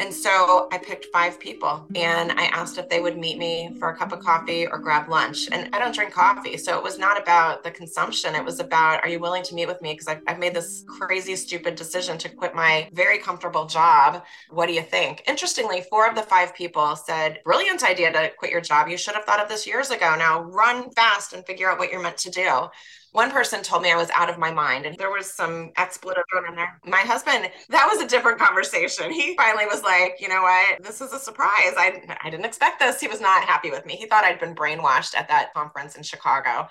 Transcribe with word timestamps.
And 0.00 0.14
so 0.14 0.66
I 0.72 0.78
picked 0.78 1.06
five 1.12 1.38
people 1.38 1.86
and 1.94 2.32
I 2.32 2.46
asked 2.46 2.78
if 2.78 2.88
they 2.88 3.00
would 3.00 3.18
meet 3.18 3.36
me 3.36 3.76
for 3.78 3.90
a 3.90 3.96
cup 3.96 4.12
of 4.12 4.20
coffee 4.20 4.66
or 4.66 4.78
grab 4.78 5.10
lunch. 5.10 5.46
And 5.52 5.68
I 5.74 5.78
don't 5.78 5.94
drink 5.94 6.14
coffee. 6.14 6.56
So 6.56 6.78
it 6.78 6.82
was 6.82 6.98
not 6.98 7.20
about 7.20 7.62
the 7.62 7.70
consumption. 7.70 8.34
It 8.34 8.42
was 8.42 8.60
about, 8.60 9.04
are 9.04 9.10
you 9.10 9.20
willing 9.20 9.42
to 9.42 9.54
meet 9.54 9.66
with 9.66 9.82
me? 9.82 9.92
Because 9.92 10.08
I've, 10.08 10.22
I've 10.26 10.38
made 10.38 10.54
this 10.54 10.86
crazy, 10.88 11.36
stupid 11.36 11.74
decision 11.74 12.16
to 12.16 12.30
quit 12.30 12.54
my 12.54 12.88
very 12.94 13.18
comfortable 13.18 13.66
job. 13.66 14.24
What 14.48 14.68
do 14.68 14.72
you 14.72 14.80
think? 14.80 15.22
Interestingly, 15.28 15.82
four 15.90 16.08
of 16.08 16.14
the 16.14 16.22
five 16.22 16.54
people 16.54 16.96
said, 16.96 17.40
brilliant 17.44 17.84
idea 17.84 18.10
to 18.10 18.32
quit 18.38 18.50
your 18.50 18.62
job. 18.62 18.88
You 18.88 18.96
should 18.96 19.14
have 19.14 19.24
thought 19.24 19.40
of 19.40 19.50
this 19.50 19.66
years 19.66 19.90
ago. 19.90 20.16
Now 20.16 20.40
run 20.40 20.90
fast 20.92 21.34
and 21.34 21.44
figure 21.44 21.70
out 21.70 21.78
what 21.78 21.92
you're 21.92 22.02
meant 22.02 22.16
to 22.18 22.30
do. 22.30 22.68
One 23.12 23.32
person 23.32 23.60
told 23.64 23.82
me 23.82 23.90
I 23.90 23.96
was 23.96 24.08
out 24.10 24.30
of 24.30 24.38
my 24.38 24.52
mind, 24.52 24.86
and 24.86 24.96
there 24.96 25.10
was 25.10 25.28
some 25.28 25.72
expletive 25.76 26.22
thrown 26.30 26.48
in 26.48 26.54
there. 26.54 26.78
My 26.86 27.00
husband, 27.00 27.50
that 27.68 27.88
was 27.90 28.00
a 28.00 28.06
different 28.06 28.38
conversation. 28.38 29.10
He 29.10 29.34
finally 29.36 29.66
was 29.66 29.82
like, 29.82 30.18
you 30.20 30.28
know 30.28 30.42
what? 30.42 30.80
This 30.80 31.00
is 31.00 31.12
a 31.12 31.18
surprise. 31.18 31.74
I, 31.76 32.02
I 32.22 32.30
didn't 32.30 32.46
expect 32.46 32.78
this. 32.78 33.00
He 33.00 33.08
was 33.08 33.20
not 33.20 33.42
happy 33.42 33.70
with 33.70 33.84
me. 33.84 33.96
He 33.96 34.06
thought 34.06 34.22
I'd 34.22 34.38
been 34.38 34.54
brainwashed 34.54 35.16
at 35.16 35.26
that 35.26 35.52
conference 35.54 35.96
in 35.96 36.04
Chicago. 36.04 36.68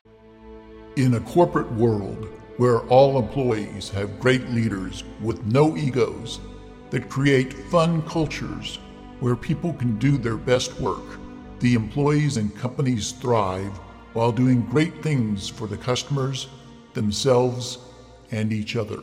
In 0.96 1.16
a 1.16 1.20
corporate 1.20 1.72
world 1.74 2.30
where 2.56 2.80
all 2.88 3.20
employees 3.20 3.90
have 3.90 4.18
great 4.22 4.50
leaders 4.50 5.04
with 5.22 5.44
no 5.46 5.76
egos 5.76 6.40
that 6.90 7.10
create 7.10 7.52
fun 7.54 8.02
cultures 8.04 8.80
where 9.20 9.36
people 9.36 9.74
can 9.74 10.00
do 10.00 10.18
their 10.18 10.38
best 10.38 10.80
work, 10.80 11.04
the 11.60 11.74
employees 11.74 12.38
and 12.38 12.56
companies 12.56 13.12
thrive 13.12 13.78
while 14.14 14.32
doing 14.32 14.62
great 14.66 15.04
things 15.04 15.48
for 15.48 15.68
the 15.68 15.78
customers, 15.78 16.48
themselves, 16.94 17.80
and 18.32 18.52
each 18.52 18.76
other. 18.76 19.00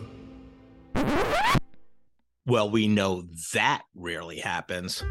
Well, 2.46 2.70
we 2.70 2.86
know 2.86 3.24
that 3.52 3.82
rarely 3.94 4.38
happens. 4.38 5.02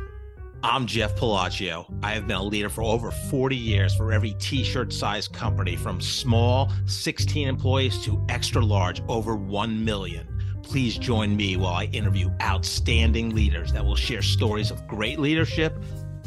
I'm 0.63 0.87
Jeff 0.87 1.15
Palacio. 1.15 1.85
I 2.01 2.13
have 2.13 2.27
been 2.27 2.37
a 2.37 2.43
leader 2.43 2.69
for 2.69 2.81
over 2.81 3.11
40 3.11 3.55
years 3.55 3.93
for 3.93 4.11
every 4.11 4.35
t 4.39 4.63
shirt 4.63 4.91
size 4.93 5.27
company 5.27 5.75
from 5.75 6.01
small, 6.01 6.71
16 6.85 7.47
employees, 7.47 8.03
to 8.05 8.23
extra 8.29 8.63
large, 8.63 9.01
over 9.07 9.35
1 9.35 9.83
million. 9.83 10.27
Please 10.63 10.97
join 10.97 11.35
me 11.35 11.57
while 11.57 11.75
I 11.75 11.83
interview 11.85 12.31
outstanding 12.41 13.35
leaders 13.35 13.71
that 13.73 13.85
will 13.85 13.95
share 13.95 14.21
stories 14.21 14.71
of 14.71 14.87
great 14.87 15.19
leadership 15.19 15.77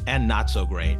and 0.07 0.29
not 0.29 0.51
so 0.51 0.65
great. 0.65 0.99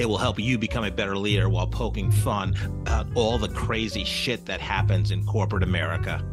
It 0.00 0.08
will 0.08 0.16
help 0.16 0.38
you 0.38 0.56
become 0.56 0.84
a 0.84 0.90
better 0.90 1.14
leader 1.14 1.50
while 1.50 1.66
poking 1.66 2.10
fun 2.10 2.54
about 2.80 3.08
all 3.14 3.36
the 3.36 3.50
crazy 3.50 4.02
shit 4.02 4.46
that 4.46 4.58
happens 4.58 5.10
in 5.10 5.26
corporate 5.26 5.62
America. 5.62 6.24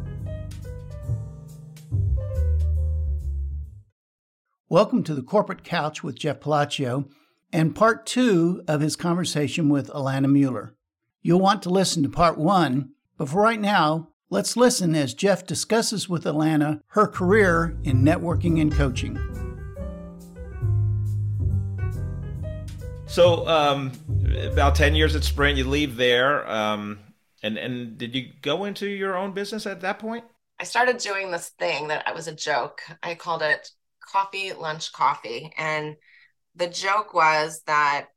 Welcome 4.70 5.04
to 5.04 5.14
the 5.14 5.20
Corporate 5.20 5.64
Couch 5.64 6.02
with 6.02 6.18
Jeff 6.18 6.40
Palacio 6.40 7.10
and 7.52 7.76
part 7.76 8.06
two 8.06 8.62
of 8.66 8.80
his 8.80 8.96
conversation 8.96 9.68
with 9.68 9.90
Alana 9.90 10.32
Muller. 10.32 10.74
You'll 11.20 11.40
want 11.40 11.62
to 11.64 11.68
listen 11.68 12.02
to 12.04 12.08
part 12.08 12.38
one, 12.38 12.92
but 13.18 13.28
for 13.28 13.42
right 13.42 13.60
now, 13.60 14.08
let's 14.30 14.56
listen 14.56 14.94
as 14.94 15.12
Jeff 15.12 15.46
discusses 15.46 16.08
with 16.08 16.24
Alana 16.24 16.80
her 16.92 17.06
career 17.06 17.76
in 17.84 18.02
networking 18.02 18.62
and 18.62 18.72
coaching. 18.72 19.47
So, 23.08 23.48
um, 23.48 23.92
about 24.52 24.74
ten 24.74 24.94
years 24.94 25.16
at 25.16 25.24
Sprint, 25.24 25.56
you 25.56 25.64
leave 25.64 25.96
there, 25.96 26.48
um, 26.48 26.98
and 27.42 27.56
and 27.56 27.96
did 27.96 28.14
you 28.14 28.28
go 28.42 28.64
into 28.64 28.86
your 28.86 29.16
own 29.16 29.32
business 29.32 29.66
at 29.66 29.80
that 29.80 29.98
point? 29.98 30.24
I 30.60 30.64
started 30.64 30.98
doing 30.98 31.30
this 31.30 31.48
thing 31.58 31.88
that 31.88 32.06
I 32.06 32.12
was 32.12 32.28
a 32.28 32.34
joke. 32.34 32.82
I 33.02 33.14
called 33.14 33.42
it 33.42 33.70
coffee, 34.00 34.52
lunch, 34.52 34.92
coffee, 34.92 35.52
and 35.56 35.96
the 36.54 36.68
joke 36.68 37.14
was 37.14 37.62
that 37.66 38.08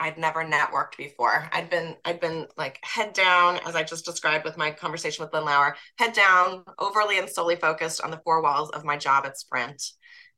I'd 0.00 0.18
never 0.18 0.44
networked 0.44 0.96
before. 0.96 1.48
I'd 1.52 1.70
been 1.70 1.96
I'd 2.04 2.20
been 2.20 2.48
like 2.56 2.80
head 2.82 3.12
down, 3.12 3.60
as 3.66 3.76
I 3.76 3.84
just 3.84 4.04
described 4.04 4.44
with 4.44 4.56
my 4.56 4.72
conversation 4.72 5.24
with 5.24 5.32
Lynn 5.32 5.44
Lauer, 5.44 5.76
head 5.98 6.12
down, 6.12 6.64
overly 6.80 7.18
and 7.18 7.30
solely 7.30 7.56
focused 7.56 8.00
on 8.00 8.10
the 8.10 8.20
four 8.24 8.42
walls 8.42 8.70
of 8.70 8.84
my 8.84 8.96
job 8.96 9.26
at 9.26 9.38
Sprint. 9.38 9.80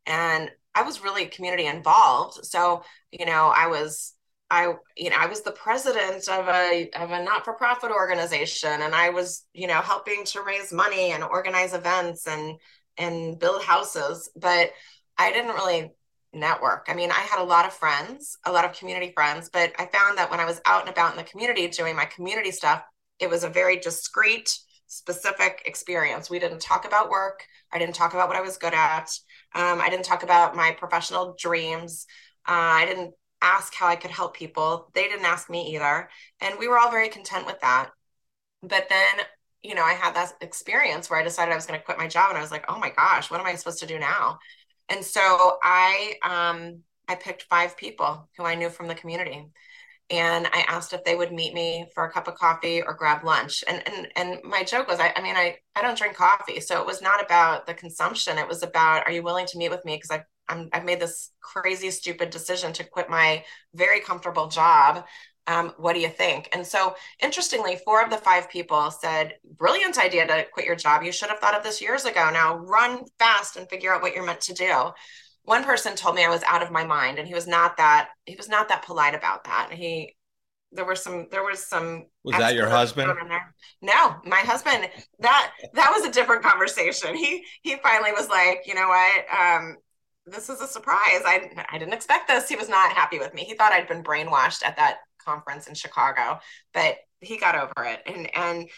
And 0.05 0.51
I 0.77 0.83
was 0.83 1.03
really 1.03 1.27
community 1.27 1.67
involved. 1.67 2.45
So, 2.45 2.85
you 3.11 3.27
know, 3.27 3.53
I 3.57 3.67
was 3.69 4.15
I 4.51 4.75
you 4.97 5.11
know 5.11 5.17
I 5.19 5.27
was 5.27 5.43
the 5.43 5.53
president 5.53 6.29
of 6.29 6.47
a 6.49 6.91
of 6.95 7.11
a 7.11 7.25
not-for-profit 7.25 7.91
organization 7.91 8.83
and 8.83 8.95
I 8.95 9.11
was, 9.11 9.45
you 9.55 9.67
know, 9.67 9.81
helping 9.81 10.25
to 10.27 10.43
raise 10.43 10.73
money 10.73 11.13
and 11.13 11.25
organize 11.25 11.75
events 11.75 12.29
and 12.29 12.57
and 12.99 13.39
build 13.39 13.63
houses, 13.63 14.31
but 14.37 14.71
I 15.19 15.33
didn't 15.33 15.55
really 15.55 15.93
network. 16.33 16.87
I 16.89 16.95
mean, 16.95 17.11
I 17.11 17.21
had 17.21 17.41
a 17.41 17.45
lot 17.45 17.67
of 17.67 17.73
friends, 17.73 18.39
a 18.45 18.53
lot 18.53 18.65
of 18.65 18.79
community 18.79 19.13
friends, 19.15 19.49
but 19.53 19.73
I 19.79 19.87
found 19.87 20.19
that 20.19 20.31
when 20.31 20.41
I 20.41 20.45
was 20.45 20.61
out 20.67 20.83
and 20.83 20.91
about 20.91 21.13
in 21.13 21.17
the 21.17 21.25
community 21.25 21.67
doing 21.69 21.97
my 21.97 22.05
community 22.05 22.51
stuff, 22.51 22.83
it 23.19 23.31
was 23.31 23.45
a 23.45 23.49
very 23.49 23.79
discreet, 23.79 24.59
specific 24.87 25.63
experience. 25.65 26.31
We 26.31 26.39
didn't 26.39 26.61
talk 26.61 26.87
about 26.87 27.11
work. 27.11 27.45
I 27.73 27.79
didn't 27.79 27.95
talk 27.95 28.13
about 28.13 28.29
what 28.29 28.37
I 28.37 28.43
was 28.43 28.59
good 28.59 28.75
at. 28.75 29.11
Um, 29.56 29.81
I 29.81 29.89
didn't 29.89 30.05
talk 30.05 30.22
about 30.22 30.55
my 30.55 30.77
professional 30.78 31.34
dreams. 31.39 32.06
Uh, 32.47 32.53
I 32.53 32.84
didn't 32.84 33.15
ask 33.41 33.75
how 33.75 33.87
I 33.87 33.97
could 33.97 34.11
help 34.11 34.37
people. 34.37 34.91
They 34.94 35.09
didn't 35.09 35.25
ask 35.25 35.49
me 35.49 35.75
either. 35.75 36.11
And 36.43 36.59
we 36.59 36.69
were 36.69 36.78
all 36.78 36.91
very 36.91 37.09
content 37.09 37.47
with 37.47 37.59
that. 37.61 37.91
But 38.62 38.89
then, 38.91 39.25
you 39.62 39.75
know, 39.75 39.83
I 39.83 39.95
had 39.95 40.15
that 40.15 40.34
experience 40.43 41.09
where 41.09 41.19
I 41.19 41.25
decided 41.25 41.53
I 41.53 41.56
was 41.56 41.65
going 41.65 41.81
to 41.81 41.84
quit 41.84 41.97
my 41.99 42.06
job 42.06 42.28
and 42.28 42.39
I 42.39 42.43
was 42.43 42.50
like, 42.50 42.66
oh 42.69 42.78
my 42.78 42.91
gosh, 42.91 43.31
what 43.31 43.41
am 43.41 43.47
I 43.47 43.55
supposed 43.55 43.81
to 43.81 43.87
do 43.87 43.99
now? 43.99 44.39
And 44.91 45.03
so 45.03 45.56
I 45.62 46.15
um, 46.22 46.83
I 47.09 47.15
picked 47.15 47.45
five 47.45 47.77
people 47.77 48.28
who 48.37 48.45
I 48.45 48.56
knew 48.56 48.69
from 48.69 48.89
the 48.89 48.95
community 48.95 49.47
and 50.09 50.47
I 50.53 50.65
asked 50.69 50.93
if 50.93 51.03
they 51.05 51.17
would 51.17 51.33
meet 51.33 51.53
me 51.53 51.87
for 51.94 52.05
a 52.05 52.12
cup 52.12 52.28
of 52.28 52.37
coffee 52.37 52.81
or 52.81 52.94
grab 52.94 53.25
lunch. 53.25 53.65
And 53.67 53.83
and 53.87 54.09
and 54.15 54.39
my 54.44 54.62
joke 54.62 54.89
was, 54.89 55.00
I, 55.00 55.12
I 55.17 55.21
mean, 55.21 55.37
I 55.37 55.56
I 55.75 55.83
don't 55.83 55.99
drink 55.99 56.17
coffee, 56.17 56.61
so 56.61 56.81
it 56.81 56.87
was 56.87 57.03
not 57.03 57.22
about 57.25 57.67
the 57.67 57.75
consumption. 57.75 58.39
It 58.39 58.49
was 58.49 58.62
about, 58.62 59.06
are 59.06 59.12
you 59.12 59.22
willing 59.22 59.47
to 59.47 59.59
meet 59.59 59.71
with 59.71 59.84
me? 59.84 59.97
Because 59.97 60.11
I 60.11 60.25
I'm, 60.49 60.69
I've 60.72 60.84
made 60.84 61.00
this 61.00 61.33
crazy, 61.41 61.91
stupid 61.91 62.31
decision 62.31 62.72
to 62.75 62.84
quit 62.84 63.11
my 63.11 63.45
very 63.75 64.00
comfortable 64.00 64.47
job. 64.47 65.05
Um, 65.49 65.75
what 65.77 65.95
do 65.95 66.00
you 66.00 66.09
think? 66.09 66.49
And 66.53 66.66
so, 66.66 66.97
interestingly, 67.21 67.77
four 67.84 68.03
of 68.03 68.11
the 68.11 68.16
five 68.16 68.49
people 68.50 68.91
said, 68.91 69.34
Brilliant 69.59 69.99
idea 69.99 70.27
to 70.27 70.47
quit 70.53 70.66
your 70.66 70.77
job. 70.77 71.03
You 71.03 71.12
should 71.12 71.31
have 71.31 71.39
thought 71.39 71.56
of 71.56 71.62
this 71.62 71.81
years 71.81 72.05
ago. 72.05 72.31
Now 72.33 72.56
run 72.56 73.05
fast 73.19 73.56
and 73.56 73.69
figure 73.69 73.93
out 73.93 74.03
what 74.03 74.15
you're 74.15 74.27
meant 74.27 74.41
to 74.43 74.55
do 74.55 74.93
one 75.47 75.62
person 75.62 75.95
told 75.95 76.17
me 76.17 76.25
I 76.25 76.29
was 76.29 76.43
out 76.43 76.62
of 76.62 76.73
my 76.73 76.84
mind 76.84 77.19
and 77.19 77.27
he 77.27 77.34
was 77.34 77.47
not 77.47 77.77
that 77.79 78.11
he 78.27 78.37
was 78.37 78.49
not 78.49 78.69
that 78.69 78.84
polite 78.84 79.15
about 79.15 79.45
that. 79.45 79.71
He 79.73 80.17
there 80.73 80.84
were 80.84 80.97
some 80.97 81.29
there 81.31 81.45
was 81.45 81.65
some 81.65 82.07
Was 82.25 82.37
that 82.37 82.55
your 82.55 82.69
husband? 82.69 83.12
No, 83.81 84.17
my 84.25 84.41
husband 84.41 84.91
that 85.21 85.53
that 85.73 85.93
was 85.97 86.05
a 86.05 86.12
different 86.12 86.43
conversation. 86.43 87.15
He 87.17 87.45
he 87.62 87.77
finally 87.77 88.12
was 88.12 88.29
like, 88.29 88.62
"You 88.67 88.75
know 88.75 88.89
what? 88.89 89.25
Um 89.31 89.77
this 90.27 90.51
is 90.51 90.61
a 90.61 90.67
surprise. 90.67 91.23
I 91.25 91.49
I 91.71 91.78
didn't 91.78 91.95
expect 91.95 92.27
this." 92.27 92.49
He 92.49 92.57
was 92.57 92.69
not 92.69 92.93
happy 92.93 93.21
with 93.21 93.33
me. 93.33 93.45
He 93.45 93.55
thought 93.55 93.73
I'd 93.73 93.89
been 93.89 94.03
brainwashed 94.03 94.65
at 94.65 94.77
that 94.77 94.99
conference 95.25 95.69
in 95.69 95.75
Chicago, 95.75 96.41
but 96.75 96.97
he 97.21 97.39
got 97.39 97.55
over 97.55 97.87
it. 97.87 98.03
And 98.05 98.34
and 98.34 98.69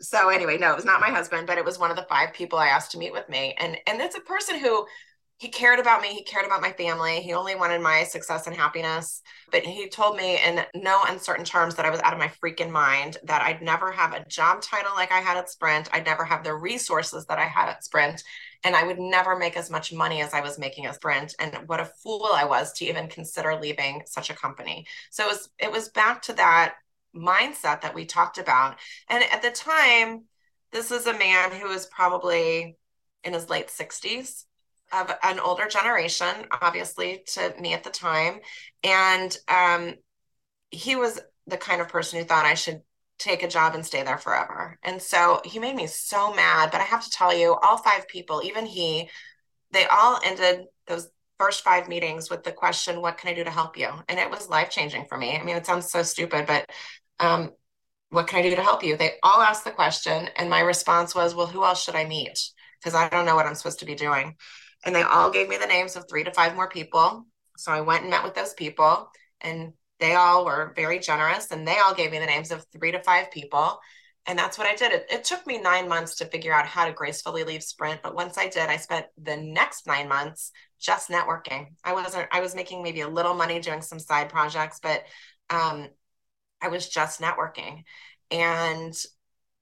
so 0.00 0.28
anyway, 0.28 0.56
no, 0.56 0.70
it 0.70 0.76
was 0.76 0.84
not 0.84 1.00
my 1.00 1.10
husband, 1.10 1.48
but 1.48 1.58
it 1.58 1.64
was 1.64 1.80
one 1.80 1.90
of 1.90 1.96
the 1.96 2.06
five 2.08 2.32
people 2.32 2.60
I 2.60 2.68
asked 2.68 2.92
to 2.92 2.98
meet 2.98 3.12
with 3.12 3.28
me. 3.28 3.56
And 3.58 3.76
and 3.88 4.00
it's 4.00 4.16
a 4.16 4.20
person 4.20 4.60
who 4.60 4.86
he 5.38 5.48
cared 5.48 5.78
about 5.78 6.00
me. 6.00 6.08
He 6.08 6.24
cared 6.24 6.46
about 6.46 6.62
my 6.62 6.72
family. 6.72 7.20
He 7.20 7.34
only 7.34 7.54
wanted 7.54 7.82
my 7.82 8.04
success 8.04 8.46
and 8.46 8.56
happiness. 8.56 9.20
But 9.52 9.64
he 9.64 9.86
told 9.88 10.16
me 10.16 10.38
in 10.42 10.64
no 10.74 11.02
uncertain 11.06 11.44
terms 11.44 11.74
that 11.74 11.84
I 11.84 11.90
was 11.90 12.00
out 12.00 12.14
of 12.14 12.18
my 12.18 12.32
freaking 12.42 12.70
mind, 12.70 13.18
that 13.24 13.42
I'd 13.42 13.60
never 13.60 13.92
have 13.92 14.14
a 14.14 14.24
job 14.24 14.62
title 14.62 14.92
like 14.94 15.12
I 15.12 15.20
had 15.20 15.36
at 15.36 15.50
Sprint. 15.50 15.90
I'd 15.92 16.06
never 16.06 16.24
have 16.24 16.42
the 16.42 16.54
resources 16.54 17.26
that 17.26 17.38
I 17.38 17.44
had 17.44 17.68
at 17.68 17.84
Sprint. 17.84 18.24
And 18.64 18.74
I 18.74 18.84
would 18.84 18.98
never 18.98 19.36
make 19.36 19.58
as 19.58 19.70
much 19.70 19.92
money 19.92 20.22
as 20.22 20.32
I 20.32 20.40
was 20.40 20.58
making 20.58 20.86
at 20.86 20.94
Sprint. 20.94 21.34
And 21.38 21.54
what 21.68 21.80
a 21.80 21.90
fool 22.02 22.30
I 22.32 22.46
was 22.46 22.72
to 22.74 22.86
even 22.86 23.06
consider 23.08 23.54
leaving 23.56 24.02
such 24.06 24.30
a 24.30 24.34
company. 24.34 24.86
So 25.10 25.24
it 25.24 25.28
was 25.28 25.50
it 25.58 25.70
was 25.70 25.90
back 25.90 26.22
to 26.22 26.32
that 26.34 26.76
mindset 27.14 27.82
that 27.82 27.94
we 27.94 28.06
talked 28.06 28.38
about. 28.38 28.78
And 29.10 29.22
at 29.30 29.42
the 29.42 29.50
time, 29.50 30.24
this 30.72 30.90
is 30.90 31.06
a 31.06 31.18
man 31.18 31.52
who 31.52 31.68
was 31.68 31.86
probably 31.86 32.78
in 33.22 33.34
his 33.34 33.50
late 33.50 33.68
60s 33.68 34.44
of 34.96 35.16
an 35.22 35.38
older 35.40 35.66
generation, 35.66 36.46
obviously, 36.62 37.22
to 37.34 37.54
me 37.60 37.74
at 37.74 37.84
the 37.84 37.90
time. 37.90 38.40
And 38.82 39.36
um, 39.48 39.94
he 40.70 40.96
was 40.96 41.20
the 41.46 41.56
kind 41.56 41.80
of 41.80 41.88
person 41.88 42.18
who 42.18 42.24
thought 42.24 42.46
I 42.46 42.54
should 42.54 42.82
take 43.18 43.42
a 43.42 43.48
job 43.48 43.74
and 43.74 43.84
stay 43.84 44.02
there 44.02 44.18
forever. 44.18 44.78
And 44.82 45.00
so 45.00 45.40
he 45.44 45.58
made 45.58 45.76
me 45.76 45.86
so 45.86 46.34
mad. 46.34 46.70
But 46.70 46.80
I 46.80 46.84
have 46.84 47.04
to 47.04 47.10
tell 47.10 47.36
you, 47.36 47.54
all 47.54 47.78
five 47.78 48.08
people, 48.08 48.42
even 48.44 48.66
he, 48.66 49.08
they 49.70 49.86
all 49.86 50.20
ended 50.24 50.66
those 50.86 51.08
first 51.38 51.62
five 51.62 51.88
meetings 51.88 52.30
with 52.30 52.44
the 52.44 52.52
question, 52.52 53.00
What 53.00 53.18
can 53.18 53.30
I 53.30 53.34
do 53.34 53.44
to 53.44 53.50
help 53.50 53.78
you? 53.78 53.88
And 54.08 54.18
it 54.18 54.30
was 54.30 54.48
life 54.48 54.70
changing 54.70 55.06
for 55.08 55.16
me. 55.16 55.36
I 55.36 55.42
mean, 55.42 55.56
it 55.56 55.66
sounds 55.66 55.90
so 55.90 56.02
stupid, 56.02 56.46
but 56.46 56.70
um, 57.20 57.52
what 58.10 58.26
can 58.26 58.38
I 58.38 58.42
do 58.42 58.54
to 58.54 58.62
help 58.62 58.82
you? 58.84 58.96
They 58.96 59.14
all 59.22 59.40
asked 59.40 59.64
the 59.64 59.70
question. 59.70 60.28
And 60.36 60.50
my 60.50 60.60
response 60.60 61.14
was, 61.14 61.34
Well, 61.34 61.46
who 61.46 61.64
else 61.64 61.82
should 61.82 61.96
I 61.96 62.04
meet? 62.04 62.38
because 62.80 62.94
I 62.94 63.08
don't 63.08 63.26
know 63.26 63.34
what 63.34 63.46
I'm 63.46 63.54
supposed 63.54 63.80
to 63.80 63.86
be 63.86 63.94
doing. 63.94 64.36
And 64.86 64.94
they 64.94 65.02
all 65.02 65.30
gave 65.30 65.48
me 65.48 65.58
the 65.58 65.66
names 65.66 65.96
of 65.96 66.08
three 66.08 66.24
to 66.24 66.32
five 66.32 66.54
more 66.54 66.68
people. 66.68 67.26
So 67.58 67.72
I 67.72 67.80
went 67.80 68.02
and 68.02 68.10
met 68.10 68.24
with 68.24 68.34
those 68.34 68.54
people, 68.54 69.10
and 69.40 69.72
they 69.98 70.14
all 70.14 70.44
were 70.44 70.72
very 70.76 70.98
generous, 70.98 71.50
and 71.50 71.66
they 71.66 71.76
all 71.84 71.94
gave 71.94 72.12
me 72.12 72.18
the 72.18 72.26
names 72.26 72.50
of 72.50 72.64
three 72.72 72.92
to 72.92 73.02
five 73.02 73.30
people. 73.30 73.80
And 74.26 74.38
that's 74.38 74.58
what 74.58 74.66
I 74.66 74.74
did. 74.74 74.92
It, 74.92 75.06
it 75.10 75.24
took 75.24 75.46
me 75.46 75.60
nine 75.60 75.88
months 75.88 76.16
to 76.16 76.26
figure 76.26 76.52
out 76.52 76.66
how 76.66 76.86
to 76.86 76.92
gracefully 76.92 77.44
leave 77.44 77.62
Sprint. 77.62 78.00
But 78.02 78.14
once 78.14 78.38
I 78.38 78.48
did, 78.48 78.68
I 78.68 78.76
spent 78.76 79.06
the 79.22 79.36
next 79.36 79.86
nine 79.86 80.08
months 80.08 80.50
just 80.80 81.08
networking. 81.10 81.68
I 81.84 81.92
wasn't, 81.92 82.28
I 82.32 82.40
was 82.40 82.54
making 82.54 82.82
maybe 82.82 83.02
a 83.02 83.08
little 83.08 83.34
money 83.34 83.60
doing 83.60 83.82
some 83.82 84.00
side 84.00 84.28
projects, 84.28 84.80
but 84.82 85.04
um, 85.50 85.88
I 86.60 86.68
was 86.68 86.88
just 86.88 87.20
networking. 87.20 87.84
And 88.30 88.94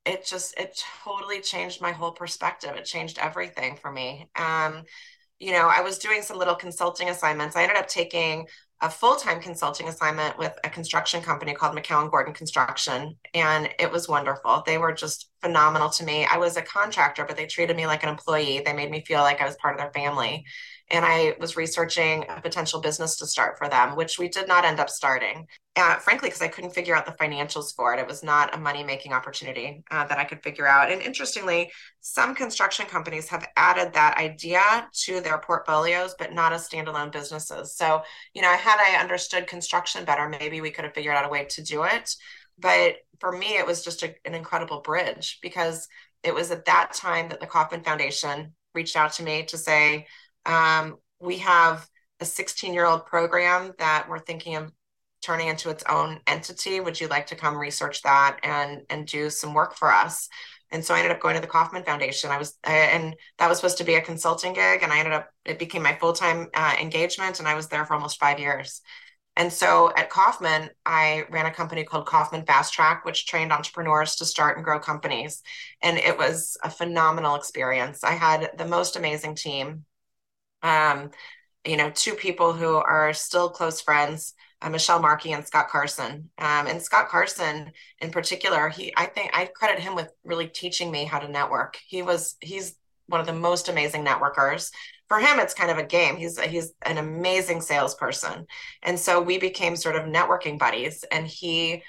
it 0.05 0.25
just 0.27 0.59
it 0.59 0.83
totally 1.05 1.41
changed 1.41 1.81
my 1.81 1.93
whole 1.93 2.12
perspective. 2.12 2.77
It 2.77 2.85
changed 2.85 3.19
everything 3.19 3.77
for 3.77 3.91
me. 3.91 4.29
Um 4.37 4.85
you 5.41 5.51
know 5.51 5.69
i 5.69 5.81
was 5.81 5.99
doing 5.99 6.23
some 6.23 6.39
little 6.39 6.55
consulting 6.55 7.09
assignments. 7.09 7.56
I 7.56 7.62
ended 7.62 7.77
up 7.79 7.89
taking 7.89 8.47
a 8.81 8.91
full-time 8.91 9.41
consulting 9.41 9.89
assignment 9.89 10.39
with 10.39 10.53
a 10.65 10.69
construction 10.71 11.23
company 11.23 11.55
called 11.55 11.77
McCownGordon 11.77 12.35
construction 12.35 13.17
and 13.33 13.69
it 13.79 13.91
was 13.91 14.09
wonderful. 14.09 14.62
They 14.67 14.79
were 14.79 14.93
just 14.93 15.31
phenomenal 15.41 15.89
to 15.91 16.05
me. 16.05 16.27
I 16.27 16.39
was 16.39 16.56
a 16.56 16.62
contractor 16.62 17.25
but 17.25 17.37
they 17.37 17.47
treated 17.47 17.77
me 17.77 17.87
like 17.87 18.03
an 18.03 18.11
employee. 18.11 18.62
They 18.65 18.73
made 18.75 18.91
me 18.91 19.05
feel 19.06 19.21
like 19.21 19.41
i 19.41 19.47
was 19.47 19.56
part 19.56 19.75
of 19.75 19.81
their 19.81 19.93
family 19.93 20.45
and 20.90 21.04
I 21.04 21.34
was 21.40 21.56
researching 21.56 22.25
a 22.28 22.40
potential 22.40 22.81
business 22.81 23.16
to 23.16 23.26
start 23.26 23.56
for 23.56 23.69
them, 23.69 23.96
which 23.96 24.19
we 24.19 24.28
did 24.28 24.46
not 24.46 24.64
end 24.64 24.81
up 24.81 24.90
starting. 24.90 25.46
Uh, 25.76 25.96
frankly, 25.96 26.28
because 26.28 26.42
I 26.42 26.48
couldn't 26.48 26.75
figure 26.75 26.94
out 26.94 27.04
the 27.04 27.12
financials 27.12 27.75
for 27.75 27.92
it. 27.92 27.98
It 27.98 28.06
was 28.06 28.22
not 28.22 28.54
a 28.54 28.58
money 28.58 28.84
making 28.84 29.12
opportunity 29.12 29.82
uh, 29.90 30.06
that 30.06 30.19
I 30.19 30.25
could 30.25 30.42
figure 30.42 30.69
out. 30.69 30.92
And 30.92 31.02
interestingly, 31.02 31.72
some 32.00 32.34
construction 32.34 32.86
companies 32.86 33.28
have 33.28 33.48
added 33.56 33.92
that 33.94 34.19
idea 34.19 34.88
to 35.04 35.20
their 35.20 35.38
portfolios, 35.38 36.14
but 36.16 36.32
not 36.32 36.52
as 36.52 36.69
standalone 36.69 37.10
businesses. 37.10 37.76
So, 37.76 38.02
you 38.34 38.42
know, 38.42 38.52
had 38.52 38.78
I 38.78 39.00
understood 39.00 39.46
construction 39.46 40.04
better, 40.04 40.28
maybe 40.28 40.60
we 40.60 40.70
could 40.70 40.84
have 40.84 40.94
figured 40.94 41.16
out 41.16 41.26
a 41.26 41.31
way 41.31 41.46
to 41.46 41.62
do 41.62 41.82
it. 41.84 42.14
But 42.58 42.96
for 43.19 43.32
me, 43.32 43.56
it 43.56 43.66
was 43.66 43.82
just 43.82 44.02
a, 44.02 44.14
an 44.25 44.34
incredible 44.34 44.81
bridge 44.81 45.38
because 45.42 45.88
it 46.22 46.34
was 46.34 46.50
at 46.50 46.66
that 46.66 46.92
time 46.92 47.31
that 47.31 47.40
the 47.40 47.46
Kauffman 47.46 47.82
Foundation 47.82 48.52
reached 48.75 48.96
out 48.96 49.12
to 49.14 49.22
me 49.22 49.44
to 49.44 49.58
say, 49.58 50.06
um, 50.46 50.99
we 51.20 51.38
have 51.38 51.88
a 52.20 52.25
16 52.25 52.75
year 52.75 52.87
old 52.87 53.06
program 53.06 53.73
that 53.79 54.06
we're 54.08 54.19
thinking 54.19 54.56
of 54.56 54.73
turning 55.23 55.49
into 55.49 55.70
its 55.70 55.85
own 55.88 56.20
entity. 56.26 56.81
Would 56.81 57.00
you 57.00 57.08
like 57.08 57.26
to 57.29 57.37
come 57.37 57.56
research 57.56 58.02
that 58.02 58.38
and 58.43 58.82
and 58.91 59.06
do 59.06 59.31
some 59.31 59.55
work 59.55 59.75
for 59.76 59.93
us? 59.93 60.29
And 60.70 60.85
so 60.85 60.94
I 60.94 60.99
ended 60.99 61.12
up 61.12 61.20
going 61.20 61.37
to 61.37 61.41
the 61.41 61.46
Kauffman 61.46 61.85
Foundation. 61.85 62.31
I 62.31 62.38
was, 62.38 62.58
and 62.64 63.14
that 63.38 63.49
was 63.49 63.58
supposed 63.58 63.79
to 63.79 63.85
be 63.85 63.94
a 63.94 64.00
consulting 64.00 64.55
gig, 64.55 64.82
and 64.82 64.93
I 64.93 64.99
ended 64.99 65.14
up 65.14 65.29
it 65.44 65.58
became 65.58 65.82
my 65.82 65.94
full 65.94 66.12
time 66.12 66.49
uh, 66.55 66.75
engagement, 66.81 67.38
and 67.38 67.49
I 67.49 67.55
was 67.55 67.69
there 67.69 67.85
for 67.85 67.94
almost 67.94 68.19
five 68.19 68.38
years. 68.38 68.81
And 69.37 69.52
so 69.52 69.93
at 69.96 70.11
Kauffman, 70.11 70.70
I 70.87 71.25
ran 71.31 71.46
a 71.46 71.50
company 71.50 71.82
called 71.85 72.06
Kauffman 72.06 72.44
FastTrac, 72.44 73.05
which 73.05 73.26
trained 73.26 73.52
entrepreneurs 73.52 74.17
to 74.17 74.25
start 74.25 74.56
and 74.56 74.64
grow 74.64 74.79
companies. 74.79 75.43
And 75.82 75.99
it 75.99 76.17
was 76.17 76.56
a 76.62 76.70
phenomenal 76.70 77.35
experience. 77.35 78.05
I 78.05 78.12
had 78.12 78.50
the 78.58 78.67
most 78.67 78.94
amazing 78.94 79.35
team 79.35 79.85
um, 80.64 81.11
you 81.64 81.76
know, 81.76 81.90
two 81.90 82.14
people 82.14 82.52
who 82.52 82.75
are 82.75 83.12
still 83.12 83.49
close 83.49 83.81
friends, 83.81 84.34
uh, 84.61 84.70
Michelle 84.70 85.00
Markey 85.00 85.32
and 85.32 85.46
Scott 85.46 85.69
Carson. 85.69 86.31
Um, 86.38 86.66
and 86.66 86.82
Scott 86.82 87.08
Carson, 87.08 87.70
in 88.00 88.11
particular, 88.11 88.69
he 88.69 88.93
I 88.96 89.06
think 89.06 89.31
I 89.32 89.44
credit 89.46 89.78
him 89.78 89.94
with 89.94 90.11
really 90.25 90.49
teaching 90.49 90.90
me 90.90 91.05
how 91.05 91.20
to 91.20 91.28
network. 91.28 91.78
He 91.87 92.02
was 92.02 92.37
he's 92.40 92.75
one 93.06 93.20
of 93.20 93.26
the 93.26 93.32
most 93.32 93.69
amazing 93.69 94.05
networkers. 94.05 94.70
For 95.08 95.19
him, 95.19 95.38
it's 95.38 95.55
kind 95.55 95.70
of 95.70 95.78
a 95.78 95.84
game. 95.84 96.16
He's 96.16 96.40
he's 96.40 96.72
an 96.82 96.99
amazing 96.99 97.60
salesperson, 97.60 98.46
and 98.82 98.99
so 98.99 99.20
we 99.20 99.38
became 99.38 99.76
sort 99.76 99.96
of 99.96 100.05
networking 100.05 100.58
buddies. 100.58 101.05
And 101.12 101.26
he 101.26 101.82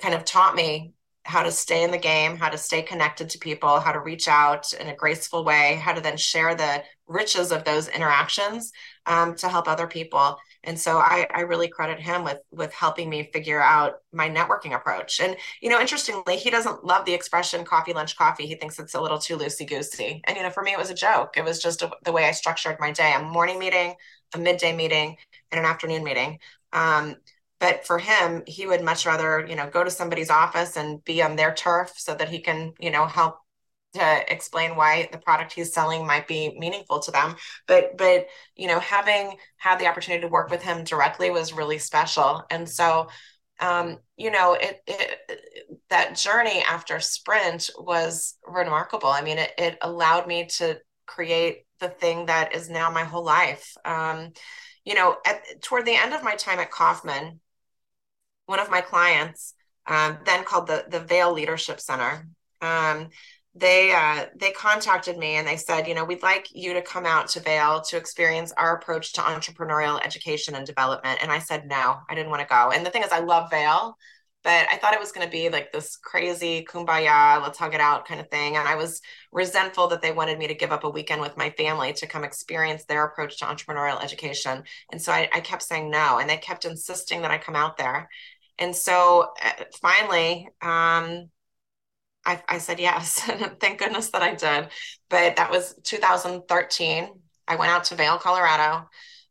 kind 0.00 0.14
of 0.14 0.24
taught 0.24 0.54
me 0.54 0.92
how 1.28 1.42
to 1.42 1.52
stay 1.52 1.84
in 1.84 1.90
the 1.90 1.98
game, 1.98 2.36
how 2.36 2.48
to 2.48 2.56
stay 2.56 2.80
connected 2.80 3.28
to 3.28 3.38
people, 3.38 3.80
how 3.80 3.92
to 3.92 4.00
reach 4.00 4.28
out 4.28 4.72
in 4.72 4.88
a 4.88 4.96
graceful 4.96 5.44
way, 5.44 5.78
how 5.82 5.92
to 5.92 6.00
then 6.00 6.16
share 6.16 6.54
the 6.54 6.82
riches 7.06 7.52
of 7.52 7.64
those 7.64 7.88
interactions 7.88 8.72
um, 9.04 9.34
to 9.34 9.46
help 9.48 9.68
other 9.68 9.86
people. 9.86 10.38
And 10.64 10.78
so 10.78 10.96
I, 10.96 11.26
I 11.32 11.40
really 11.40 11.68
credit 11.68 12.00
him 12.00 12.24
with 12.24 12.38
with 12.50 12.72
helping 12.72 13.10
me 13.10 13.30
figure 13.30 13.60
out 13.60 13.96
my 14.10 14.28
networking 14.30 14.74
approach. 14.74 15.20
And 15.20 15.36
you 15.60 15.68
know, 15.68 15.78
interestingly, 15.80 16.36
he 16.36 16.48
doesn't 16.48 16.84
love 16.84 17.04
the 17.04 17.14
expression 17.14 17.62
coffee 17.62 17.92
lunch 17.92 18.16
coffee. 18.16 18.46
He 18.46 18.54
thinks 18.54 18.78
it's 18.78 18.94
a 18.94 19.00
little 19.00 19.18
too 19.18 19.36
loosey 19.36 19.68
goosey. 19.68 20.22
And 20.26 20.36
you 20.36 20.42
know, 20.42 20.50
for 20.50 20.62
me, 20.62 20.72
it 20.72 20.78
was 20.78 20.90
a 20.90 20.94
joke. 20.94 21.36
It 21.36 21.44
was 21.44 21.62
just 21.62 21.82
a, 21.82 21.90
the 22.04 22.12
way 22.12 22.24
I 22.24 22.32
structured 22.32 22.78
my 22.80 22.90
day: 22.90 23.12
a 23.14 23.22
morning 23.22 23.58
meeting, 23.58 23.94
a 24.34 24.38
midday 24.38 24.74
meeting, 24.74 25.16
and 25.52 25.60
an 25.60 25.66
afternoon 25.66 26.04
meeting. 26.04 26.38
Um, 26.72 27.16
but 27.60 27.86
for 27.86 27.98
him 27.98 28.42
he 28.46 28.66
would 28.66 28.82
much 28.82 29.06
rather 29.06 29.46
you 29.46 29.56
know 29.56 29.68
go 29.68 29.84
to 29.84 29.90
somebody's 29.90 30.30
office 30.30 30.76
and 30.76 31.04
be 31.04 31.22
on 31.22 31.36
their 31.36 31.54
turf 31.54 31.92
so 31.96 32.14
that 32.14 32.28
he 32.28 32.40
can 32.40 32.72
you 32.78 32.90
know 32.90 33.06
help 33.06 33.38
to 33.94 34.32
explain 34.32 34.76
why 34.76 35.08
the 35.12 35.18
product 35.18 35.52
he's 35.52 35.72
selling 35.72 36.06
might 36.06 36.28
be 36.28 36.54
meaningful 36.58 37.00
to 37.00 37.10
them. 37.10 37.36
But 37.66 37.96
but 37.96 38.26
you 38.56 38.68
know 38.68 38.80
having 38.80 39.36
had 39.56 39.78
the 39.78 39.86
opportunity 39.86 40.22
to 40.22 40.28
work 40.28 40.50
with 40.50 40.62
him 40.62 40.84
directly 40.84 41.30
was 41.30 41.52
really 41.52 41.78
special. 41.78 42.44
And 42.50 42.68
so 42.68 43.08
um, 43.60 43.98
you 44.16 44.30
know 44.30 44.54
it, 44.54 44.82
it 44.86 45.80
that 45.90 46.16
journey 46.16 46.62
after 46.68 47.00
sprint 47.00 47.70
was 47.78 48.36
remarkable. 48.46 49.08
I 49.08 49.22
mean 49.22 49.38
it, 49.38 49.52
it 49.58 49.78
allowed 49.80 50.26
me 50.26 50.46
to 50.58 50.78
create 51.06 51.64
the 51.80 51.88
thing 51.88 52.26
that 52.26 52.54
is 52.54 52.68
now 52.68 52.90
my 52.90 53.04
whole 53.04 53.24
life. 53.24 53.74
Um, 53.84 54.32
you 54.84 54.94
know 54.94 55.16
at, 55.26 55.62
toward 55.62 55.86
the 55.86 55.96
end 55.96 56.14
of 56.14 56.22
my 56.22 56.34
time 56.34 56.58
at 56.58 56.70
kauffman 56.70 57.40
one 58.48 58.60
of 58.60 58.70
my 58.70 58.80
clients, 58.80 59.54
um, 59.86 60.18
then 60.24 60.42
called 60.44 60.66
the 60.66 60.86
the 60.88 61.00
Vail 61.00 61.32
Leadership 61.32 61.80
Center. 61.80 62.26
Um, 62.60 63.08
they 63.54 63.92
uh, 63.92 64.26
they 64.36 64.52
contacted 64.52 65.18
me 65.18 65.36
and 65.36 65.46
they 65.46 65.56
said, 65.56 65.86
you 65.86 65.94
know, 65.94 66.04
we'd 66.04 66.22
like 66.22 66.48
you 66.52 66.72
to 66.74 66.82
come 66.82 67.06
out 67.06 67.28
to 67.28 67.40
Vail 67.40 67.80
to 67.82 67.96
experience 67.96 68.52
our 68.56 68.76
approach 68.76 69.12
to 69.14 69.20
entrepreneurial 69.20 70.00
education 70.04 70.54
and 70.54 70.66
development. 70.66 71.18
And 71.22 71.30
I 71.30 71.40
said 71.40 71.66
no, 71.66 71.96
I 72.08 72.14
didn't 72.14 72.30
want 72.30 72.40
to 72.40 72.48
go. 72.48 72.70
And 72.70 72.84
the 72.86 72.90
thing 72.90 73.02
is, 73.02 73.12
I 73.12 73.20
love 73.20 73.50
Vail, 73.50 73.96
but 74.44 74.66
I 74.70 74.76
thought 74.76 74.94
it 74.94 75.00
was 75.00 75.12
going 75.12 75.26
to 75.26 75.30
be 75.30 75.48
like 75.48 75.72
this 75.72 75.96
crazy 75.96 76.64
kumbaya, 76.70 77.42
let's 77.42 77.58
hug 77.58 77.74
it 77.74 77.80
out 77.80 78.06
kind 78.06 78.20
of 78.20 78.30
thing. 78.30 78.56
And 78.56 78.68
I 78.68 78.76
was 78.76 79.00
resentful 79.32 79.88
that 79.88 80.00
they 80.00 80.12
wanted 80.12 80.38
me 80.38 80.46
to 80.46 80.54
give 80.54 80.72
up 80.72 80.84
a 80.84 80.90
weekend 80.90 81.20
with 81.20 81.36
my 81.36 81.50
family 81.50 81.92
to 81.94 82.06
come 82.06 82.24
experience 82.24 82.84
their 82.84 83.04
approach 83.04 83.38
to 83.38 83.44
entrepreneurial 83.44 84.02
education. 84.02 84.62
And 84.92 85.02
so 85.02 85.12
I, 85.12 85.28
I 85.34 85.40
kept 85.40 85.62
saying 85.62 85.90
no, 85.90 86.18
and 86.18 86.30
they 86.30 86.36
kept 86.36 86.64
insisting 86.64 87.22
that 87.22 87.30
I 87.30 87.38
come 87.38 87.56
out 87.56 87.76
there. 87.76 88.08
And 88.58 88.74
so 88.74 89.28
uh, 89.42 89.64
finally, 89.80 90.48
um, 90.62 91.30
I, 92.24 92.42
I 92.48 92.58
said 92.58 92.80
yes. 92.80 93.28
And 93.28 93.56
thank 93.60 93.78
goodness 93.78 94.10
that 94.10 94.22
I 94.22 94.34
did. 94.34 94.70
But 95.08 95.36
that 95.36 95.50
was 95.50 95.74
2013. 95.84 97.08
I 97.46 97.56
went 97.56 97.70
out 97.70 97.84
to 97.84 97.94
Vail, 97.94 98.18
Colorado, 98.18 98.88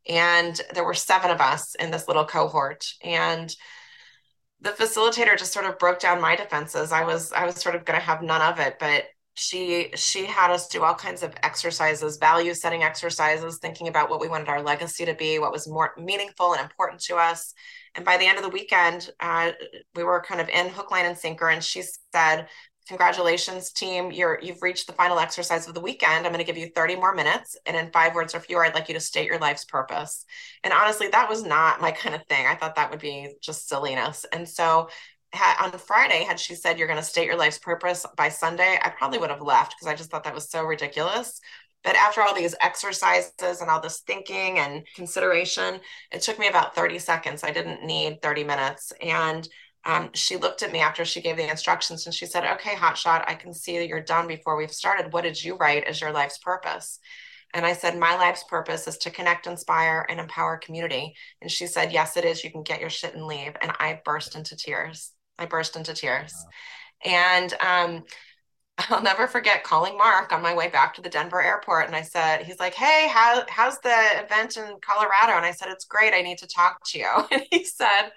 and 0.09 0.59
there 0.73 0.83
were 0.83 0.95
seven 0.95 1.29
of 1.29 1.39
us 1.39 1.75
in 1.75 1.91
this 1.91 2.07
little 2.07 2.25
cohort. 2.25 2.85
And 3.03 3.53
the 4.61 4.71
facilitator 4.71 5.37
just 5.37 5.53
sort 5.53 5.65
of 5.65 5.77
broke 5.77 5.99
down 5.99 6.19
my 6.19 6.35
defenses. 6.35 6.91
I 6.91 7.03
was 7.03 7.31
I 7.31 7.45
was 7.45 7.55
sort 7.55 7.75
of 7.75 7.85
going 7.85 7.99
to 7.99 8.05
have 8.05 8.23
none 8.23 8.41
of 8.41 8.59
it, 8.59 8.77
but 8.79 9.05
she 9.35 9.91
she 9.95 10.25
had 10.25 10.49
us 10.49 10.67
do 10.67 10.83
all 10.83 10.95
kinds 10.95 11.21
of 11.21 11.31
exercises 11.43 12.17
value 12.17 12.55
setting 12.55 12.81
exercises 12.81 13.59
thinking 13.59 13.87
about 13.87 14.09
what 14.09 14.19
we 14.19 14.27
wanted 14.27 14.49
our 14.49 14.63
legacy 14.63 15.05
to 15.05 15.13
be 15.13 15.37
what 15.37 15.51
was 15.51 15.67
more 15.67 15.93
meaningful 15.95 16.53
and 16.53 16.61
important 16.61 16.99
to 16.99 17.15
us 17.17 17.53
and 17.97 18.05
by 18.05 18.15
the 18.15 18.25
end 18.25 18.37
of 18.37 18.43
the 18.43 18.49
weekend 18.49 19.11
uh, 19.19 19.51
we 19.95 20.03
were 20.03 20.21
kind 20.21 20.39
of 20.39 20.47
in 20.47 20.69
hook 20.69 20.91
line 20.91 21.05
and 21.05 21.17
sinker 21.17 21.49
and 21.49 21.61
she 21.63 21.83
said 22.13 22.47
congratulations 22.87 23.71
team. 23.73 24.11
You're 24.11 24.39
you've 24.41 24.61
reached 24.61 24.87
the 24.87 24.93
final 24.93 25.19
exercise 25.19 25.67
of 25.67 25.73
the 25.73 25.81
weekend. 25.81 26.25
I'm 26.25 26.31
going 26.31 26.37
to 26.37 26.45
give 26.45 26.57
you 26.57 26.69
30 26.73 26.95
more 26.95 27.13
minutes 27.13 27.57
and 27.65 27.75
in 27.75 27.91
five 27.91 28.15
words 28.15 28.33
or 28.33 28.39
fewer 28.39 28.65
i'd 28.65 28.73
like 28.73 28.87
you 28.87 28.93
to 28.93 28.99
state 29.01 29.27
your 29.27 29.39
life's 29.39 29.65
purpose. 29.65 30.23
And 30.63 30.73
honestly 30.73 31.09
that 31.09 31.29
was 31.29 31.43
not 31.43 31.81
my 31.81 31.91
kind 31.91 32.15
of 32.15 32.25
thing. 32.27 32.47
I 32.47 32.55
thought 32.55 32.75
that 32.75 32.89
would 32.89 33.01
be 33.01 33.33
just 33.41 33.67
silliness. 33.67 34.25
And 34.31 34.47
so 34.47 34.87
on 35.61 35.71
Friday, 35.71 36.23
had 36.23 36.39
she 36.39 36.55
said 36.55 36.77
you're 36.77 36.87
going 36.87 36.99
to 36.99 37.05
state 37.05 37.25
your 37.25 37.35
life's 37.35 37.59
purpose 37.59 38.05
by 38.15 38.29
Sunday, 38.29 38.79
I 38.81 38.89
probably 38.89 39.19
would 39.19 39.29
have 39.29 39.41
left 39.41 39.75
because 39.75 39.91
I 39.91 39.95
just 39.95 40.09
thought 40.09 40.23
that 40.23 40.33
was 40.33 40.49
so 40.49 40.63
ridiculous. 40.63 41.41
But 41.87 41.95
after 41.95 42.21
all 42.21 42.35
these 42.35 42.53
exercises 42.59 43.61
and 43.61 43.69
all 43.69 43.79
this 43.79 44.01
thinking 44.01 44.59
and 44.59 44.85
consideration, 44.93 45.79
it 46.11 46.21
took 46.21 46.37
me 46.37 46.49
about 46.49 46.75
30 46.75 46.99
seconds. 46.99 47.45
I 47.45 47.51
didn't 47.51 47.85
need 47.85 48.21
30 48.21 48.43
minutes. 48.43 48.91
And 49.01 49.47
um, 49.85 50.09
she 50.13 50.35
looked 50.35 50.63
at 50.63 50.73
me 50.73 50.79
after 50.81 51.05
she 51.05 51.21
gave 51.21 51.37
the 51.37 51.49
instructions 51.49 52.05
and 52.05 52.13
she 52.13 52.25
said, 52.25 52.43
Okay, 52.43 52.75
hotshot, 52.75 53.23
I 53.25 53.35
can 53.35 53.53
see 53.53 53.77
that 53.77 53.87
you're 53.87 54.01
done 54.01 54.27
before 54.27 54.57
we've 54.57 54.69
started. 54.69 55.13
What 55.13 55.23
did 55.23 55.41
you 55.41 55.55
write 55.55 55.85
as 55.85 56.01
your 56.01 56.11
life's 56.11 56.39
purpose? 56.39 56.99
And 57.53 57.65
I 57.65 57.71
said, 57.71 57.97
My 57.97 58.17
life's 58.17 58.43
purpose 58.43 58.85
is 58.85 58.97
to 58.97 59.09
connect, 59.09 59.47
inspire, 59.47 60.05
and 60.09 60.19
empower 60.19 60.57
community. 60.57 61.15
And 61.41 61.49
she 61.49 61.67
said, 61.67 61.93
Yes, 61.93 62.17
it 62.17 62.25
is. 62.25 62.43
You 62.43 62.51
can 62.51 62.63
get 62.63 62.81
your 62.81 62.89
shit 62.89 63.15
and 63.15 63.23
leave. 63.23 63.55
And 63.61 63.71
I 63.79 64.01
burst 64.03 64.35
into 64.35 64.57
tears. 64.57 65.13
I 65.39 65.45
burst 65.45 65.77
into 65.77 65.93
tears. 65.93 66.33
Wow. 66.35 66.51
And 67.05 67.53
um, 67.61 68.03
I'll 68.77 69.01
never 69.01 69.27
forget 69.27 69.63
calling 69.63 69.97
Mark 69.97 70.31
on 70.31 70.41
my 70.41 70.53
way 70.53 70.69
back 70.69 70.93
to 70.93 71.01
the 71.01 71.09
Denver 71.09 71.41
airport. 71.41 71.87
And 71.87 71.95
I 71.95 72.03
said, 72.03 72.43
he's 72.43 72.59
like, 72.59 72.73
Hey, 72.75 73.07
how, 73.11 73.43
how's 73.49 73.79
the 73.79 73.95
event 74.23 74.57
in 74.57 74.77
Colorado? 74.81 75.35
And 75.35 75.45
I 75.45 75.51
said, 75.51 75.69
it's 75.69 75.85
great. 75.85 76.13
I 76.13 76.21
need 76.21 76.37
to 76.39 76.47
talk 76.47 76.79
to 76.87 76.99
you. 76.99 77.07
And 77.31 77.43
he 77.51 77.63
said, 77.63 78.11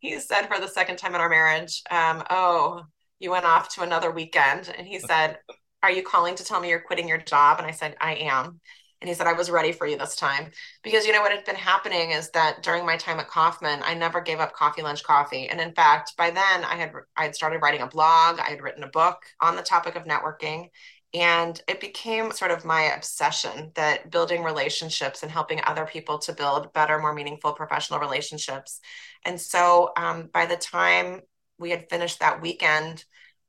he 0.00 0.18
said 0.20 0.46
for 0.48 0.60
the 0.60 0.68
second 0.68 0.96
time 0.96 1.14
in 1.14 1.20
our 1.20 1.28
marriage, 1.28 1.82
um, 1.90 2.22
Oh, 2.30 2.82
you 3.18 3.30
went 3.30 3.44
off 3.44 3.74
to 3.74 3.82
another 3.82 4.10
weekend. 4.10 4.72
And 4.76 4.86
he 4.86 4.98
said, 4.98 5.38
are 5.82 5.92
you 5.92 6.02
calling 6.02 6.34
to 6.36 6.44
tell 6.44 6.60
me 6.60 6.70
you're 6.70 6.80
quitting 6.80 7.08
your 7.08 7.18
job? 7.18 7.58
And 7.58 7.66
I 7.66 7.72
said, 7.72 7.96
I 8.00 8.14
am. 8.16 8.60
And 9.00 9.08
he 9.08 9.14
said, 9.14 9.26
I 9.26 9.32
was 9.32 9.50
ready 9.50 9.72
for 9.72 9.86
you 9.86 9.96
this 9.96 10.16
time. 10.16 10.50
Because 10.82 11.06
you 11.06 11.12
know 11.12 11.20
what 11.20 11.32
had 11.32 11.44
been 11.44 11.54
happening 11.54 12.10
is 12.10 12.30
that 12.30 12.62
during 12.62 12.84
my 12.84 12.96
time 12.96 13.20
at 13.20 13.28
Kauffman, 13.28 13.80
I 13.84 13.94
never 13.94 14.20
gave 14.20 14.40
up 14.40 14.52
coffee, 14.52 14.82
lunch, 14.82 15.04
coffee. 15.04 15.48
And 15.48 15.60
in 15.60 15.72
fact, 15.72 16.16
by 16.16 16.30
then 16.30 16.64
I 16.64 16.74
had 16.74 16.92
I 17.16 17.24
had 17.24 17.34
started 17.34 17.60
writing 17.62 17.82
a 17.82 17.86
blog, 17.86 18.40
I 18.40 18.50
had 18.50 18.62
written 18.62 18.82
a 18.82 18.88
book 18.88 19.18
on 19.40 19.56
the 19.56 19.62
topic 19.62 19.94
of 19.94 20.04
networking. 20.04 20.70
And 21.14 21.60
it 21.66 21.80
became 21.80 22.32
sort 22.32 22.50
of 22.50 22.66
my 22.66 22.94
obsession 22.94 23.72
that 23.76 24.10
building 24.10 24.42
relationships 24.42 25.22
and 25.22 25.32
helping 25.32 25.60
other 25.64 25.86
people 25.86 26.18
to 26.18 26.34
build 26.34 26.72
better, 26.74 26.98
more 26.98 27.14
meaningful 27.14 27.54
professional 27.54 27.98
relationships. 27.98 28.80
And 29.24 29.40
so 29.40 29.92
um, 29.96 30.28
by 30.32 30.44
the 30.44 30.56
time 30.56 31.22
we 31.58 31.70
had 31.70 31.88
finished 31.88 32.20
that 32.20 32.42
weekend, 32.42 33.04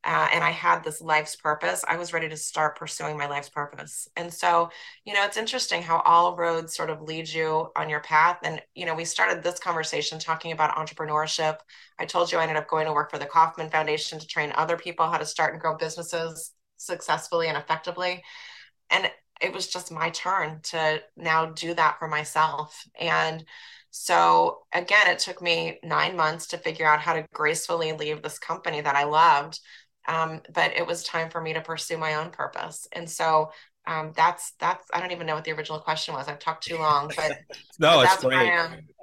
uh, 0.05 0.29
and 0.33 0.43
I 0.43 0.51
had 0.51 0.83
this 0.83 1.01
life's 1.01 1.35
purpose, 1.35 1.83
I 1.87 1.97
was 1.97 2.13
ready 2.13 2.29
to 2.29 2.37
start 2.37 2.77
pursuing 2.77 3.17
my 3.17 3.27
life's 3.27 3.49
purpose. 3.49 4.07
And 4.15 4.33
so, 4.33 4.69
you 5.03 5.13
know, 5.13 5.25
it's 5.25 5.35
interesting 5.35 5.81
how 5.81 5.99
all 6.05 6.37
roads 6.37 6.73
sort 6.73 6.89
of 6.89 7.01
lead 7.01 7.27
you 7.27 7.69
on 7.75 7.89
your 7.89 7.99
path. 7.99 8.39
And, 8.43 8.61
you 8.75 8.85
know, 8.85 8.95
we 8.95 9.03
started 9.03 9.43
this 9.43 9.59
conversation 9.59 10.17
talking 10.17 10.53
about 10.53 10.75
entrepreneurship. 10.75 11.57
I 11.99 12.05
told 12.05 12.31
you 12.31 12.37
I 12.37 12.43
ended 12.43 12.55
up 12.55 12.69
going 12.69 12.85
to 12.85 12.93
work 12.93 13.11
for 13.11 13.19
the 13.19 13.25
Kauffman 13.25 13.69
Foundation 13.69 14.19
to 14.19 14.27
train 14.27 14.53
other 14.55 14.77
people 14.77 15.05
how 15.05 15.17
to 15.17 15.25
start 15.25 15.51
and 15.51 15.61
grow 15.61 15.75
businesses 15.75 16.53
successfully 16.77 17.47
and 17.49 17.57
effectively. 17.57 18.23
And 18.89 19.11
it 19.41 19.53
was 19.53 19.67
just 19.67 19.91
my 19.91 20.11
turn 20.11 20.61
to 20.63 21.01
now 21.17 21.47
do 21.47 21.73
that 21.73 21.99
for 21.99 22.07
myself. 22.07 22.85
And 22.99 23.43
so, 23.91 24.59
again, 24.71 25.07
it 25.07 25.19
took 25.19 25.41
me 25.41 25.79
nine 25.83 26.15
months 26.15 26.47
to 26.47 26.57
figure 26.57 26.85
out 26.85 26.99
how 26.99 27.13
to 27.13 27.25
gracefully 27.33 27.91
leave 27.91 28.21
this 28.21 28.37
company 28.37 28.81
that 28.81 28.95
I 28.95 29.05
loved 29.05 29.59
um, 30.07 30.41
but 30.53 30.73
it 30.75 30.85
was 30.85 31.03
time 31.03 31.29
for 31.29 31.41
me 31.41 31.53
to 31.53 31.61
pursue 31.61 31.97
my 31.97 32.15
own 32.15 32.31
purpose. 32.31 32.87
And 32.93 33.09
so 33.09 33.51
um, 33.85 34.13
that's 34.15 34.51
that's 34.59 34.87
I 34.93 34.99
don't 34.99 35.11
even 35.11 35.25
know 35.25 35.35
what 35.35 35.45
the 35.45 35.51
original 35.51 35.79
question 35.79 36.13
was. 36.13 36.27
I've 36.27 36.39
talked 36.39 36.63
too 36.63 36.77
long, 36.77 37.11
but 37.15 37.39
no, 37.79 37.97
but 37.97 38.05
it's 38.05 38.23
great. 38.23 38.51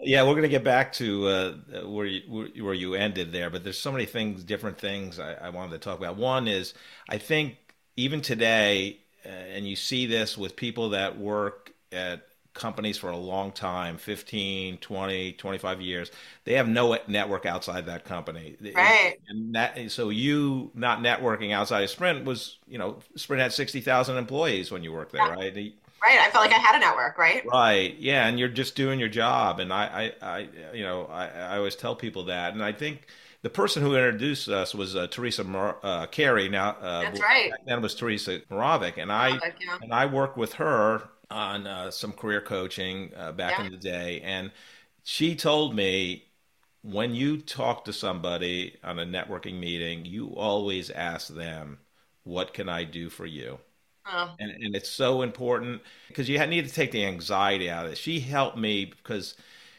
Yeah, 0.00 0.22
we're 0.22 0.34
going 0.34 0.42
to 0.42 0.48
get 0.48 0.62
back 0.62 0.92
to 0.94 1.26
uh, 1.26 1.52
where 1.88 2.06
you 2.06 2.62
where 2.62 2.74
you 2.74 2.94
ended 2.94 3.32
there, 3.32 3.50
but 3.50 3.64
there's 3.64 3.80
so 3.80 3.90
many 3.90 4.06
things, 4.06 4.44
different 4.44 4.78
things 4.78 5.18
I, 5.18 5.32
I 5.34 5.48
wanted 5.48 5.72
to 5.72 5.78
talk 5.78 5.98
about. 5.98 6.16
One 6.16 6.46
is 6.46 6.74
I 7.08 7.18
think 7.18 7.56
even 7.96 8.20
today, 8.20 8.98
uh, 9.24 9.28
and 9.28 9.66
you 9.66 9.74
see 9.74 10.06
this 10.06 10.38
with 10.38 10.54
people 10.54 10.90
that 10.90 11.18
work 11.18 11.72
at 11.90 12.26
companies 12.56 12.96
for 12.98 13.10
a 13.10 13.16
long 13.16 13.52
time 13.52 13.96
15 13.96 14.78
20 14.78 15.32
25 15.32 15.80
years 15.80 16.10
they 16.44 16.54
have 16.54 16.68
no 16.68 16.98
network 17.06 17.46
outside 17.46 17.86
that 17.86 18.04
company 18.04 18.56
right 18.74 19.16
and 19.28 19.54
that 19.54 19.90
so 19.90 20.08
you 20.08 20.70
not 20.74 21.00
networking 21.00 21.52
outside 21.52 21.82
of 21.82 21.90
sprint 21.90 22.24
was 22.24 22.58
you 22.66 22.78
know 22.78 22.98
sprint 23.14 23.40
had 23.40 23.52
60000 23.52 24.16
employees 24.16 24.70
when 24.70 24.82
you 24.82 24.92
worked 24.92 25.12
there 25.12 25.22
yeah. 25.22 25.34
right 25.34 25.54
right 26.02 26.18
i 26.18 26.30
felt 26.30 26.44
like 26.44 26.52
i 26.52 26.58
had 26.58 26.76
a 26.76 26.80
network 26.80 27.18
right 27.18 27.44
right 27.46 27.96
yeah 27.98 28.26
and 28.26 28.38
you're 28.38 28.48
just 28.48 28.74
doing 28.74 28.98
your 28.98 29.08
job 29.08 29.60
and 29.60 29.72
i 29.72 30.12
i, 30.22 30.26
I 30.26 30.48
you 30.74 30.82
know 30.82 31.04
I, 31.06 31.26
I 31.28 31.56
always 31.58 31.76
tell 31.76 31.94
people 31.94 32.24
that 32.24 32.54
and 32.54 32.62
i 32.62 32.72
think 32.72 33.06
the 33.46 33.50
person 33.50 33.80
who 33.80 33.94
introduced 33.94 34.48
us 34.48 34.74
was 34.74 34.96
uh, 34.96 35.06
Teresa 35.06 35.44
Mar- 35.44 35.76
uh, 35.84 36.06
Carey. 36.06 36.48
Now, 36.48 36.70
uh, 36.80 37.02
that's 37.02 37.20
right. 37.20 37.52
Then 37.64 37.80
was 37.80 37.94
Teresa 37.94 38.40
Moravec, 38.50 38.94
and 38.96 39.12
I 39.12 39.32
Moravec, 39.32 39.52
yeah. 39.60 39.78
and 39.82 39.92
I 39.92 40.06
worked 40.06 40.36
with 40.36 40.54
her 40.54 41.08
on 41.30 41.66
uh, 41.66 41.90
some 41.90 42.12
career 42.12 42.40
coaching 42.40 43.12
uh, 43.16 43.32
back 43.32 43.58
yeah. 43.58 43.66
in 43.66 43.72
the 43.72 43.78
day, 43.78 44.20
and 44.22 44.50
she 45.04 45.36
told 45.36 45.74
me 45.74 46.24
when 46.82 47.14
you 47.14 47.38
talk 47.38 47.84
to 47.84 47.92
somebody 47.92 48.76
on 48.84 48.98
a 48.98 49.06
networking 49.06 49.58
meeting, 49.58 50.04
you 50.04 50.28
always 50.36 50.90
ask 50.90 51.28
them, 51.28 51.78
"What 52.24 52.54
can 52.54 52.68
I 52.68 52.84
do 52.84 53.10
for 53.10 53.26
you?" 53.26 53.58
Oh. 54.10 54.34
And, 54.38 54.50
and 54.50 54.76
it's 54.76 54.90
so 54.90 55.22
important 55.22 55.82
because 56.08 56.28
you 56.28 56.44
need 56.46 56.66
to 56.66 56.72
take 56.72 56.92
the 56.92 57.04
anxiety 57.04 57.68
out 57.68 57.86
of 57.86 57.92
it. 57.92 57.98
She 57.98 58.20
helped 58.20 58.56
me 58.56 58.84
because, 58.84 59.34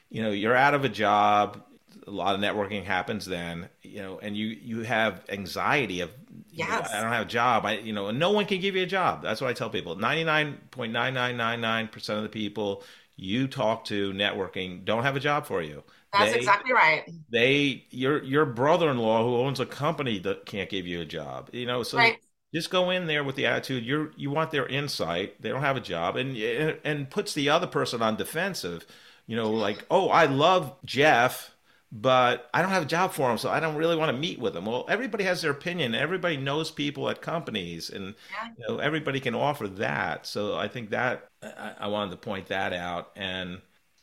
you 0.09 0.21
know, 0.21 0.31
you're 0.31 0.55
out 0.55 0.73
of 0.73 0.83
a 0.83 0.89
job, 0.89 1.63
a 2.07 2.11
lot 2.11 2.33
of 2.33 2.41
networking 2.41 2.83
happens 2.83 3.25
then, 3.25 3.69
you 3.83 4.01
know, 4.01 4.17
and 4.19 4.35
you 4.35 4.47
you 4.47 4.81
have 4.81 5.23
anxiety 5.29 6.01
of 6.01 6.09
yes. 6.49 6.91
Know, 6.91 6.97
I 6.97 7.01
don't 7.01 7.11
have 7.11 7.25
a 7.25 7.29
job. 7.29 7.65
I 7.65 7.77
you 7.79 7.93
know, 7.93 8.07
and 8.07 8.17
no 8.17 8.31
one 8.31 8.45
can 8.45 8.61
give 8.61 8.75
you 8.75 8.83
a 8.83 8.87
job. 8.87 9.21
That's 9.21 9.41
what 9.41 9.49
I 9.49 9.53
tell 9.53 9.69
people. 9.69 9.95
Ninety 9.95 10.23
nine 10.23 10.57
point 10.71 10.93
nine 10.93 11.13
nine 11.13 11.37
nine 11.37 11.61
nine 11.61 11.87
percent 11.87 12.17
of 12.17 12.23
the 12.23 12.29
people 12.29 12.83
you 13.17 13.47
talk 13.47 13.83
to 13.85 14.13
networking 14.13 14.85
don't 14.85 15.03
have 15.03 15.15
a 15.15 15.19
job 15.19 15.45
for 15.45 15.61
you. 15.61 15.83
That's 16.13 16.31
they, 16.31 16.37
exactly 16.37 16.71
right. 16.71 17.03
They 17.29 17.85
your 17.89 18.23
your 18.23 18.45
brother 18.45 18.89
in 18.89 18.97
law 18.97 19.23
who 19.23 19.35
owns 19.37 19.59
a 19.59 19.65
company 19.65 20.19
that 20.19 20.45
can't 20.45 20.69
give 20.69 20.87
you 20.87 21.01
a 21.01 21.05
job. 21.05 21.49
You 21.51 21.65
know, 21.65 21.83
so 21.83 21.97
right. 21.97 22.17
just 22.53 22.69
go 22.69 22.89
in 22.89 23.07
there 23.07 23.23
with 23.23 23.35
the 23.35 23.47
attitude 23.47 23.83
you're 23.83 24.11
you 24.15 24.29
want 24.29 24.51
their 24.51 24.67
insight. 24.67 25.41
They 25.41 25.49
don't 25.49 25.61
have 25.61 25.77
a 25.77 25.81
job, 25.81 26.15
and 26.15 26.37
and 26.85 27.09
puts 27.09 27.33
the 27.33 27.49
other 27.49 27.67
person 27.67 28.01
on 28.01 28.15
defensive. 28.15 28.85
You 29.25 29.35
know, 29.35 29.51
like 29.51 29.85
oh, 29.91 30.07
I 30.07 30.25
love 30.27 30.73
Jeff 30.85 31.56
but 31.91 32.49
I 32.53 32.61
don't 32.61 32.71
have 32.71 32.83
a 32.83 32.87
job 32.87 33.13
for 33.13 33.29
them, 33.29 33.37
so 33.37 33.49
I 33.49 33.59
don't 33.59 33.75
really 33.75 33.95
want 33.95 34.13
to 34.13 34.17
meet 34.17 34.39
with 34.39 34.53
them. 34.53 34.65
Well, 34.65 34.85
everybody 34.89 35.23
has 35.23 35.41
their 35.41 35.51
opinion. 35.51 35.95
Everybody 35.95 36.35
knows 36.35 36.69
people 36.69 37.09
at 37.09 37.21
companies, 37.21 37.89
and 37.89 38.13
yeah. 38.31 38.49
you 38.57 38.67
know, 38.67 38.79
everybody 38.79 39.19
can 39.19 39.35
offer 39.35 39.67
that. 39.69 40.25
So 40.25 40.57
I 40.57 40.67
think 40.67 40.89
that 40.89 41.29
I, 41.41 41.73
I, 41.79 41.87
wanted 41.87 42.11
to 42.11 42.17
point 42.17 42.47
that 42.47 42.73
out, 42.73 43.11
and 43.15 43.61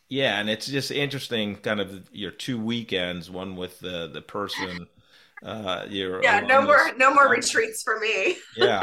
yeah, 0.08 0.40
and 0.40 0.48
it's 0.48 0.66
just 0.66 0.90
interesting, 0.90 1.56
kind 1.56 1.80
of 1.80 2.08
your 2.10 2.30
two 2.30 2.58
weekends, 2.58 3.30
one 3.30 3.56
with 3.56 3.80
the 3.80 4.10
the 4.12 4.22
person. 4.22 4.86
Uh, 5.42 5.84
your 5.90 6.22
yeah, 6.22 6.40
no 6.40 6.62
more 6.62 6.92
no 6.96 7.12
more 7.12 7.28
retreats 7.28 7.82
for 7.82 8.00
me. 8.00 8.34
yeah, 8.56 8.80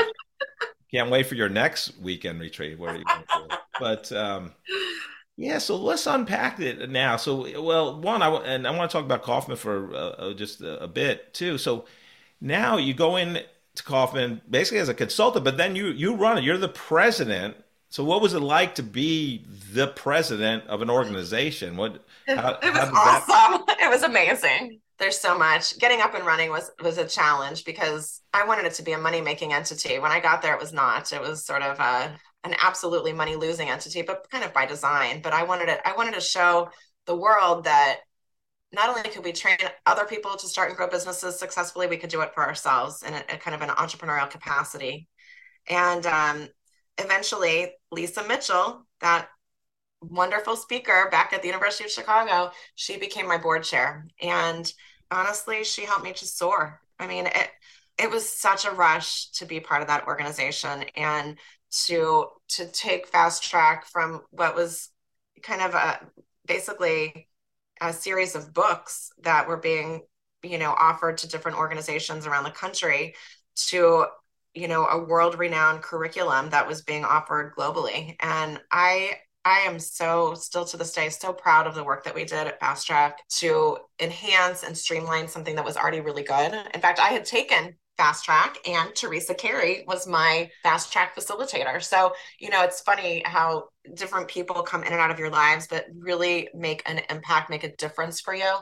can't 0.93 1.09
wait 1.09 1.25
for 1.25 1.33
your 1.33 1.49
next 1.49 1.97
weekend 1.99 2.39
retreat. 2.39 2.77
Where 2.77 2.97
you 2.97 3.03
But 3.79 4.11
um, 4.11 4.51
yeah, 5.41 5.57
so 5.57 5.75
let's 5.75 6.05
unpack 6.05 6.59
it 6.59 6.87
now. 6.91 7.17
So, 7.17 7.61
well, 7.63 7.99
one, 7.99 8.21
I 8.21 8.29
and 8.29 8.67
I 8.67 8.77
want 8.77 8.91
to 8.91 8.95
talk 8.95 9.03
about 9.03 9.23
Kauffman 9.23 9.57
for 9.57 9.91
uh, 9.91 9.97
uh, 9.97 10.33
just 10.33 10.61
a, 10.61 10.83
a, 10.83 10.87
bit 10.87 11.33
too. 11.33 11.57
So, 11.57 11.85
now 12.39 12.77
you 12.77 12.93
go 12.93 13.15
in 13.15 13.39
to 13.73 13.83
Kauffman 13.83 14.41
basically 14.47 14.77
as 14.77 14.89
a 14.89 14.93
consultant, 14.93 15.43
but 15.43 15.57
then 15.57 15.75
you 15.75 15.87
you 15.87 16.13
run 16.13 16.37
it. 16.37 16.43
You're 16.43 16.59
the 16.59 16.69
president. 16.69 17.55
So, 17.89 18.03
what 18.03 18.21
was 18.21 18.35
it 18.35 18.39
like 18.41 18.75
to 18.75 18.83
be 18.83 19.43
the 19.73 19.87
president 19.87 20.67
of 20.67 20.83
an 20.83 20.91
organization? 20.91 21.75
What 21.75 22.05
how, 22.27 22.59
it 22.61 22.71
was 22.71 22.89
awesome. 22.93 23.65
That... 23.65 23.77
It 23.81 23.89
was 23.89 24.03
amazing. 24.03 24.79
There's 24.99 25.17
so 25.17 25.35
much. 25.35 25.79
Getting 25.79 26.01
up 26.01 26.13
and 26.13 26.23
running 26.23 26.51
was 26.51 26.69
was 26.83 26.99
a 26.99 27.07
challenge 27.07 27.65
because 27.65 28.21
I 28.31 28.45
wanted 28.45 28.65
it 28.65 28.73
to 28.73 28.83
be 28.83 28.91
a 28.91 28.99
money 28.99 29.21
making 29.21 29.53
entity. 29.53 29.97
When 29.97 30.11
I 30.11 30.19
got 30.19 30.43
there, 30.43 30.53
it 30.53 30.59
was 30.59 30.71
not. 30.71 31.11
It 31.11 31.19
was 31.19 31.43
sort 31.43 31.63
of 31.63 31.79
a 31.79 32.15
an 32.43 32.55
absolutely 32.59 33.13
money 33.13 33.35
losing 33.35 33.69
entity, 33.69 34.01
but 34.01 34.29
kind 34.31 34.43
of 34.43 34.53
by 34.53 34.65
design. 34.65 35.21
But 35.21 35.33
I 35.33 35.43
wanted 35.43 35.69
it, 35.69 35.79
I 35.85 35.93
wanted 35.95 36.15
to 36.15 36.21
show 36.21 36.69
the 37.05 37.15
world 37.15 37.65
that 37.65 37.99
not 38.73 38.89
only 38.89 39.09
could 39.09 39.23
we 39.23 39.33
train 39.33 39.57
other 39.85 40.05
people 40.05 40.35
to 40.37 40.47
start 40.47 40.69
and 40.69 40.77
grow 40.77 40.87
businesses 40.87 41.37
successfully, 41.37 41.87
we 41.87 41.97
could 41.97 42.09
do 42.09 42.21
it 42.21 42.33
for 42.33 42.45
ourselves 42.45 43.03
in 43.03 43.13
a, 43.13 43.23
a 43.33 43.37
kind 43.37 43.53
of 43.53 43.61
an 43.61 43.75
entrepreneurial 43.75 44.29
capacity. 44.29 45.07
And 45.67 46.05
um, 46.05 46.47
eventually, 46.97 47.73
Lisa 47.91 48.25
Mitchell, 48.27 48.85
that 49.01 49.27
wonderful 50.01 50.55
speaker 50.55 51.09
back 51.11 51.33
at 51.33 51.41
the 51.41 51.47
University 51.47 51.83
of 51.83 51.91
Chicago, 51.91 52.51
she 52.75 52.97
became 52.97 53.27
my 53.27 53.37
board 53.37 53.63
chair. 53.63 54.07
And 54.21 54.71
honestly, 55.11 55.63
she 55.63 55.83
helped 55.83 56.03
me 56.03 56.13
to 56.13 56.25
soar. 56.25 56.79
I 56.97 57.07
mean, 57.07 57.27
it, 57.27 57.49
it 57.99 58.09
was 58.09 58.27
such 58.27 58.65
a 58.65 58.71
rush 58.71 59.29
to 59.31 59.45
be 59.45 59.59
part 59.59 59.81
of 59.81 59.87
that 59.89 60.07
organization 60.07 60.85
and 60.95 61.37
to 61.71 62.27
to 62.49 62.65
take 62.67 63.11
FastTrac 63.11 63.85
from 63.85 64.21
what 64.31 64.55
was 64.55 64.89
kind 65.41 65.61
of 65.61 65.73
a 65.73 65.99
basically 66.45 67.27
a 67.79 67.93
series 67.93 68.35
of 68.35 68.53
books 68.53 69.11
that 69.23 69.47
were 69.47 69.57
being 69.57 70.01
you 70.43 70.57
know 70.57 70.71
offered 70.77 71.17
to 71.19 71.27
different 71.27 71.57
organizations 71.57 72.27
around 72.27 72.43
the 72.43 72.51
country 72.51 73.15
to 73.55 74.05
you 74.53 74.67
know 74.67 74.85
a 74.85 75.03
world 75.03 75.37
renowned 75.39 75.81
curriculum 75.81 76.49
that 76.49 76.67
was 76.67 76.81
being 76.81 77.05
offered 77.05 77.53
globally. 77.55 78.15
And 78.19 78.59
i 78.71 79.13
i 79.45 79.59
am 79.59 79.79
so 79.79 80.33
still 80.35 80.65
to 80.65 80.77
this 80.77 80.93
day 80.93 81.09
so 81.09 81.33
proud 81.33 81.67
of 81.67 81.75
the 81.75 81.83
work 81.83 82.03
that 82.03 82.15
we 82.15 82.25
did 82.25 82.47
at 82.47 82.59
FastTrac 82.59 83.13
to 83.39 83.77
enhance 83.99 84.63
and 84.63 84.77
streamline 84.77 85.27
something 85.27 85.55
that 85.55 85.65
was 85.65 85.77
already 85.77 86.01
really 86.01 86.23
good. 86.23 86.53
In 86.73 86.81
fact 86.81 86.99
i 86.99 87.09
had 87.09 87.25
taken 87.25 87.75
FastTrac 88.01 88.55
and 88.67 88.95
teresa 88.95 89.33
carey 89.33 89.83
was 89.87 90.07
my 90.07 90.49
FastTrac 90.65 91.09
facilitator 91.17 91.81
so 91.81 92.13
you 92.39 92.49
know 92.49 92.63
it's 92.63 92.81
funny 92.81 93.21
how 93.25 93.65
different 93.93 94.27
people 94.27 94.61
come 94.63 94.83
in 94.83 94.91
and 94.91 95.01
out 95.01 95.11
of 95.11 95.19
your 95.19 95.29
lives 95.29 95.67
but 95.67 95.85
really 95.95 96.49
make 96.53 96.81
an 96.89 97.01
impact 97.09 97.49
make 97.49 97.63
a 97.63 97.75
difference 97.75 98.19
for 98.19 98.33
you 98.33 98.55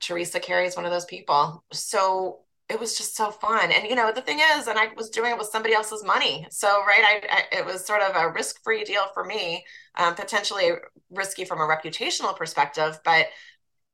teresa 0.00 0.38
carey 0.40 0.66
is 0.66 0.76
one 0.76 0.84
of 0.84 0.90
those 0.90 1.06
people 1.06 1.64
so 1.72 2.40
it 2.68 2.80
was 2.80 2.96
just 2.96 3.14
so 3.14 3.30
fun. 3.30 3.70
And 3.70 3.88
you 3.88 3.94
know, 3.94 4.10
the 4.10 4.22
thing 4.22 4.40
is, 4.56 4.66
and 4.66 4.78
I 4.78 4.88
was 4.96 5.10
doing 5.10 5.32
it 5.32 5.38
with 5.38 5.48
somebody 5.48 5.74
else's 5.74 6.02
money. 6.02 6.46
So 6.50 6.68
right, 6.86 7.04
I, 7.04 7.20
I 7.30 7.58
it 7.58 7.66
was 7.66 7.84
sort 7.84 8.00
of 8.00 8.16
a 8.16 8.32
risk-free 8.32 8.84
deal 8.84 9.04
for 9.12 9.24
me, 9.24 9.64
um, 9.96 10.14
potentially 10.14 10.70
risky 11.10 11.44
from 11.44 11.60
a 11.60 11.64
reputational 11.64 12.36
perspective, 12.36 12.98
but 13.04 13.26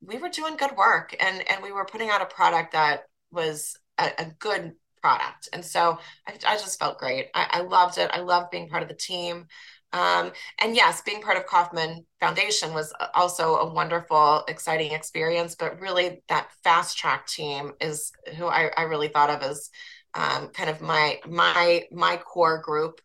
we 0.01 0.19
were 0.19 0.29
doing 0.29 0.57
good 0.57 0.77
work 0.77 1.15
and 1.21 1.43
and 1.51 1.63
we 1.63 1.73
were 1.73 1.85
putting 1.85 2.11
out 2.11 2.23
a 2.23 2.27
product 2.27 2.73
that 2.73 3.03
was 3.33 3.77
a, 4.01 4.23
a 4.23 4.27
good 4.39 4.73
product. 5.01 5.49
And 5.53 5.65
so 5.65 5.99
I, 6.27 6.33
I 6.47 6.57
just 6.57 6.79
felt 6.79 6.99
great. 6.99 7.29
I, 7.35 7.47
I, 7.51 7.61
loved 7.63 7.99
it. 7.99 8.11
I 8.13 8.21
loved 8.21 8.51
being 8.51 8.69
part 8.69 8.83
of 8.83 8.89
the 8.89 8.95
team. 8.95 9.47
Um, 9.93 10.33
and 10.61 10.77
yes, 10.77 11.03
being 11.03 11.21
part 11.21 11.37
of 11.37 11.47
Kauffman 11.47 12.07
Foundation 12.21 12.75
was 12.75 12.93
also 13.15 13.57
a 13.57 13.73
wonderful, 13.73 14.45
exciting 14.47 14.93
experience. 14.93 15.57
But 15.57 15.81
really, 15.81 16.23
that 16.29 16.51
FastTrac 16.65 17.27
team 17.27 17.73
is 17.81 18.13
who 18.37 18.47
I, 18.47 18.71
I 18.77 18.83
really 18.83 19.09
thought 19.09 19.31
of 19.31 19.43
as 19.43 19.71
um, 20.15 20.49
kind 20.49 20.71
of 20.71 20.81
my 20.81 21.19
my 21.27 21.85
my 21.91 22.17
core 22.19 22.59
group. 22.59 23.01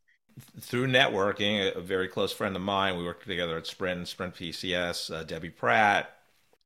Through 0.59 0.87
networking, 0.87 1.75
a 1.75 1.81
very 1.81 2.07
close 2.07 2.33
friend 2.33 2.55
of 2.55 2.61
mine, 2.61 2.97
we 2.97 3.05
worked 3.05 3.25
together 3.25 3.57
at 3.57 3.65
Sprint, 3.65 4.07
Sprint 4.07 4.35
PCS. 4.35 5.13
Uh, 5.13 5.23
Debbie 5.23 5.49
Pratt 5.49 6.09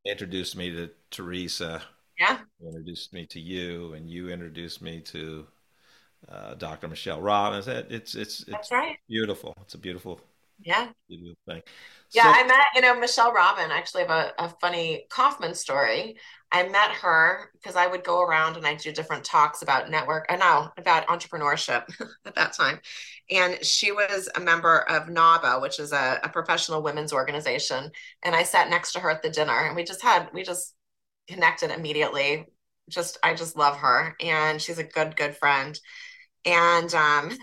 introduced 0.05 0.55
me 0.55 0.71
to 0.71 0.89
Teresa. 1.11 1.81
Yeah. 2.19 2.39
Introduced 2.61 3.13
me 3.13 3.25
to 3.27 3.39
you, 3.39 3.93
and 3.93 4.09
you 4.09 4.29
introduced 4.29 4.81
me 4.81 4.99
to 5.01 5.47
uh, 6.27 6.55
Dr. 6.55 6.87
Michelle 6.87 7.21
Robbins. 7.21 7.67
It's 7.67 8.13
it's 8.15 8.43
it's 8.47 8.71
right. 8.71 8.97
beautiful. 9.07 9.53
It's 9.61 9.75
a 9.75 9.77
beautiful 9.77 10.19
yeah 10.61 10.89
beautiful 11.07 11.37
thing. 11.47 11.61
Yeah, 12.11 12.23
so, 12.23 12.29
I 12.31 12.43
met 12.43 12.65
you 12.75 12.81
know 12.81 12.99
Michelle 12.99 13.31
Robin. 13.31 13.71
Actually, 13.71 14.01
have 14.01 14.11
a, 14.11 14.33
a 14.37 14.49
funny 14.59 15.05
Kauffman 15.09 15.55
story. 15.55 16.17
I 16.51 16.67
met 16.67 16.91
her 16.91 17.51
because 17.53 17.75
I 17.75 17.85
would 17.87 18.03
go 18.03 18.21
around 18.21 18.57
and 18.57 18.65
I 18.65 18.73
do 18.73 18.91
different 18.91 19.23
talks 19.23 19.61
about 19.61 19.89
network. 19.89 20.25
I 20.29 20.33
uh, 20.33 20.37
know 20.37 20.71
about 20.77 21.07
entrepreneurship 21.07 21.83
at 22.25 22.35
that 22.35 22.53
time, 22.53 22.79
and 23.29 23.63
she 23.63 23.91
was 23.93 24.27
a 24.35 24.41
member 24.41 24.79
of 24.89 25.07
NAWBO, 25.07 25.61
which 25.61 25.79
is 25.79 25.93
a, 25.93 26.19
a 26.23 26.29
professional 26.29 26.81
women's 26.81 27.13
organization. 27.13 27.91
And 28.23 28.35
I 28.35 28.43
sat 28.43 28.69
next 28.69 28.91
to 28.93 28.99
her 28.99 29.09
at 29.09 29.21
the 29.21 29.29
dinner, 29.29 29.67
and 29.67 29.75
we 29.75 29.83
just 29.85 30.01
had 30.01 30.29
we 30.33 30.43
just 30.43 30.73
connected 31.29 31.71
immediately. 31.71 32.47
Just 32.89 33.17
I 33.23 33.35
just 33.35 33.55
love 33.57 33.77
her, 33.77 34.15
and 34.19 34.61
she's 34.61 34.79
a 34.79 34.83
good 34.83 35.15
good 35.15 35.35
friend 35.37 35.79
and 36.45 36.93
um, 36.93 37.37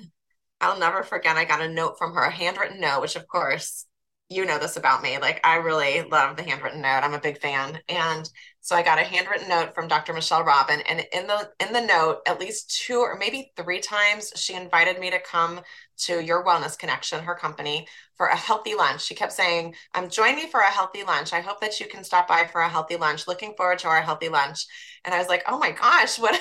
I'll 0.60 0.78
never 0.78 1.02
forget, 1.02 1.36
I 1.36 1.44
got 1.44 1.60
a 1.62 1.68
note 1.68 1.98
from 1.98 2.14
her, 2.14 2.22
a 2.22 2.30
handwritten 2.30 2.80
note, 2.80 3.00
which 3.02 3.16
of 3.16 3.28
course, 3.28 3.86
you 4.28 4.44
know 4.44 4.58
this 4.58 4.76
about 4.76 5.02
me. 5.02 5.18
Like 5.18 5.40
I 5.46 5.56
really 5.56 6.02
love 6.02 6.36
the 6.36 6.42
handwritten 6.42 6.82
note. 6.82 7.00
I'm 7.02 7.14
a 7.14 7.20
big 7.20 7.38
fan. 7.38 7.78
And 7.88 8.28
so 8.66 8.74
I 8.74 8.82
got 8.82 8.98
a 8.98 9.04
handwritten 9.04 9.48
note 9.48 9.76
from 9.76 9.86
Dr. 9.86 10.12
Michelle 10.12 10.42
Robin. 10.42 10.80
And 10.88 11.06
in 11.12 11.28
the 11.28 11.52
in 11.64 11.72
the 11.72 11.80
note, 11.80 12.22
at 12.26 12.40
least 12.40 12.82
two 12.84 12.98
or 12.98 13.16
maybe 13.16 13.52
three 13.56 13.78
times, 13.78 14.32
she 14.34 14.54
invited 14.54 14.98
me 14.98 15.08
to 15.08 15.20
come 15.20 15.60
to 15.98 16.20
your 16.20 16.44
wellness 16.44 16.76
connection, 16.76 17.22
her 17.22 17.36
company, 17.36 17.86
for 18.16 18.26
a 18.26 18.34
healthy 18.34 18.74
lunch. 18.74 19.04
She 19.04 19.14
kept 19.14 19.30
saying, 19.30 19.76
"I'm 19.94 20.04
um, 20.04 20.10
join 20.10 20.34
me 20.34 20.48
for 20.48 20.58
a 20.58 20.70
healthy 20.70 21.04
lunch. 21.04 21.32
I 21.32 21.42
hope 21.42 21.60
that 21.60 21.78
you 21.78 21.86
can 21.86 22.02
stop 22.02 22.26
by 22.26 22.48
for 22.48 22.60
a 22.60 22.68
healthy 22.68 22.96
lunch. 22.96 23.28
Looking 23.28 23.54
forward 23.56 23.78
to 23.78 23.88
our 23.88 24.02
healthy 24.02 24.28
lunch. 24.28 24.66
And 25.04 25.14
I 25.14 25.18
was 25.18 25.28
like, 25.28 25.44
oh 25.46 25.58
my 25.58 25.70
gosh, 25.70 26.18
what 26.18 26.34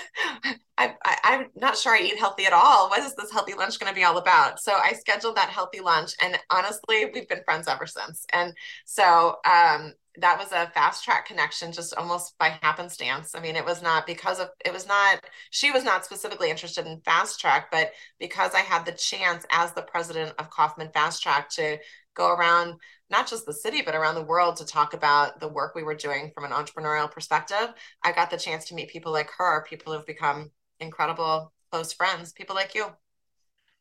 I, 0.79 0.96
I, 1.05 1.17
I'm 1.24 1.48
not 1.55 1.77
sure 1.77 1.94
I 1.94 2.00
eat 2.00 2.17
healthy 2.17 2.48
at 2.48 2.53
all. 2.53 2.89
What 2.89 3.03
is 3.03 3.13
this 3.13 3.32
healthy 3.32 3.53
lunch 3.53 3.79
going 3.79 3.91
to 3.91 3.96
be 3.96 4.03
all 4.03 4.17
about? 4.17 4.60
So 4.60 4.74
I 4.74 4.94
scheduled 4.94 5.38
that 5.38 5.50
healthy 5.50 5.79
lunch. 5.79 6.13
And 6.20 6.39
honestly, 6.50 7.05
we've 7.13 7.29
been 7.29 7.44
friends 7.46 7.67
ever 7.67 7.86
since. 7.86 8.25
And 8.34 8.55
so 8.86 9.36
um, 9.46 9.94
that 10.17 10.38
was 10.38 10.51
a 10.51 10.72
FastTrac 10.75 11.25
connection 11.25 11.72
just 11.72 11.93
almost 11.95 12.38
by 12.38 12.50
happenstance. 12.62 13.36
I 13.36 13.39
mean, 13.39 13.55
it 13.55 13.65
was 13.65 13.81
not 13.81 14.05
because 14.07 14.39
of 14.39 14.50
it 14.63 14.74
was 14.74 14.88
not 14.88 15.24
she 15.50 15.72
was 15.72 15.84
not 15.84 16.05
specifically 16.05 16.50
interested 16.50 16.86
in 16.86 17.01
FastTrac, 17.01 17.65
but 17.72 17.91
because 18.19 18.53
I 18.53 18.60
had 18.60 18.86
the 18.86 18.91
chance 18.91 19.45
as 19.51 19.74
the 19.74 19.81
president 19.81 20.34
of 20.39 20.50
Kauffman 20.50 20.89
FastTrac 20.89 21.50
to 21.55 21.77
go 22.15 22.29
around 22.29 22.75
not 23.10 23.27
just 23.27 23.45
the 23.45 23.53
city 23.53 23.81
but 23.81 23.93
around 23.93 24.15
the 24.15 24.24
world 24.24 24.55
to 24.57 24.65
talk 24.65 24.93
about 24.93 25.39
the 25.39 25.48
work 25.48 25.75
we 25.75 25.84
were 25.84 25.95
doing 25.95 26.31
from 26.33 26.46
an 26.46 26.51
entrepreneurial 26.51 27.11
perspective, 27.11 27.74
I 28.03 28.11
got 28.11 28.29
the 28.29 28.37
chance 28.37 28.66
to 28.66 28.75
meet 28.75 28.90
people 28.90 29.11
like 29.11 29.29
her, 29.37 29.66
people 29.68 29.94
who've 29.94 30.05
become 30.05 30.51
incredible 30.79 31.51
close 31.72 31.94
friends, 31.94 32.31
people 32.31 32.55
like 32.55 32.74
you. 32.74 32.87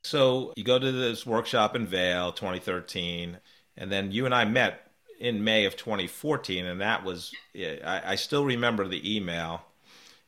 So 0.02 0.52
you 0.56 0.64
go 0.64 0.78
to 0.78 0.92
this 0.92 1.24
workshop 1.24 1.76
in 1.76 1.86
Vail 1.86 2.32
2013 2.32 3.38
and 3.76 3.90
then 3.90 4.12
you 4.12 4.26
and 4.26 4.34
I 4.34 4.44
met 4.44 4.83
in 5.18 5.44
May 5.44 5.64
of 5.64 5.76
2014, 5.76 6.66
and 6.66 6.80
that 6.80 7.04
was 7.04 7.32
I, 7.56 8.02
I 8.04 8.14
still 8.16 8.44
remember 8.44 8.86
the 8.88 9.16
email. 9.16 9.62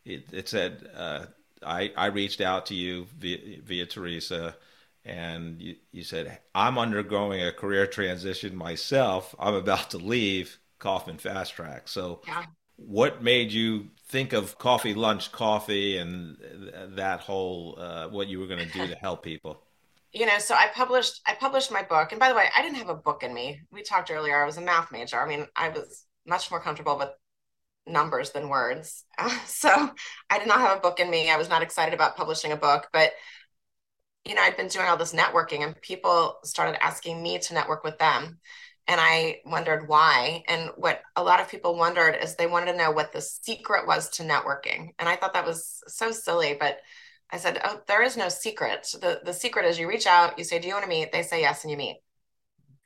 It, 0.05 0.25
it 0.33 0.49
said 0.49 0.89
uh, 0.97 1.27
I 1.65 1.93
I 1.97 2.07
reached 2.07 2.41
out 2.41 2.67
to 2.67 2.75
you 2.75 3.07
via, 3.19 3.61
via 3.63 3.87
Teresa, 3.87 4.57
and 5.05 5.61
you, 5.61 5.77
you 5.93 6.05
said 6.05 6.39
I'm 6.55 6.79
undergoing 6.79 7.43
a 7.43 7.53
career 7.53 7.87
transition 7.87 8.57
myself. 8.57 9.35
I'm 9.39 9.55
about 9.55 9.91
to 9.91 9.99
leave 9.99 10.59
Kauffman 10.79 11.17
FastTrac. 11.17 11.89
So, 11.89 12.21
yeah. 12.27 12.45
what 12.77 13.23
made 13.23 13.53
you 13.53 13.89
think 14.09 14.33
of 14.33 14.59
coffee 14.59 14.95
lunch 14.95 15.33
coffee 15.33 15.99
and 15.99 16.37
that 16.95 17.21
whole 17.21 17.77
uh, 17.79 18.09
what 18.09 18.29
you 18.29 18.41
were 18.41 18.47
going 18.47 18.67
to 18.67 18.73
do 18.73 18.87
to 18.87 18.95
help 18.97 19.23
people? 19.23 19.66
You 20.17 20.25
know 20.25 20.39
so 20.39 20.55
i 20.55 20.67
published 20.75 21.21
i 21.27 21.35
published 21.35 21.71
my 21.71 21.83
book. 21.83 22.11
And 22.11 22.19
by 22.19 22.31
the 22.31 22.35
way 22.35 22.47
i 22.57 22.63
didn't 22.63 22.79
have 22.79 22.89
a 22.89 22.95
book 22.95 23.23
in 23.23 23.35
me. 23.35 23.61
We 23.71 23.83
talked 23.83 24.11
earlier 24.11 24.43
i 24.43 24.47
was 24.47 24.57
a 24.57 24.63
math 24.63 24.91
major. 24.91 25.21
I 25.21 25.29
mean 25.29 25.47
i 25.55 25.69
was 25.69 26.07
much 26.27 26.51
more 26.51 26.61
comfortable 26.61 26.97
with 26.97 27.11
numbers 27.87 28.31
than 28.31 28.49
words. 28.49 29.05
So 29.47 29.69
i 30.31 30.39
did 30.39 30.49
not 30.49 30.61
have 30.61 30.79
a 30.79 30.81
book 30.81 31.01
in 31.01 31.11
me. 31.11 31.31
I 31.31 31.37
was 31.37 31.51
not 31.51 31.63
excited 31.63 31.93
about 31.93 32.17
publishing 32.17 32.53
a 32.53 32.57
book. 32.57 32.89
But 32.95 33.13
you 34.25 34.35
know 34.35 34.43
i'd 34.43 34.57
been 34.57 34.69
doing 34.69 34.87
all 34.87 34.97
this 34.97 35.13
networking 35.13 35.61
and 35.61 35.81
people 35.83 36.39
started 36.45 36.83
asking 36.83 37.23
me 37.23 37.39
to 37.41 37.55
network 37.55 37.85
with 37.85 37.99
them. 37.99 38.39
And 38.89 38.99
i 38.99 39.41
wondered 39.45 39.87
why. 39.87 40.45
And 40.49 40.71
what 40.77 41.03
a 41.17 41.23
lot 41.23 41.41
of 41.41 41.51
people 41.51 41.77
wondered 41.77 42.17
is 42.23 42.37
they 42.37 42.47
wanted 42.47 42.73
to 42.73 42.79
know 42.79 42.91
what 42.91 43.13
the 43.13 43.21
secret 43.21 43.87
was 43.87 44.09
to 44.11 44.23
networking. 44.23 44.95
And 44.99 45.11
i 45.11 45.17
thought 45.17 45.35
that 45.35 45.47
was 45.47 45.83
so 45.89 46.11
silly 46.11 46.57
but 46.59 46.79
I 47.31 47.39
said, 47.39 47.61
Oh, 47.65 47.81
there 47.89 48.03
is 48.03 48.17
no 48.17 48.29
secret. 48.29 48.89
The, 49.01 49.21
the 49.25 49.33
secret 49.33 49.67
is 49.67 49.79
you 49.79 49.89
reach 49.89 50.07
out, 50.07 50.39
you 50.39 50.45
say, 50.45 50.59
Do 50.59 50.69
you 50.69 50.75
want 50.75 50.85
to 50.85 50.89
meet? 50.89 51.13
They 51.13 51.23
say 51.23 51.41
yes, 51.41 51.65
and 51.65 51.71
you 51.71 51.77
meet. 51.77 51.99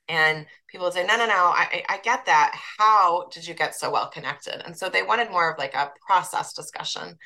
And 0.08 0.46
people 0.68 0.86
would 0.86 0.94
say, 0.94 1.06
No, 1.06 1.16
no, 1.16 1.26
no, 1.26 1.34
I, 1.34 1.84
I 1.88 1.98
get 1.98 2.26
that. 2.26 2.54
How 2.78 3.28
did 3.32 3.46
you 3.46 3.54
get 3.54 3.74
so 3.74 3.90
well 3.90 4.08
connected? 4.10 4.64
And 4.66 4.76
so 4.76 4.88
they 4.88 5.02
wanted 5.02 5.30
more 5.30 5.50
of 5.50 5.58
like 5.58 5.74
a 5.74 5.92
process 6.06 6.52
discussion. 6.52 7.16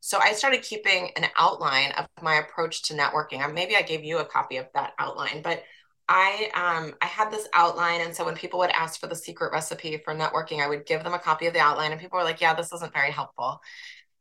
So 0.00 0.18
I 0.18 0.32
started 0.34 0.62
keeping 0.62 1.10
an 1.16 1.26
outline 1.36 1.92
of 1.92 2.06
my 2.20 2.34
approach 2.34 2.82
to 2.84 2.94
networking. 2.94 3.54
Maybe 3.54 3.76
I 3.76 3.82
gave 3.82 4.04
you 4.04 4.18
a 4.18 4.24
copy 4.24 4.58
of 4.58 4.66
that 4.74 4.92
outline, 4.98 5.40
but 5.42 5.62
I 6.08 6.50
um 6.54 6.94
I 7.00 7.06
had 7.06 7.30
this 7.30 7.48
outline, 7.54 8.02
and 8.02 8.14
so 8.14 8.24
when 8.26 8.34
people 8.34 8.58
would 8.58 8.70
ask 8.70 9.00
for 9.00 9.06
the 9.06 9.16
secret 9.16 9.52
recipe 9.52 9.96
for 10.04 10.14
networking, 10.14 10.62
I 10.62 10.68
would 10.68 10.84
give 10.84 11.02
them 11.02 11.14
a 11.14 11.18
copy 11.18 11.46
of 11.46 11.54
the 11.54 11.60
outline, 11.60 11.92
and 11.92 12.00
people 12.00 12.18
were 12.18 12.24
like, 12.24 12.40
"Yeah, 12.42 12.52
this 12.54 12.72
isn't 12.72 12.92
very 12.92 13.10
helpful." 13.10 13.60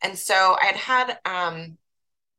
And 0.02 0.18
so 0.18 0.58
I 0.62 0.66
had 0.68 0.76
had 0.76 1.20
um, 1.26 1.78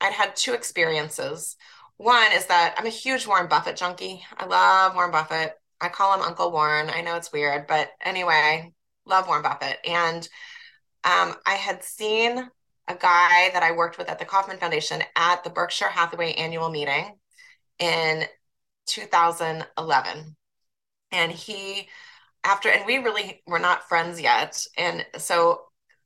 I'd 0.01 0.13
had 0.13 0.37
two 0.37 0.53
experiences. 0.53 1.57
One 1.97 2.33
is 2.33 2.47
that 2.47 2.75
I'm 2.77 2.87
a 2.87 2.91
huge 2.91 3.27
Warren 3.27 3.49
Buffett 3.49 3.77
junkie. 3.77 4.25
I 4.37 4.47
love 4.47 4.95
Warren 4.95 5.13
Buffett. 5.13 5.55
I 5.81 5.89
call 5.89 6.15
him 6.15 6.23
Uncle 6.23 6.51
Warren. 6.51 6.91
I 6.91 7.03
know 7.03 7.17
it's 7.17 7.33
weird, 7.33 7.67
but 7.67 7.91
anyway, 8.01 8.73
love 9.07 9.27
Warren 9.27 9.43
Buffett. 9.43 9.79
And 9.85 10.29
um, 11.05 11.35
I 11.47 11.55
had 11.55 11.85
seen 11.85 12.51
a 12.89 12.95
guy 12.95 13.51
that 13.53 13.63
I 13.63 13.73
worked 13.73 13.99
with 13.99 14.09
at 14.09 14.19
the 14.19 14.25
Kauffman 14.25 14.59
Foundation 14.59 15.03
at 15.17 15.45
the 15.45 15.51
Berkshire 15.51 15.89
Hathaway 15.89 16.33
annual 16.35 16.71
meeting 16.71 17.19
in 17.79 18.25
2011. 18.87 20.37
And 21.13 21.33
he, 21.33 21.89
after, 22.43 22.69
and 22.69 22.87
we 22.87 22.99
really 22.99 23.43
were 23.47 23.59
not 23.59 23.89
friends 23.89 24.21
yet. 24.21 24.65
And 24.77 25.05
so 25.19 25.63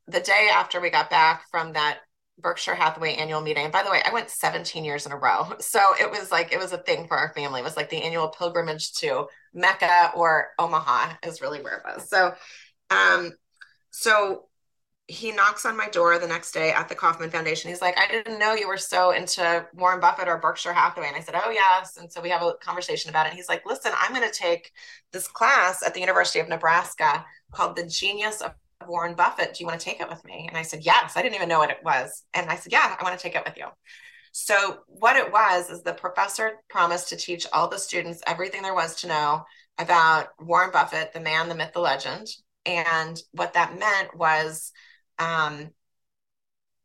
the 0.07 0.19
day 0.19 0.49
after 0.53 0.79
we 0.79 0.89
got 0.89 1.09
back 1.09 1.43
from 1.51 1.73
that 1.73 1.99
Berkshire 2.41 2.75
Hathaway 2.75 3.15
annual 3.15 3.41
meeting. 3.41 3.63
And 3.63 3.73
by 3.73 3.83
the 3.83 3.91
way, 3.91 4.01
I 4.05 4.13
went 4.13 4.29
17 4.29 4.83
years 4.85 5.05
in 5.05 5.11
a 5.11 5.17
row. 5.17 5.53
So 5.59 5.93
it 5.99 6.09
was 6.09 6.31
like, 6.31 6.51
it 6.51 6.57
was 6.57 6.71
a 6.71 6.77
thing 6.77 7.07
for 7.07 7.15
our 7.15 7.31
family. 7.33 7.59
It 7.59 7.63
was 7.63 7.77
like 7.77 7.89
the 7.89 8.01
annual 8.01 8.29
pilgrimage 8.29 8.93
to 8.93 9.27
Mecca 9.53 10.11
or 10.15 10.49
Omaha 10.57 11.13
is 11.23 11.41
really 11.41 11.61
where 11.61 11.77
it 11.77 11.83
was. 11.85 12.09
So, 12.09 12.33
um, 12.89 13.31
so 13.91 14.45
he 15.09 15.31
knocks 15.31 15.65
on 15.65 15.75
my 15.75 15.89
door 15.89 16.19
the 16.19 16.27
next 16.27 16.51
day 16.51 16.71
at 16.71 16.87
the 16.87 16.93
Kauffman 16.93 17.31
Foundation. 17.31 17.69
He's 17.69 17.81
like, 17.81 17.97
I 17.97 18.07
didn't 18.07 18.37
know 18.37 18.53
you 18.53 18.67
were 18.67 18.77
so 18.77 19.09
into 19.09 19.65
Warren 19.73 19.99
Buffett 19.99 20.27
or 20.27 20.37
Berkshire 20.37 20.71
Hathaway. 20.71 21.07
And 21.07 21.15
I 21.15 21.21
said, 21.21 21.33
Oh, 21.35 21.49
yes. 21.49 21.97
And 21.97 22.11
so 22.11 22.21
we 22.21 22.29
have 22.29 22.43
a 22.43 22.53
conversation 22.61 23.09
about 23.09 23.25
it. 23.25 23.29
And 23.29 23.37
he's 23.37 23.49
like, 23.49 23.65
Listen, 23.65 23.91
I'm 23.99 24.13
going 24.13 24.29
to 24.29 24.33
take 24.33 24.71
this 25.11 25.27
class 25.27 25.81
at 25.83 25.95
the 25.95 25.99
University 25.99 26.39
of 26.39 26.47
Nebraska 26.47 27.25
called 27.51 27.75
The 27.75 27.87
Genius 27.87 28.41
of 28.41 28.53
Warren 28.87 29.15
Buffett. 29.15 29.53
Do 29.53 29.63
you 29.63 29.67
want 29.67 29.79
to 29.79 29.85
take 29.85 29.99
it 29.99 30.09
with 30.09 30.23
me? 30.25 30.45
And 30.47 30.57
I 30.57 30.61
said, 30.61 30.83
Yes. 30.83 31.13
I 31.15 31.21
didn't 31.21 31.35
even 31.35 31.49
know 31.49 31.59
what 31.59 31.71
it 31.71 31.83
was. 31.83 32.23
And 32.33 32.49
I 32.49 32.55
said, 32.55 32.71
Yeah, 32.71 32.95
I 32.97 33.03
want 33.03 33.17
to 33.17 33.21
take 33.21 33.35
it 33.35 33.43
with 33.45 33.57
you. 33.57 33.67
So, 34.31 34.79
what 34.87 35.15
it 35.15 35.31
was 35.31 35.69
is 35.69 35.81
the 35.81 35.93
professor 35.93 36.53
promised 36.69 37.09
to 37.09 37.15
teach 37.15 37.47
all 37.51 37.67
the 37.67 37.79
students 37.79 38.21
everything 38.27 38.61
there 38.61 38.75
was 38.75 38.95
to 39.01 39.07
know 39.07 39.43
about 39.77 40.27
Warren 40.39 40.71
Buffett, 40.71 41.13
the 41.13 41.19
man, 41.19 41.49
the 41.49 41.55
myth, 41.55 41.71
the 41.73 41.79
legend. 41.79 42.27
And 42.65 43.19
what 43.31 43.53
that 43.53 43.79
meant 43.79 44.15
was 44.15 44.71
um, 45.17 45.71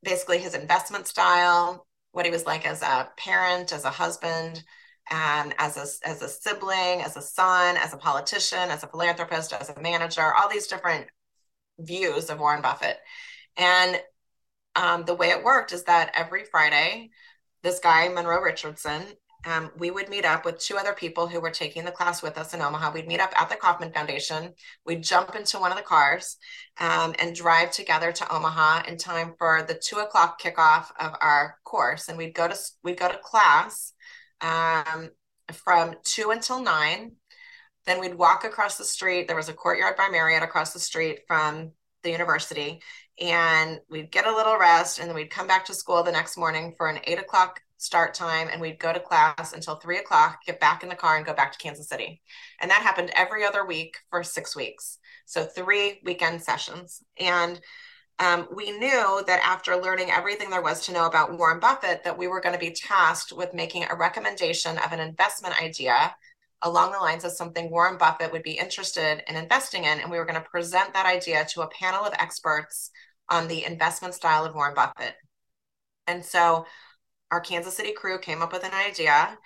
basically 0.02 0.38
his 0.38 0.54
investment 0.54 1.07
style, 1.07 1.87
what 2.12 2.24
he 2.24 2.30
was 2.30 2.46
like 2.46 2.66
as 2.66 2.83
a 2.83 3.11
parent, 3.16 3.72
as 3.72 3.85
a 3.85 3.90
husband, 3.90 4.62
and 5.11 5.54
as 5.59 5.76
a, 5.76 6.09
as 6.09 6.22
a 6.22 6.28
sibling, 6.28 7.02
as 7.02 7.16
a 7.16 7.22
son, 7.22 7.76
as 7.76 7.92
a 7.92 7.98
politician, 7.98 8.70
as 8.70 8.83
a 8.85 8.87
philanthropist, 8.87 9.52
as 9.52 9.68
a 9.68 9.80
manager, 9.80 10.33
all 10.35 10.48
these 10.48 10.66
different 10.66 11.07
views 11.78 12.30
of 12.30 12.38
Warren 12.38 12.62
Buffett. 12.62 12.98
And 13.56 14.00
um, 14.76 15.04
the 15.04 15.14
way 15.14 15.30
it 15.30 15.44
worked 15.44 15.72
is 15.72 15.84
that 15.84 16.12
every 16.14 16.44
Friday, 16.44 17.10
this 17.62 17.78
guy, 17.78 18.08
Monroe 18.08 18.40
Richardson, 18.40 19.02
um, 19.46 19.70
we 19.76 19.90
would 19.90 20.08
meet 20.08 20.24
up 20.24 20.44
with 20.44 20.58
two 20.58 20.76
other 20.76 20.94
people 20.94 21.26
who 21.26 21.40
were 21.40 21.50
taking 21.50 21.84
the 21.84 21.90
class 21.90 22.22
with 22.22 22.38
us 22.38 22.54
in 22.54 22.62
Omaha. 22.62 22.92
We'd 22.92 23.06
meet 23.06 23.20
up 23.20 23.32
at 23.38 23.50
the 23.50 23.56
Kauffman 23.56 23.92
Foundation. 23.92 24.54
We'd 24.87 25.02
jump 25.02 25.37
into 25.37 25.58
one 25.58 25.70
of 25.70 25.76
the 25.76 25.82
cars 25.84 26.37
um, 26.78 27.14
and 27.18 27.34
drive 27.34 27.70
together 27.70 28.10
to 28.10 28.34
Omaha 28.34 28.84
in 28.88 28.96
time 28.96 29.34
for 29.38 29.62
the 29.62 29.74
two 29.74 29.98
o'clock 29.98 30.40
kickoff 30.40 30.87
of 30.98 31.12
our 31.20 31.58
course. 31.64 32.08
And 32.08 32.16
we'd 32.16 32.34
go 32.34 32.48
to 32.48 32.56
we'd 32.82 32.98
go 32.98 33.08
to 33.08 33.18
class 33.18 33.92
um, 34.40 35.10
from 35.52 35.94
two 36.04 36.30
until 36.30 36.62
nine. 36.62 37.12
Then 37.87 38.01
we'd 38.01 38.14
walk 38.14 38.44
across 38.44 38.77
the 38.77 38.85
street. 38.85 39.27
There 39.27 39.37
was 39.37 39.49
a 39.49 39.55
courtyard 39.55 39.97
by 39.97 40.09
Marriott 40.11 40.42
across 40.42 40.73
the 40.73 40.79
street 40.79 41.20
from 41.27 41.73
the 42.03 42.11
university, 42.11 42.83
and 43.20 43.81
we'd 43.88 44.11
get 44.11 44.27
a 44.27 44.35
little 44.35 44.59
rest, 44.59 44.99
and 44.99 45.09
then 45.09 45.14
we'd 45.14 45.31
come 45.31 45.47
back 45.47 45.64
to 45.66 45.75
school 45.75 46.03
the 46.03 46.12
next 46.12 46.37
morning 46.37 46.75
for 46.77 46.88
an 46.88 47.01
eight 47.05 47.18
o'clock 47.18 47.61
start 47.85 48.14
time 48.14 48.49
and 48.51 48.61
we'd 48.61 48.79
go 48.79 48.92
to 48.92 49.01
class 49.01 49.53
until 49.53 49.77
three 49.77 49.99
o'clock, 49.99 50.38
get 50.47 50.59
back 50.59 50.83
in 50.83 50.88
the 50.88 50.94
car 50.94 51.16
and 51.16 51.27
go 51.27 51.35
back 51.35 51.53
to 51.53 51.59
Kansas 51.59 51.88
City. 51.88 52.23
And 52.61 52.70
that 52.70 52.83
happened 52.83 53.11
every 53.14 53.44
other 53.44 53.66
week 53.66 53.99
for 54.11 54.23
six 54.23 54.57
weeks. 54.57 54.99
So 55.27 55.44
three 55.44 56.01
weekend 56.05 56.42
sessions. 56.42 57.03
And 57.18 57.61
um, 58.18 58.49
we 58.55 58.70
knew 58.70 59.23
that 59.27 59.42
after 59.44 59.77
learning 59.77 60.11
everything 60.11 60.49
there 60.49 60.62
was 60.62 60.87
to 60.87 60.92
know 60.92 61.07
about 61.07 61.37
Warren 61.37 61.61
Buffett, 61.61 62.05
that 62.05 62.16
we 62.16 62.29
were 62.29 62.40
going 62.40 62.55
to 62.55 62.59
be 62.59 62.70
tasked 62.70 63.33
with 63.33 63.53
making 63.53 63.85
a 63.85 63.97
recommendation 63.97 64.79
of 64.79 64.92
an 64.92 65.01
investment 65.01 65.61
idea 65.61 66.14
along 66.64 66.92
the 66.92 66.98
lines 66.98 67.24
of 67.24 67.33
something 67.33 67.70
Warren 67.70 67.98
Buffett 67.98 68.33
would 68.33 68.42
be 68.42 68.59
interested 68.59 69.22
in 69.29 69.37
investing 69.37 69.85
in. 69.85 70.00
And 70.00 70.11
we 70.11 70.18
were 70.18 70.24
going 70.24 70.40
to 70.40 70.48
present 70.48 70.92
that 70.94 71.07
idea 71.07 71.44
to 71.50 71.62
a 71.62 71.68
panel 71.68 72.05
of 72.05 72.14
experts 72.14 72.90
on 73.29 73.46
the 73.46 73.64
investment 73.64 74.14
style 74.14 74.44
of 74.44 74.55
Warren 74.55 74.74
Buffett. 74.74 75.14
And 76.07 76.24
so 76.24 76.66
our 77.31 77.40
Kansas 77.40 77.77
City 77.77 77.92
crew 77.92 78.18
came 78.18 78.42
up 78.42 78.53
with 78.53 78.64
an 78.64 78.72
idea 78.72 79.38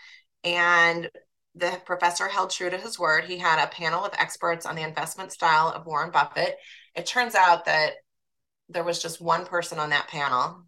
and 0.44 1.10
the 1.54 1.80
professor 1.84 2.28
held 2.28 2.50
true 2.50 2.70
to 2.70 2.78
his 2.78 2.98
word. 2.98 3.24
He 3.24 3.38
had 3.38 3.62
a 3.62 3.70
panel 3.70 4.04
of 4.04 4.12
experts 4.16 4.64
on 4.64 4.76
the 4.76 4.82
investment 4.82 5.32
style 5.32 5.68
of 5.68 5.86
Warren 5.86 6.10
Buffett. 6.10 6.56
It 6.94 7.06
turns 7.06 7.34
out 7.34 7.64
that 7.64 7.94
there 8.68 8.84
was 8.84 9.02
just 9.02 9.20
one 9.20 9.44
person 9.44 9.78
on 9.78 9.90
that 9.90 10.08
panel, 10.08 10.62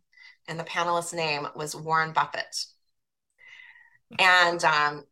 and 0.48 0.58
the 0.58 0.64
panelist's 0.64 1.12
name 1.12 1.46
was 1.54 1.76
Warren 1.76 2.12
Buffett. 2.12 2.64
And 4.18 4.64
um, 4.64 5.04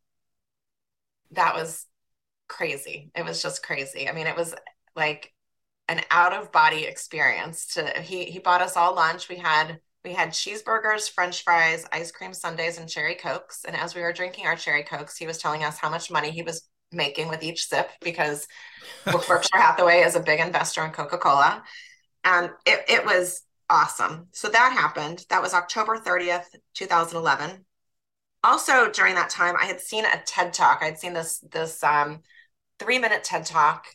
that 1.31 1.55
was 1.55 1.85
crazy. 2.47 3.11
It 3.15 3.23
was 3.23 3.41
just 3.41 3.63
crazy. 3.63 4.09
I 4.09 4.13
mean, 4.13 4.27
it 4.27 4.35
was 4.35 4.55
like 4.95 5.33
an 5.87 6.01
out 6.11 6.33
of 6.33 6.51
body 6.51 6.85
experience. 6.85 7.73
To 7.73 8.01
he 8.01 8.25
he 8.25 8.39
bought 8.39 8.61
us 8.61 8.77
all 8.77 8.95
lunch. 8.95 9.29
We 9.29 9.37
had 9.37 9.79
we 10.03 10.13
had 10.13 10.29
cheeseburgers, 10.29 11.09
french 11.09 11.43
fries, 11.43 11.85
ice 11.91 12.11
cream 12.11 12.33
sundaes, 12.33 12.77
and 12.77 12.89
cherry 12.89 13.15
cokes. 13.15 13.65
And 13.65 13.75
as 13.75 13.95
we 13.95 14.01
were 14.01 14.13
drinking 14.13 14.45
our 14.45 14.55
cherry 14.55 14.83
cokes, 14.83 15.17
he 15.17 15.27
was 15.27 15.37
telling 15.37 15.63
us 15.63 15.77
how 15.77 15.89
much 15.89 16.11
money 16.11 16.31
he 16.31 16.43
was 16.43 16.69
making 16.91 17.27
with 17.27 17.43
each 17.43 17.67
sip 17.67 17.89
because 18.01 18.47
Berkshire 19.05 19.57
Hathaway 19.57 19.99
is 19.99 20.15
a 20.15 20.21
big 20.21 20.39
investor 20.39 20.83
in 20.85 20.91
Coca 20.91 21.17
Cola. 21.17 21.63
And 22.23 22.51
it, 22.65 22.85
it 22.89 23.05
was 23.05 23.43
awesome. 23.69 24.27
So 24.31 24.49
that 24.49 24.73
happened. 24.73 25.25
That 25.29 25.41
was 25.41 25.53
October 25.53 25.97
30th, 25.97 26.45
2011. 26.73 27.65
Also, 28.43 28.89
during 28.91 29.15
that 29.15 29.29
time, 29.29 29.55
I 29.59 29.65
had 29.65 29.81
seen 29.81 30.05
a 30.05 30.21
TED 30.25 30.53
talk. 30.53 30.79
I'd 30.81 30.97
seen 30.99 31.13
this 31.13 31.39
this 31.51 31.83
um, 31.83 32.21
three 32.79 32.99
minute 32.99 33.23
TED 33.23 33.45
talk. 33.45 33.87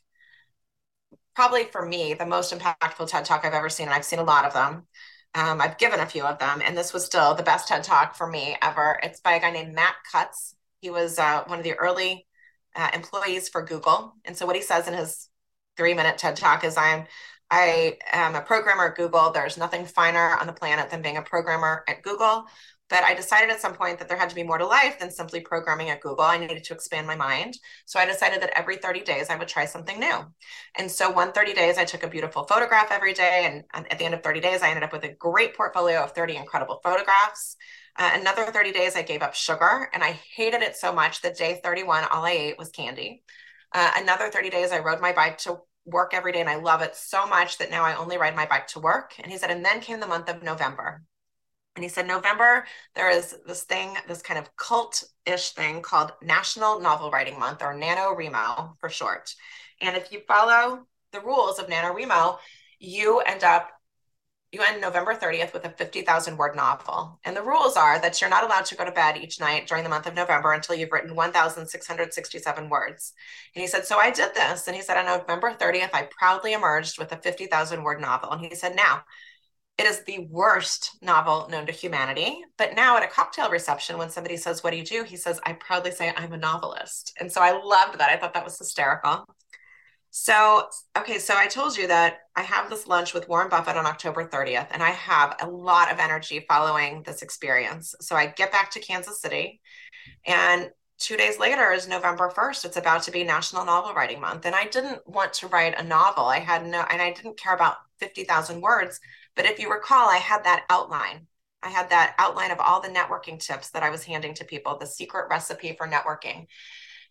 Probably 1.35 1.65
for 1.65 1.85
me, 1.85 2.15
the 2.15 2.27
most 2.27 2.53
impactful 2.53 3.09
TED 3.09 3.25
talk 3.25 3.45
I've 3.45 3.55
ever 3.55 3.69
seen. 3.69 3.87
And 3.87 3.95
I've 3.95 4.05
seen 4.05 4.19
a 4.19 4.25
lot 4.25 4.45
of 4.45 4.53
them. 4.53 4.87
Um, 5.35 5.61
I've 5.61 5.79
given 5.79 5.99
a 5.99 6.07
few 6.07 6.23
of 6.25 6.39
them, 6.39 6.63
and 6.65 6.77
this 6.79 6.93
was 6.93 7.05
still 7.05 7.35
the 7.35 7.43
best 7.43 7.67
TED 7.67 7.83
Talk 7.83 8.15
for 8.15 8.25
me 8.29 8.57
ever. 8.63 9.01
It's 9.03 9.19
by 9.21 9.33
a 9.35 9.41
guy 9.41 9.51
named 9.51 9.75
Matt 9.75 9.97
Cutts. 10.13 10.55
He 10.81 10.91
was 10.91 11.19
uh, 11.19 11.43
one 11.47 11.59
of 11.59 11.65
the 11.65 11.75
early 11.75 12.27
uh, 12.77 12.91
employees 12.95 13.49
for 13.49 13.63
Google, 13.65 14.15
and 14.25 14.37
so 14.37 14.47
what 14.47 14.55
he 14.55 14.63
says 14.63 14.87
in 14.87 14.95
his 14.95 15.29
three-minute 15.77 16.19
TED 16.19 16.37
Talk 16.37 16.63
is, 16.63 16.77
"I'm 16.77 17.07
I 17.51 17.99
am 18.13 18.37
a 18.37 18.43
programmer 18.43 18.87
at 18.89 18.97
Google. 18.97 19.31
There's 19.33 19.57
nothing 19.59 19.87
finer 19.87 20.37
on 20.41 20.47
the 20.47 20.53
planet 20.53 20.91
than 20.91 21.03
being 21.03 21.17
a 21.17 21.23
programmer 21.23 21.83
at 21.89 22.03
Google. 22.03 22.47
But 22.91 23.03
I 23.03 23.15
decided 23.15 23.51
at 23.51 23.61
some 23.61 23.75
point 23.75 23.99
that 23.99 24.09
there 24.09 24.19
had 24.19 24.29
to 24.29 24.35
be 24.35 24.43
more 24.43 24.59
to 24.59 24.67
life 24.67 24.99
than 24.99 25.11
simply 25.11 25.41
programming 25.41 25.89
at 25.89 26.03
Google. 26.03 26.25
I 26.25 26.37
needed 26.37 26.63
to 26.63 26.75
expand 26.75 27.07
my 27.07 27.17
mind. 27.17 27.57
So 27.87 27.99
I 27.99 28.05
decided 28.05 28.43
that 28.43 28.57
every 28.57 28.77
30 28.77 29.01
days 29.01 29.31
I 29.31 29.37
would 29.37 29.49
try 29.49 29.65
something 29.65 29.99
new. 29.99 30.19
And 30.77 30.91
so 30.91 31.11
one 31.11 31.33
30 31.33 31.55
days, 31.55 31.79
I 31.79 31.85
took 31.85 32.03
a 32.03 32.09
beautiful 32.09 32.45
photograph 32.45 32.89
every 32.91 33.15
day. 33.15 33.63
And 33.73 33.87
at 33.91 33.99
the 33.99 34.05
end 34.05 34.15
of 34.15 34.23
30 34.23 34.41
days, 34.41 34.63
I 34.63 34.69
ended 34.69 34.85
up 34.85 34.93
with 34.93 35.05
a 35.05 35.15
great 35.15 35.57
portfolio 35.57 36.03
of 36.03 36.13
30 36.13 36.37
incredible 36.37 36.81
photographs. 36.83 37.57
Uh, 37.97 38.11
another 38.15 38.45
30 38.47 38.73
days, 38.73 38.97
I 38.97 39.03
gave 39.03 39.23
up 39.23 39.35
sugar 39.35 39.89
and 39.95 40.03
I 40.03 40.19
hated 40.35 40.63
it 40.63 40.77
so 40.77 40.93
much 40.93 41.23
that 41.23 41.39
day 41.39 41.61
31, 41.63 42.05
all 42.11 42.25
I 42.25 42.33
ate 42.33 42.59
was 42.59 42.71
candy. 42.71 43.23
Uh, 43.73 43.93
another 43.97 44.31
30 44.31 44.51
days, 44.51 44.73
I 44.73 44.81
rode 44.81 45.01
my 45.01 45.13
bike 45.13 45.39
to 45.39 45.59
work 45.87 46.13
every 46.13 46.33
day 46.33 46.41
and 46.41 46.51
I 46.51 46.57
love 46.57 46.83
it 46.83 46.97
so 46.97 47.27
much 47.27 47.59
that 47.59 47.71
now 47.71 47.85
I 47.85 47.97
only 47.97 48.19
ride 48.19 48.37
my 48.37 48.47
bike 48.47 48.67
to 48.69 48.81
work. 48.81 49.15
And 49.19 49.31
he 49.31 49.39
said, 49.39 49.51
and 49.51 49.65
then 49.65 49.81
came 49.81 50.01
the 50.01 50.07
month 50.07 50.29
of 50.29 50.43
November. 50.43 51.03
And 51.77 51.83
he 51.83 51.89
said, 51.89 52.07
November, 52.07 52.65
there 52.95 53.11
is 53.11 53.37
this 53.47 53.65
thing, 53.65 53.97
this 54.07 54.23
kind 54.23 54.39
of 54.39 54.55
cult 54.57 55.05
ish 55.27 55.51
thing 55.51 55.83
called 55.83 56.13
National 56.23 56.81
Novel 56.81 57.11
Writing 57.11 57.39
Month 57.39 57.63
or 57.63 57.75
NaNoWriMo 57.75 58.79
for 58.79 58.89
short. 58.89 59.35
And 59.81 59.97
if 59.97 60.13
you 60.13 60.21
follow 60.29 60.87
the 61.13 61.21
rules 61.21 61.59
of 61.59 61.67
NaNoWriMo, 61.67 62.39
you 62.79 63.21
end 63.21 63.43
up, 63.43 63.71
you 64.53 64.63
end 64.63 64.81
November 64.81 65.15
30th 65.17 65.53
with 65.53 65.65
a 65.65 65.71
50,000 65.71 66.37
word 66.37 66.55
novel. 66.55 67.19
And 67.25 67.37
the 67.37 67.43
rules 67.43 67.77
are 67.77 68.01
that 68.01 68.21
you're 68.21 68.31
not 68.31 68.45
allowed 68.45 68.67
to 68.67 68.77
go 68.77 68.85
to 68.85 68.93
bed 68.93 69.17
each 69.17 69.41
night 69.41 69.67
during 69.67 69.83
the 69.83 69.91
month 69.91 70.07
of 70.07 70.15
November 70.15 70.53
until 70.53 70.77
you've 70.77 70.93
written 70.93 71.17
1,667 71.17 72.69
words. 72.69 73.15
And 73.57 73.63
he 73.63 73.67
said, 73.67 73.85
So 73.85 73.99
I 73.99 74.13
did 74.13 74.33
this. 74.37 74.69
And 74.69 74.77
he 74.77 74.83
said, 74.83 74.97
On 74.97 75.07
November 75.07 75.53
30th, 75.55 75.91
I 75.93 76.09
proudly 76.17 76.53
emerged 76.53 77.01
with 77.01 77.11
a 77.11 77.17
50,000 77.17 77.83
word 77.83 78.01
novel. 78.01 78.31
And 78.31 78.43
he 78.43 78.55
said, 78.55 78.77
Now, 78.77 79.03
it 79.77 79.87
is 79.87 80.03
the 80.05 80.27
worst 80.31 80.97
novel 81.03 81.49
known 81.51 81.67
to 81.67 81.73
humanity. 81.73 82.43
But 82.59 82.77
now 82.77 82.97
at 82.97 83.03
a 83.03 83.09
cocktail 83.09 83.51
reception, 83.51 83.99
when 83.99 84.11
somebody 84.11 84.37
says, 84.37 84.63
What 84.63 84.71
do 84.71 84.77
you 84.77 84.85
do? 84.85 85.03
He 85.03 85.17
says, 85.17 85.41
I 85.45 85.55
proudly 85.55 85.91
say 85.91 86.13
I'm 86.17 86.33
a 86.33 86.39
novelist. 86.39 87.13
And 87.21 87.31
so 87.31 87.41
I 87.41 87.53
loved 87.53 87.99
that. 87.99 88.11
I 88.11 88.17
thought 88.17 88.35
that 88.35 88.45
was 88.45 88.59
hysterical. 88.59 89.27
So, 90.17 90.69
okay, 90.97 91.19
so 91.19 91.35
I 91.37 91.49
told 91.49 91.77
you 91.77 91.89
that 91.89 92.19
I 92.37 92.43
have 92.43 92.71
this 92.71 92.87
lunch 92.87 93.15
with 93.15 93.29
Warren 93.29 93.49
Buffett 93.49 93.77
on 93.77 93.85
October 93.85 94.29
30th, 94.29 94.69
and 94.71 94.81
I 94.81 94.91
have 94.91 95.35
a 95.43 95.49
lot 95.49 95.93
of 95.93 95.99
energy 95.99 96.45
following 96.49 97.03
this 97.03 97.21
experience. 97.21 97.97
So 98.01 98.15
I 98.15 98.27
get 98.27 98.53
back 98.53 98.71
to 98.71 98.81
Kansas 98.81 99.21
City, 99.21 99.61
and 100.25 100.71
two 101.01 101.17
days 101.17 101.41
later 101.41 101.73
is 101.73 101.89
November 101.89 102.31
1st. 102.31 102.65
It's 102.65 102.77
about 102.77 103.03
to 103.03 103.11
be 103.11 103.25
National 103.25 103.65
Novel 103.65 103.93
Writing 103.93 104.21
Month. 104.21 104.47
And 104.47 104.55
I 104.55 104.67
didn't 104.67 105.01
want 105.05 105.33
to 105.35 105.49
write 105.49 105.79
a 105.81 105.83
novel. 105.83 106.27
I 106.27 106.39
had 106.39 106.65
no, 106.65 106.83
and 106.89 107.03
I 107.03 107.13
didn't 107.13 107.37
care 107.37 107.55
about 107.55 107.79
50,000 107.99 108.61
words. 108.61 109.01
But 109.37 109.47
if 109.47 109.59
you 109.59 109.71
recall, 109.71 110.09
I 110.09 110.19
had 110.19 110.45
that 110.45 110.65
outline. 110.71 111.27
I 111.63 111.71
had 111.71 111.91
that 111.91 112.15
outline 112.19 112.51
of 112.51 112.61
all 112.61 112.81
the 112.81 112.89
networking 112.89 113.39
tips 113.39 113.71
that 113.71 113.83
I 113.83 113.91
was 113.91 114.05
handing 114.05 114.35
to 114.35 114.45
people, 114.45 114.77
the 114.79 114.87
secret 114.87 115.29
recipe 115.31 115.75
for 115.77 115.89
networking. 115.89 116.47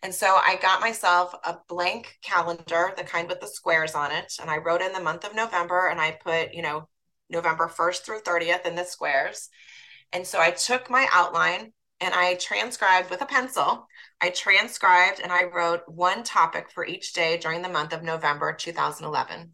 And 0.04 0.14
so 0.14 0.28
I 0.28 0.58
got 0.62 0.82
myself 0.82 1.34
a 1.44 1.58
blank 1.68 2.18
calendar, 2.22 2.94
the 2.96 3.04
kind 3.04 3.28
with 3.28 3.40
the 3.40 3.48
squares 3.48 3.96
on 3.96 4.12
it. 4.12 4.34
And 4.40 4.50
I 4.50 4.58
wrote 4.58 4.82
in 4.82 4.92
the 4.94 5.00
month 5.00 5.26
of 5.26 5.34
November 5.34 5.88
and 5.88 6.00
I 6.00 6.12
put, 6.12 6.54
you 6.54 6.62
know, 6.62 6.88
November 7.30 7.68
1st 7.68 8.06
through 8.06 8.22
30th 8.22 8.66
in 8.66 8.76
the 8.76 8.84
squares. 8.84 9.50
And 10.12 10.28
so 10.28 10.40
I 10.40 10.52
took 10.52 10.90
my 10.90 11.08
outline 11.12 11.72
and 12.02 12.14
I 12.14 12.36
transcribed 12.36 13.10
with 13.10 13.22
a 13.22 13.26
pencil. 13.26 13.88
I 14.22 14.30
transcribed 14.30 15.22
and 15.22 15.32
I 15.32 15.46
wrote 15.46 15.82
one 15.88 16.24
topic 16.24 16.70
for 16.72 16.86
each 16.86 17.14
day 17.14 17.38
during 17.38 17.62
the 17.62 17.70
month 17.70 17.94
of 17.94 18.04
November 18.04 18.54
2011. 18.54 19.54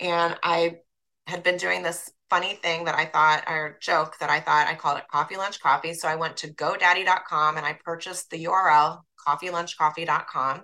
And 0.00 0.36
I 0.42 0.78
had 1.26 1.42
been 1.42 1.56
doing 1.56 1.82
this 1.82 2.10
funny 2.30 2.54
thing 2.54 2.84
that 2.84 2.94
I 2.94 3.04
thought, 3.04 3.44
or 3.48 3.78
joke 3.80 4.18
that 4.18 4.30
I 4.30 4.40
thought 4.40 4.68
I 4.68 4.74
called 4.74 4.98
it 4.98 5.08
coffee 5.10 5.36
lunch 5.36 5.60
coffee. 5.60 5.94
So 5.94 6.08
I 6.08 6.16
went 6.16 6.36
to 6.38 6.48
GoDaddy.com 6.48 7.56
and 7.56 7.66
I 7.66 7.78
purchased 7.84 8.30
the 8.30 8.44
URL 8.44 9.00
coffeelunchcoffee.com. 9.26 10.62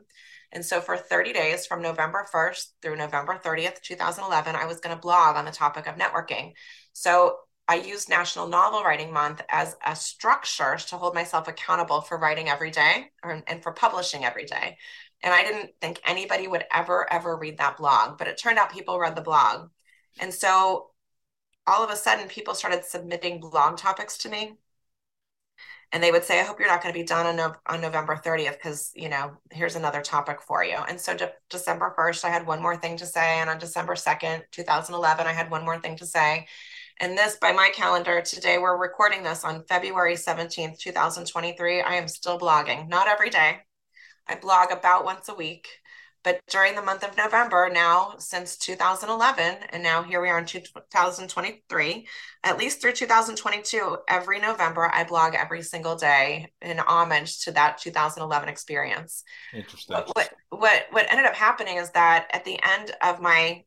And 0.52 0.64
so 0.64 0.80
for 0.80 0.96
30 0.96 1.32
days 1.32 1.66
from 1.66 1.82
November 1.82 2.26
1st 2.32 2.66
through 2.82 2.96
November 2.96 3.40
30th, 3.42 3.80
2011, 3.80 4.54
I 4.54 4.66
was 4.66 4.80
going 4.80 4.94
to 4.94 5.00
blog 5.00 5.36
on 5.36 5.44
the 5.44 5.50
topic 5.50 5.86
of 5.86 5.96
networking. 5.96 6.52
So 6.92 7.36
I 7.68 7.76
used 7.76 8.08
National 8.08 8.48
Novel 8.48 8.82
Writing 8.82 9.12
Month 9.12 9.40
as 9.48 9.76
a 9.84 9.96
structure 9.96 10.76
to 10.76 10.96
hold 10.96 11.14
myself 11.14 11.48
accountable 11.48 12.02
for 12.02 12.18
writing 12.18 12.48
every 12.48 12.70
day 12.70 13.06
or, 13.24 13.42
and 13.46 13.62
for 13.62 13.72
publishing 13.72 14.24
every 14.24 14.44
day. 14.44 14.76
And 15.22 15.32
I 15.32 15.42
didn't 15.42 15.70
think 15.80 16.00
anybody 16.04 16.48
would 16.48 16.64
ever, 16.70 17.10
ever 17.10 17.36
read 17.36 17.58
that 17.58 17.78
blog, 17.78 18.18
but 18.18 18.26
it 18.26 18.36
turned 18.36 18.58
out 18.58 18.72
people 18.72 18.98
read 18.98 19.16
the 19.16 19.22
blog. 19.22 19.70
And 20.20 20.32
so 20.32 20.90
all 21.66 21.84
of 21.84 21.90
a 21.90 21.96
sudden 21.96 22.28
people 22.28 22.54
started 22.54 22.84
submitting 22.84 23.40
blog 23.40 23.76
topics 23.76 24.18
to 24.18 24.28
me 24.28 24.56
and 25.92 26.02
they 26.02 26.10
would 26.10 26.24
say, 26.24 26.40
I 26.40 26.44
hope 26.44 26.58
you're 26.58 26.68
not 26.68 26.82
going 26.82 26.94
to 26.94 26.98
be 26.98 27.04
done 27.04 27.26
on, 27.26 27.36
no- 27.36 27.54
on 27.66 27.82
November 27.82 28.16
30th 28.16 28.54
because, 28.54 28.90
you 28.94 29.10
know, 29.10 29.32
here's 29.50 29.76
another 29.76 30.00
topic 30.00 30.40
for 30.40 30.64
you. 30.64 30.76
And 30.88 30.98
so 30.98 31.14
de- 31.14 31.32
December 31.50 31.92
1st, 31.98 32.24
I 32.24 32.30
had 32.30 32.46
one 32.46 32.62
more 32.62 32.76
thing 32.76 32.96
to 32.96 33.06
say. 33.06 33.40
And 33.40 33.50
on 33.50 33.58
December 33.58 33.94
2nd, 33.94 34.42
2011, 34.50 35.26
I 35.26 35.32
had 35.32 35.50
one 35.50 35.64
more 35.64 35.78
thing 35.78 35.96
to 35.96 36.06
say. 36.06 36.46
And 37.00 37.16
this, 37.16 37.36
by 37.36 37.52
my 37.52 37.70
calendar, 37.74 38.22
today 38.22 38.58
we're 38.58 38.78
recording 38.80 39.22
this 39.22 39.44
on 39.44 39.64
February 39.64 40.16
17th, 40.16 40.78
2023. 40.78 41.82
I 41.82 41.94
am 41.94 42.08
still 42.08 42.38
blogging, 42.38 42.88
not 42.88 43.08
every 43.08 43.28
day. 43.28 43.58
I 44.28 44.36
blog 44.36 44.70
about 44.70 45.04
once 45.04 45.28
a 45.28 45.34
week. 45.34 45.68
But 46.24 46.40
during 46.48 46.74
the 46.74 46.82
month 46.82 47.02
of 47.02 47.16
November, 47.16 47.68
now 47.72 48.14
since 48.18 48.56
2011, 48.56 49.58
and 49.70 49.82
now 49.82 50.02
here 50.02 50.20
we 50.20 50.28
are 50.28 50.38
in 50.38 50.46
2023, 50.46 52.06
at 52.44 52.58
least 52.58 52.80
through 52.80 52.92
2022, 52.92 53.98
every 54.08 54.38
November 54.38 54.88
I 54.92 55.04
blog 55.04 55.34
every 55.34 55.62
single 55.62 55.96
day 55.96 56.52
in 56.60 56.78
homage 56.78 57.40
to 57.44 57.52
that 57.52 57.78
2011 57.78 58.48
experience. 58.48 59.24
Interesting. 59.52 59.96
What 60.12 60.32
what 60.50 60.86
what 60.90 61.10
ended 61.10 61.26
up 61.26 61.34
happening 61.34 61.78
is 61.78 61.90
that 61.90 62.28
at 62.32 62.44
the 62.44 62.58
end 62.62 62.92
of 63.02 63.20
my 63.20 63.64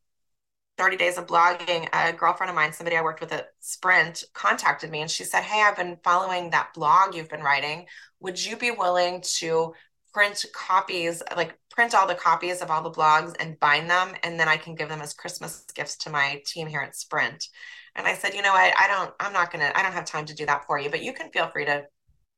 30 0.78 0.98
days 0.98 1.18
of 1.18 1.26
blogging, 1.26 1.88
a 1.94 2.12
girlfriend 2.14 2.50
of 2.50 2.56
mine, 2.56 2.74
somebody 2.74 2.98
I 2.98 3.02
worked 3.02 3.22
with 3.22 3.32
at 3.32 3.50
Sprint, 3.60 4.24
contacted 4.34 4.92
me 4.92 5.02
and 5.02 5.10
she 5.10 5.24
said, 5.24 5.44
Hey, 5.44 5.62
I've 5.62 5.78
been 5.78 5.98
following 6.04 6.50
that 6.50 6.74
blog 6.74 7.16
you've 7.16 7.30
been 7.30 7.44
writing. 7.44 7.86
Would 8.20 8.44
you 8.44 8.58
be 8.58 8.72
willing 8.72 9.22
to 9.38 9.74
print 10.16 10.46
copies, 10.54 11.22
like 11.36 11.60
print 11.70 11.94
all 11.94 12.08
the 12.08 12.16
copies 12.16 12.62
of 12.62 12.72
all 12.72 12.82
the 12.82 12.90
blogs 12.90 13.36
and 13.42 13.60
bind 13.60 13.90
them, 13.90 14.14
and 14.24 14.40
then 14.40 14.48
I 14.48 14.56
can 14.56 14.74
give 14.74 14.88
them 14.88 15.02
as 15.02 15.14
Christmas 15.14 15.66
gifts 15.76 15.98
to 15.98 16.10
my 16.10 16.42
team 16.46 16.68
here 16.68 16.80
at 16.80 16.96
Sprint. 16.96 17.50
And 17.98 18.08
I 18.08 18.14
said, 18.14 18.34
you 18.34 18.42
know 18.42 18.54
what, 18.54 18.74
I 18.80 18.88
don't, 18.88 19.14
I'm 19.20 19.34
not 19.34 19.52
gonna, 19.52 19.74
I 19.76 19.84
don't 19.84 19.92
have 19.92 20.06
time 20.06 20.26
to 20.28 20.34
do 20.34 20.46
that 20.46 20.66
for 20.68 20.80
you, 20.80 20.90
but 20.90 21.04
you 21.04 21.12
can 21.12 21.32
feel 21.32 21.50
free 21.50 21.66
to, 21.66 21.84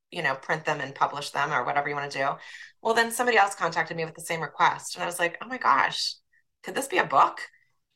you 0.09 0.23
know, 0.23 0.33
print 0.33 0.65
them 0.65 0.81
and 0.81 0.95
publish 0.95 1.29
them 1.29 1.53
or 1.53 1.63
whatever 1.63 1.87
you 1.87 1.93
want 1.93 2.09
to 2.09 2.17
do. 2.17 2.27
Well, 2.81 2.95
then 2.95 3.11
somebody 3.11 3.37
else 3.37 3.53
contacted 3.53 3.95
me 3.95 4.05
with 4.05 4.15
the 4.15 4.21
same 4.21 4.41
request, 4.41 4.95
and 4.95 5.03
I 5.03 5.05
was 5.05 5.19
like, 5.19 5.37
oh 5.43 5.47
my 5.47 5.59
gosh, 5.59 6.15
could 6.63 6.73
this 6.73 6.87
be 6.87 6.97
a 6.97 7.05
book? 7.05 7.41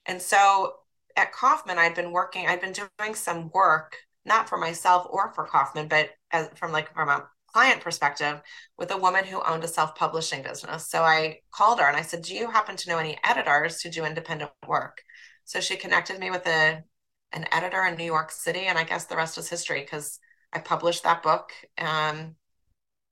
And 0.05 0.21
so 0.21 0.73
at 1.17 1.33
Kauffman, 1.33 1.79
I'd 1.79 1.95
been 1.95 2.11
working, 2.11 2.45
I'd 2.45 2.61
been 2.61 2.73
doing 2.73 3.15
some 3.15 3.49
work, 3.51 3.95
not 4.25 4.47
for 4.47 4.59
myself 4.59 5.07
or 5.09 5.33
for 5.33 5.47
Kauffman, 5.47 5.87
but 5.87 6.11
as 6.29 6.49
from 6.53 6.71
like 6.71 6.93
from 6.93 7.09
a 7.09 7.27
client 7.53 7.81
perspective 7.81 8.41
with 8.77 8.91
a 8.91 8.97
woman 8.97 9.25
who 9.25 9.41
owned 9.43 9.63
a 9.63 9.67
self-publishing 9.67 10.43
business. 10.43 10.89
So 10.89 11.03
I 11.03 11.39
called 11.51 11.79
her 11.79 11.87
and 11.87 11.97
I 11.97 12.01
said, 12.01 12.23
"Do 12.23 12.35
you 12.35 12.49
happen 12.49 12.75
to 12.77 12.89
know 12.89 12.97
any 12.97 13.17
editors 13.23 13.81
who 13.81 13.89
do 13.89 14.05
independent 14.05 14.51
work?" 14.67 15.03
So 15.45 15.59
she 15.59 15.75
connected 15.77 16.19
me 16.19 16.31
with 16.31 16.45
a 16.47 16.83
an 17.33 17.47
editor 17.51 17.85
in 17.85 17.95
New 17.95 18.05
York 18.05 18.31
City, 18.31 18.61
and 18.67 18.77
I 18.77 18.83
guess 18.83 19.05
the 19.05 19.15
rest 19.15 19.37
is 19.37 19.49
history 19.49 19.81
because 19.81 20.19
I 20.53 20.59
published 20.59 21.03
that 21.03 21.23
book 21.23 21.51
um, 21.77 22.35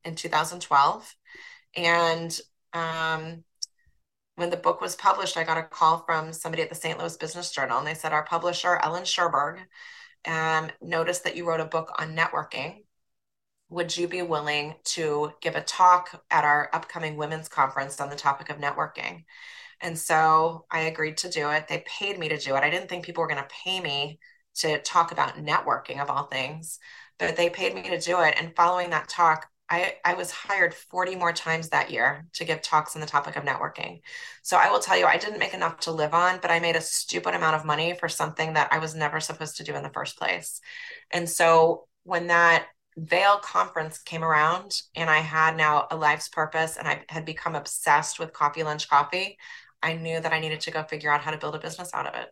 in 0.04 0.16
2012, 0.16 1.16
and 1.76 2.40
um, 2.74 3.44
when 4.36 4.50
the 4.50 4.58
book 4.58 4.82
was 4.82 4.96
published, 4.96 5.38
I 5.38 5.44
got 5.44 5.58
a 5.58 5.64
call 5.64 6.00
from 6.06 6.34
somebody 6.34 6.64
at 6.64 6.70
the 6.70 6.76
St. 6.76 6.98
Louis 6.98 7.18
Business 7.18 7.52
Journal, 7.52 7.78
and 7.78 7.88
they 7.88 7.94
said 7.94 8.14
our 8.14 8.26
publisher 8.26 8.80
Ellen 8.82 9.04
Sherberg 9.04 9.60
um, 10.26 10.70
noticed 10.82 11.24
that 11.24 11.36
you 11.36 11.48
wrote 11.48 11.60
a 11.60 11.66
book 11.66 11.92
on 12.00 12.16
networking 12.16 12.84
would 13.70 13.96
you 13.96 14.08
be 14.08 14.22
willing 14.22 14.76
to 14.84 15.32
give 15.42 15.56
a 15.56 15.62
talk 15.62 16.24
at 16.32 16.44
our 16.44 16.70
upcoming 16.74 17.18
women's 17.18 17.48
conference 17.48 18.02
on 18.02 18.10
the 18.10 18.16
topic 18.16 18.50
of 18.50 18.58
networking? 18.58 19.24
And 19.82 19.98
so 19.98 20.66
I 20.72 20.82
agreed 20.82 21.18
to 21.18 21.30
do 21.30 21.50
it. 21.52 21.68
They 21.68 21.84
paid 21.86 22.20
me 22.20 22.30
to 22.30 22.38
do 22.38 22.56
it. 22.56 22.64
I 22.64 22.70
didn't 22.70 22.90
think 22.90 23.06
people 23.06 23.22
were 23.22 23.30
going 23.30 23.42
to 23.42 23.56
pay 23.64 23.80
me 23.80 24.20
to 24.56 24.80
talk 24.82 25.12
about 25.12 25.38
networking 25.38 26.02
of 26.02 26.10
all 26.10 26.26
things, 26.26 26.80
but 27.18 27.38
they 27.38 27.50
paid 27.50 27.74
me 27.74 27.84
to 27.84 28.00
do 28.00 28.20
it. 28.22 28.36
And 28.38 28.56
following 28.56 28.90
that 28.90 29.08
talk, 29.08 29.48
I, 29.70 29.96
I 30.04 30.16
was 30.16 30.32
hired 30.32 30.74
40 30.74 31.16
more 31.16 31.32
times 31.32 31.70
that 31.70 31.92
year 31.92 32.26
to 32.34 32.44
give 32.44 32.62
talks 32.62 32.96
on 32.96 33.02
the 33.02 33.08
topic 33.08 33.36
of 33.36 33.44
networking. 33.44 34.02
So 34.42 34.58
I 34.58 34.72
will 34.72 34.80
tell 34.80 34.98
you, 34.98 35.06
I 35.06 35.18
didn't 35.18 35.40
make 35.40 35.54
enough 35.54 35.80
to 35.82 35.92
live 35.92 36.16
on, 36.16 36.40
but 36.42 36.50
I 36.50 36.60
made 36.60 36.76
a 36.76 36.82
stupid 36.82 37.36
amount 37.36 37.56
of 37.56 37.66
money 37.66 37.94
for 37.94 38.10
something 38.10 38.54
that 38.54 38.74
I 38.74 38.80
was 38.80 38.96
never 38.96 39.20
supposed 39.20 39.58
to 39.58 39.64
do 39.64 39.76
in 39.76 39.84
the 39.84 39.92
first 39.92 40.18
place. 40.18 40.60
And 41.12 41.30
so 41.30 41.88
when 42.04 42.28
that 42.28 42.66
Vail 43.06 43.38
conference 43.38 44.00
came 44.00 44.24
around 44.24 44.82
and 44.96 45.10
I 45.10 45.20
had 45.20 45.56
now 45.56 45.88
a 45.90 45.96
life's 45.96 46.28
purpose 46.28 46.78
and 46.78 46.88
I 46.88 47.04
had 47.08 47.26
become 47.26 47.56
obsessed 47.56 48.20
with 48.20 48.34
coffee, 48.34 48.64
lunch, 48.64 48.90
coffee. 48.90 49.38
I 49.82 49.94
knew 49.94 50.20
that 50.20 50.34
I 50.34 50.40
needed 50.40 50.60
to 50.62 50.72
go 50.72 50.84
figure 50.84 51.12
out 51.12 51.22
how 51.22 51.32
to 51.32 51.38
build 51.38 51.56
a 51.56 51.60
business 51.60 51.92
out 51.94 52.08
of 52.08 52.16
it. 52.16 52.30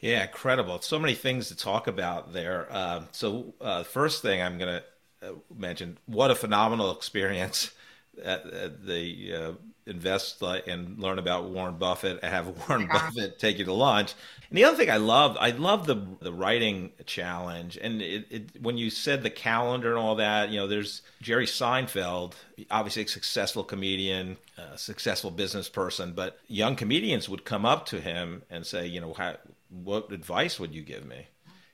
Yeah, 0.00 0.22
incredible. 0.22 0.80
So 0.80 0.98
many 0.98 1.14
things 1.14 1.48
to 1.48 1.56
talk 1.56 1.86
about 1.86 2.32
there. 2.32 2.66
Uh, 2.70 3.04
so, 3.12 3.54
uh, 3.60 3.82
first 3.84 4.22
thing 4.22 4.42
I'm 4.42 4.58
going 4.58 4.80
to 4.80 5.28
uh, 5.28 5.34
mention 5.54 5.98
what 6.06 6.30
a 6.30 6.34
phenomenal 6.34 6.90
experience 6.90 7.70
at, 8.24 8.46
at 8.46 8.84
the 8.84 9.34
uh, 9.34 9.52
invest 9.86 10.42
and 10.42 10.98
learn 10.98 11.18
about 11.18 11.50
Warren 11.50 11.76
Buffett 11.76 12.18
and 12.22 12.32
have 12.32 12.48
Warren 12.68 12.88
yeah. 12.90 12.92
Buffett 12.92 13.38
take 13.38 13.58
you 13.58 13.64
to 13.64 13.72
lunch. 13.72 14.14
And 14.52 14.58
the 14.58 14.64
other 14.64 14.76
thing 14.76 14.90
I 14.90 14.98
love, 14.98 15.38
I 15.40 15.52
love 15.52 15.86
the 15.86 16.06
the 16.20 16.30
writing 16.30 16.92
challenge. 17.06 17.78
And 17.80 18.02
it, 18.02 18.26
it, 18.28 18.62
when 18.62 18.76
you 18.76 18.90
said 18.90 19.22
the 19.22 19.30
calendar 19.30 19.88
and 19.88 19.98
all 19.98 20.16
that, 20.16 20.50
you 20.50 20.60
know, 20.60 20.66
there's 20.66 21.00
Jerry 21.22 21.46
Seinfeld, 21.46 22.34
obviously 22.70 23.04
a 23.04 23.08
successful 23.08 23.64
comedian, 23.64 24.36
a 24.58 24.76
successful 24.76 25.30
business 25.30 25.70
person, 25.70 26.12
but 26.12 26.38
young 26.48 26.76
comedians 26.76 27.30
would 27.30 27.46
come 27.46 27.64
up 27.64 27.86
to 27.86 28.00
him 28.02 28.42
and 28.50 28.66
say, 28.66 28.86
you 28.86 29.00
know, 29.00 29.14
how, 29.14 29.36
what 29.70 30.12
advice 30.12 30.60
would 30.60 30.74
you 30.74 30.82
give 30.82 31.06
me? 31.06 31.28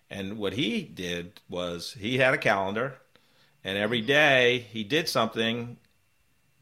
And 0.09 0.39
what 0.39 0.53
he 0.53 0.83
did 0.83 1.41
was 1.49 1.97
he 1.99 2.19
had 2.19 2.33
a 2.33 2.39
calendar, 2.39 2.99
and 3.65 3.77
every 3.77 4.03
day 4.03 4.67
he 4.71 4.85
did 4.85 5.09
something. 5.09 5.79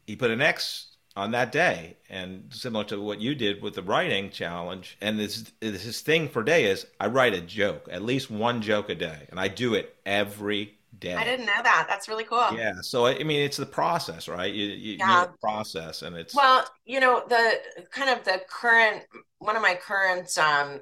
He 0.07 0.15
put 0.15 0.31
an 0.31 0.41
X 0.41 0.96
on 1.17 1.31
that 1.31 1.51
day. 1.51 1.97
And 2.09 2.45
similar 2.51 2.85
to 2.85 3.01
what 3.01 3.19
you 3.19 3.35
did 3.35 3.61
with 3.61 3.75
the 3.75 3.81
writing 3.81 4.29
challenge, 4.29 4.97
and 5.01 5.19
this 5.19 5.51
his 5.59 5.99
thing 5.99 6.29
for 6.29 6.43
day 6.43 6.65
is 6.65 6.85
I 6.99 7.07
write 7.07 7.33
a 7.33 7.41
joke, 7.41 7.89
at 7.91 8.03
least 8.03 8.31
one 8.31 8.61
joke 8.61 8.89
a 8.89 8.95
day, 8.95 9.27
and 9.29 9.39
I 9.39 9.49
do 9.49 9.73
it 9.73 9.95
every 10.05 10.77
day. 10.97 11.15
I 11.15 11.25
didn't 11.25 11.47
know 11.47 11.61
that. 11.63 11.87
That's 11.89 12.07
really 12.07 12.23
cool. 12.23 12.47
Yeah. 12.53 12.75
So 12.81 13.07
I 13.07 13.23
mean, 13.23 13.41
it's 13.41 13.57
the 13.57 13.65
process, 13.65 14.29
right? 14.29 14.53
You, 14.53 14.67
you 14.67 14.97
yeah. 14.99 15.27
process, 15.41 16.01
and 16.01 16.15
it's 16.15 16.33
well, 16.33 16.65
you 16.85 17.01
know, 17.01 17.23
the 17.27 17.59
kind 17.91 18.09
of 18.09 18.23
the 18.23 18.41
current 18.49 19.03
one 19.39 19.57
of 19.57 19.61
my 19.61 19.75
current 19.75 20.37
um, 20.37 20.79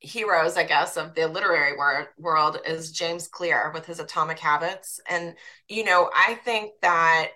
heroes, 0.00 0.56
I 0.56 0.64
guess, 0.64 0.96
of 0.96 1.14
the 1.14 1.28
literary 1.28 1.76
wor- 1.76 2.08
world 2.18 2.58
is 2.66 2.90
James 2.90 3.28
Clear 3.28 3.70
with 3.72 3.86
his 3.86 4.00
Atomic 4.00 4.40
Habits, 4.40 4.98
and 5.08 5.34
you 5.68 5.84
know, 5.84 6.10
I 6.16 6.34
think 6.44 6.72
that 6.82 7.28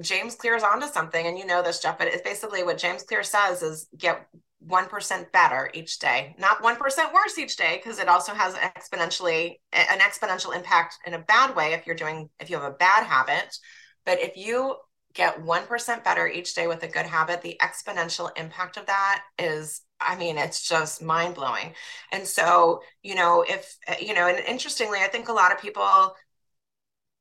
James 0.00 0.34
Clear 0.34 0.56
is 0.56 0.62
onto 0.62 0.86
something, 0.86 1.26
and 1.26 1.38
you 1.38 1.46
know 1.46 1.62
this, 1.62 1.80
Jeff. 1.80 1.98
But 1.98 2.08
it's 2.08 2.22
basically 2.22 2.62
what 2.62 2.78
James 2.78 3.02
Clear 3.02 3.22
says 3.22 3.62
is 3.62 3.88
get 3.96 4.26
one 4.60 4.86
percent 4.86 5.32
better 5.32 5.70
each 5.72 5.98
day, 5.98 6.34
not 6.38 6.62
one 6.62 6.76
percent 6.76 7.12
worse 7.14 7.38
each 7.38 7.56
day, 7.56 7.80
because 7.82 7.98
it 7.98 8.08
also 8.08 8.32
has 8.34 8.54
exponentially 8.54 9.56
an 9.72 10.00
exponential 10.00 10.54
impact 10.54 10.96
in 11.06 11.14
a 11.14 11.18
bad 11.18 11.56
way 11.56 11.72
if 11.72 11.86
you're 11.86 11.96
doing 11.96 12.28
if 12.40 12.50
you 12.50 12.56
have 12.58 12.70
a 12.70 12.76
bad 12.76 13.04
habit. 13.04 13.56
But 14.04 14.20
if 14.20 14.36
you 14.36 14.76
get 15.14 15.42
one 15.42 15.66
percent 15.66 16.04
better 16.04 16.26
each 16.28 16.54
day 16.54 16.66
with 16.66 16.82
a 16.82 16.88
good 16.88 17.06
habit, 17.06 17.42
the 17.42 17.56
exponential 17.60 18.30
impact 18.36 18.76
of 18.76 18.86
that 18.86 19.22
is 19.38 19.82
I 20.00 20.16
mean, 20.16 20.38
it's 20.38 20.66
just 20.66 21.02
mind 21.02 21.34
blowing. 21.34 21.74
And 22.10 22.26
so, 22.26 22.80
you 23.02 23.14
know, 23.14 23.44
if, 23.46 23.76
you 24.00 24.14
know, 24.14 24.28
and 24.28 24.38
interestingly, 24.38 25.00
I 25.00 25.08
think 25.08 25.28
a 25.28 25.32
lot 25.34 25.52
of 25.52 25.60
people 25.60 26.14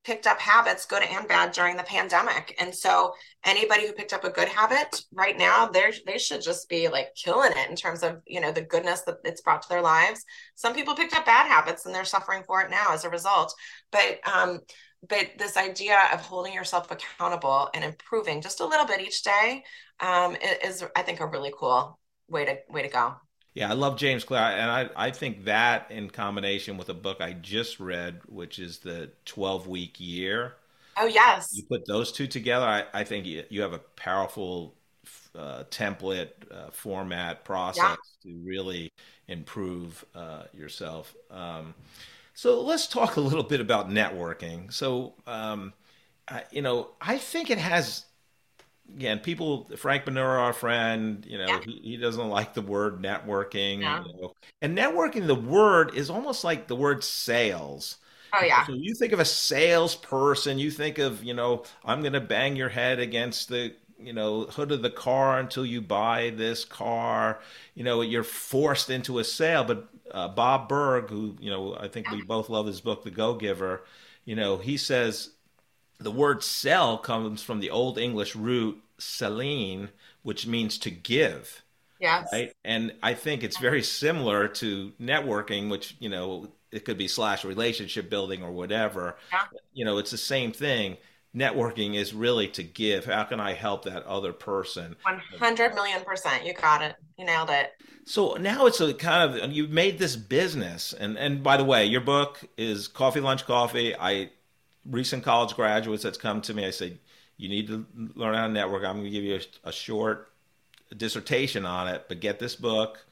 picked 0.04 0.28
up 0.28 0.40
habits, 0.40 0.86
good 0.86 1.04
and 1.04 1.28
bad, 1.28 1.52
during 1.52 1.78
the 1.78 1.84
pandemic. 1.84 2.56
And 2.60 2.74
so 2.74 3.14
anybody 3.44 3.86
who 3.86 3.94
picked 3.94 4.14
up 4.14 4.24
a 4.24 4.30
good 4.30 4.48
habit 4.48 5.04
right 5.14 5.38
now, 5.38 5.68
they 5.68 5.92
they 6.06 6.18
should 6.18 6.42
just 6.42 6.70
be 6.70 6.88
like 6.88 7.14
killing 7.16 7.52
it 7.56 7.70
in 7.70 7.76
terms 7.76 8.04
of 8.04 8.22
you 8.26 8.40
know 8.42 8.52
the 8.52 8.62
goodness 8.62 9.02
that 9.02 9.18
it's 9.24 9.42
brought 9.42 9.62
to 9.64 9.70
their 9.70 9.82
lives. 9.82 10.24
Some 10.56 10.74
people 10.74 10.96
picked 10.96 11.16
up 11.16 11.26
bad 11.26 11.48
habits 11.48 11.86
and 11.86 11.94
they're 11.94 12.06
suffering 12.06 12.44
for 12.46 12.62
it 12.62 12.72
now 12.72 12.94
as 12.94 13.04
a 13.04 13.10
result. 13.10 13.54
But 13.92 14.20
um, 14.28 14.60
but 15.08 15.30
this 15.38 15.58
idea 15.58 15.98
of 16.14 16.22
holding 16.22 16.54
yourself 16.54 16.92
accountable 16.92 17.70
and 17.74 17.84
improving 17.84 18.42
just 18.42 18.60
a 18.60 18.66
little 18.66 18.86
bit 18.86 19.02
each 19.02 19.24
day 19.24 19.64
um, 20.00 20.36
is, 20.64 20.84
I 20.96 21.02
think, 21.04 21.20
a 21.20 21.28
really 21.28 21.54
cool 21.58 22.00
way 22.28 22.46
to 22.46 22.58
way 22.70 22.82
to 22.82 22.90
go. 22.90 23.16
Yeah, 23.54 23.70
I 23.70 23.74
love 23.74 23.98
James 23.98 24.24
Clear, 24.24 24.42
and 24.42 24.70
I 24.70 24.90
I 24.96 25.12
think 25.12 25.46
that 25.46 25.90
in 25.92 26.10
combination 26.10 26.78
with 26.78 26.90
a 26.90 26.94
book 26.94 27.20
I 27.20 27.34
just 27.34 27.80
read, 27.80 28.22
which 28.28 28.60
is 28.60 28.80
the 28.80 29.12
Twelve 29.26 29.68
Week 29.68 30.00
Year. 30.00 30.56
Oh 30.98 31.06
yes. 31.08 31.50
You 31.54 31.64
put 31.64 31.86
those 31.88 32.12
two 32.12 32.28
together, 32.28 32.66
I, 32.66 32.84
I 32.94 33.04
think 33.06 33.26
you, 33.26 33.44
you 33.50 33.62
have 33.62 33.74
a 33.74 33.80
powerful 33.80 34.76
uh, 35.34 35.64
template, 35.72 36.30
uh, 36.52 36.72
format, 36.72 37.46
process 37.46 37.98
yeah. 38.24 38.32
to 38.32 38.38
really 38.44 38.92
improve 39.28 40.04
uh, 40.14 40.44
yourself. 40.54 41.16
Um, 41.32 41.74
so 42.34 42.62
let's 42.62 42.88
talk 42.88 43.16
a 43.16 43.22
little 43.22 43.44
bit 43.44 43.62
about 43.62 43.90
networking. 43.90 44.74
So, 44.74 45.14
um, 45.26 45.74
I, 46.28 46.44
you 46.52 46.62
know, 46.62 46.90
I 47.00 47.18
think 47.18 47.50
it 47.50 47.58
has 47.58 48.06
again, 48.96 49.20
people, 49.20 49.70
Frank 49.78 50.06
Manura, 50.06 50.40
our 50.40 50.54
friend, 50.54 51.26
you 51.28 51.38
know, 51.38 51.48
yeah. 51.48 51.60
he, 51.66 51.80
he, 51.84 51.98
doesn't 51.98 52.30
like 52.30 52.54
the 52.54 52.62
word 52.62 53.02
networking. 53.02 53.82
Yeah. 53.82 54.04
You 54.04 54.14
know? 54.14 54.34
And 54.62 54.78
networking, 54.78 55.28
the 55.28 55.36
word 55.36 55.96
is 55.96 56.10
almost 56.10 56.44
like 56.44 56.68
the 56.68 56.76
word 56.76 57.04
sales. 57.04 57.98
Oh 58.34 58.44
yeah. 58.44 58.66
So 58.66 58.74
you 58.74 58.94
think 58.94 59.14
of 59.14 59.20
a 59.20 59.26
salesperson, 59.26 60.60
you 60.60 60.70
think 60.70 60.98
of, 60.98 61.24
you 61.24 61.34
know, 61.34 61.64
I'm 61.84 62.02
going 62.02 62.14
to 62.14 62.22
bang 62.22 62.56
your 62.56 62.70
head 62.70 63.00
against 63.00 63.50
the, 63.50 63.74
you 64.00 64.14
know, 64.14 64.44
hood 64.44 64.72
of 64.72 64.82
the 64.82 64.92
car 64.92 65.40
until 65.40 65.66
you 65.66 65.82
buy 65.82 66.32
this 66.36 66.64
car. 66.64 67.40
You 67.74 67.84
know, 67.84 68.02
you're 68.02 68.24
forced 68.24 68.90
into 68.90 69.20
a 69.20 69.24
sale. 69.24 69.64
But 69.64 69.88
uh, 70.12 70.28
Bob 70.28 70.70
Burg, 70.70 71.10
who, 71.10 71.36
you 71.40 71.50
know, 71.50 71.76
I 71.80 71.88
think 71.88 72.10
we 72.12 72.22
both 72.22 72.50
love 72.50 72.68
his 72.68 72.82
book, 72.82 73.04
The 73.04 73.12
Go 73.12 73.34
Giver, 73.34 73.84
you 74.26 74.36
know, 74.36 74.58
he 74.58 74.78
says 74.78 75.32
the 76.00 76.12
word 76.12 76.44
sell 76.44 76.98
comes 76.98 77.44
from 77.44 77.60
the 77.60 77.70
old 77.70 77.98
English 77.98 78.36
root 78.36 78.82
sellan, 78.98 79.90
which 80.24 80.48
means 80.48 80.78
to 80.80 80.92
give. 80.92 81.64
Yes. 82.00 82.30
Right. 82.32 82.54
And 82.64 82.94
I 83.04 83.14
think 83.14 83.44
it's 83.44 83.58
very 83.58 83.84
similar 83.84 84.48
to 84.48 84.94
networking, 85.02 85.70
which, 85.70 85.98
you 86.00 86.10
know, 86.10 86.48
it 86.72 86.86
could 86.86 86.98
be 86.98 87.08
slash 87.08 87.44
relationship 87.44 88.10
building 88.10 88.42
or 88.42 88.52
whatever. 88.52 89.18
Yeah. 89.32 89.44
You 89.74 89.86
know, 89.86 89.98
it's 89.98 90.12
the 90.12 90.18
same 90.18 90.54
thing. 90.54 90.98
Networking 91.36 91.96
is 91.96 92.14
really 92.14 92.48
to 92.50 92.64
give. 92.64 93.06
How 93.06 93.24
can 93.24 93.40
I 93.40 93.54
help 93.54 93.84
that 93.84 94.04
other 94.06 94.34
person? 94.34 94.96
100 95.04 95.76
million 95.76 96.02
percent. 96.04 96.46
You 96.46 96.54
got 96.54 96.82
it. 96.82 96.96
You 97.18 97.26
nailed 97.26 97.50
it. 97.50 97.74
So 98.06 98.36
now 98.36 98.66
it's 98.66 98.80
a 98.80 98.94
kind 98.94 99.36
of, 99.36 99.52
you've 99.52 99.70
made 99.70 100.00
this 100.00 100.16
business. 100.16 100.94
And, 100.94 101.18
and 101.18 101.44
by 101.44 101.58
the 101.58 101.66
way, 101.66 101.86
your 101.86 102.02
book 102.02 102.40
is 102.58 102.88
Coffee 102.88 103.20
Lunch 103.20 103.46
Coffee. 103.46 103.96
I, 103.96 104.32
recent 104.86 105.24
college 105.24 105.56
graduates 105.56 106.04
that's 106.04 106.18
come 106.18 106.42
to 106.42 106.54
me, 106.54 106.66
I 106.66 106.72
say, 106.72 106.98
you 107.38 107.50
need 107.50 107.68
to 107.68 107.86
learn 108.16 108.36
how 108.36 108.48
to 108.48 108.54
network. 108.54 108.84
I'm 108.84 108.98
going 108.98 109.06
to 109.06 109.10
give 109.10 109.24
you 109.24 109.40
a, 109.64 109.70
a 109.70 109.72
short 109.72 110.32
dissertation 110.96 111.66
on 111.66 111.88
it, 111.88 112.06
but 112.08 112.20
get 112.20 112.40
this 112.40 112.56
book 112.56 113.06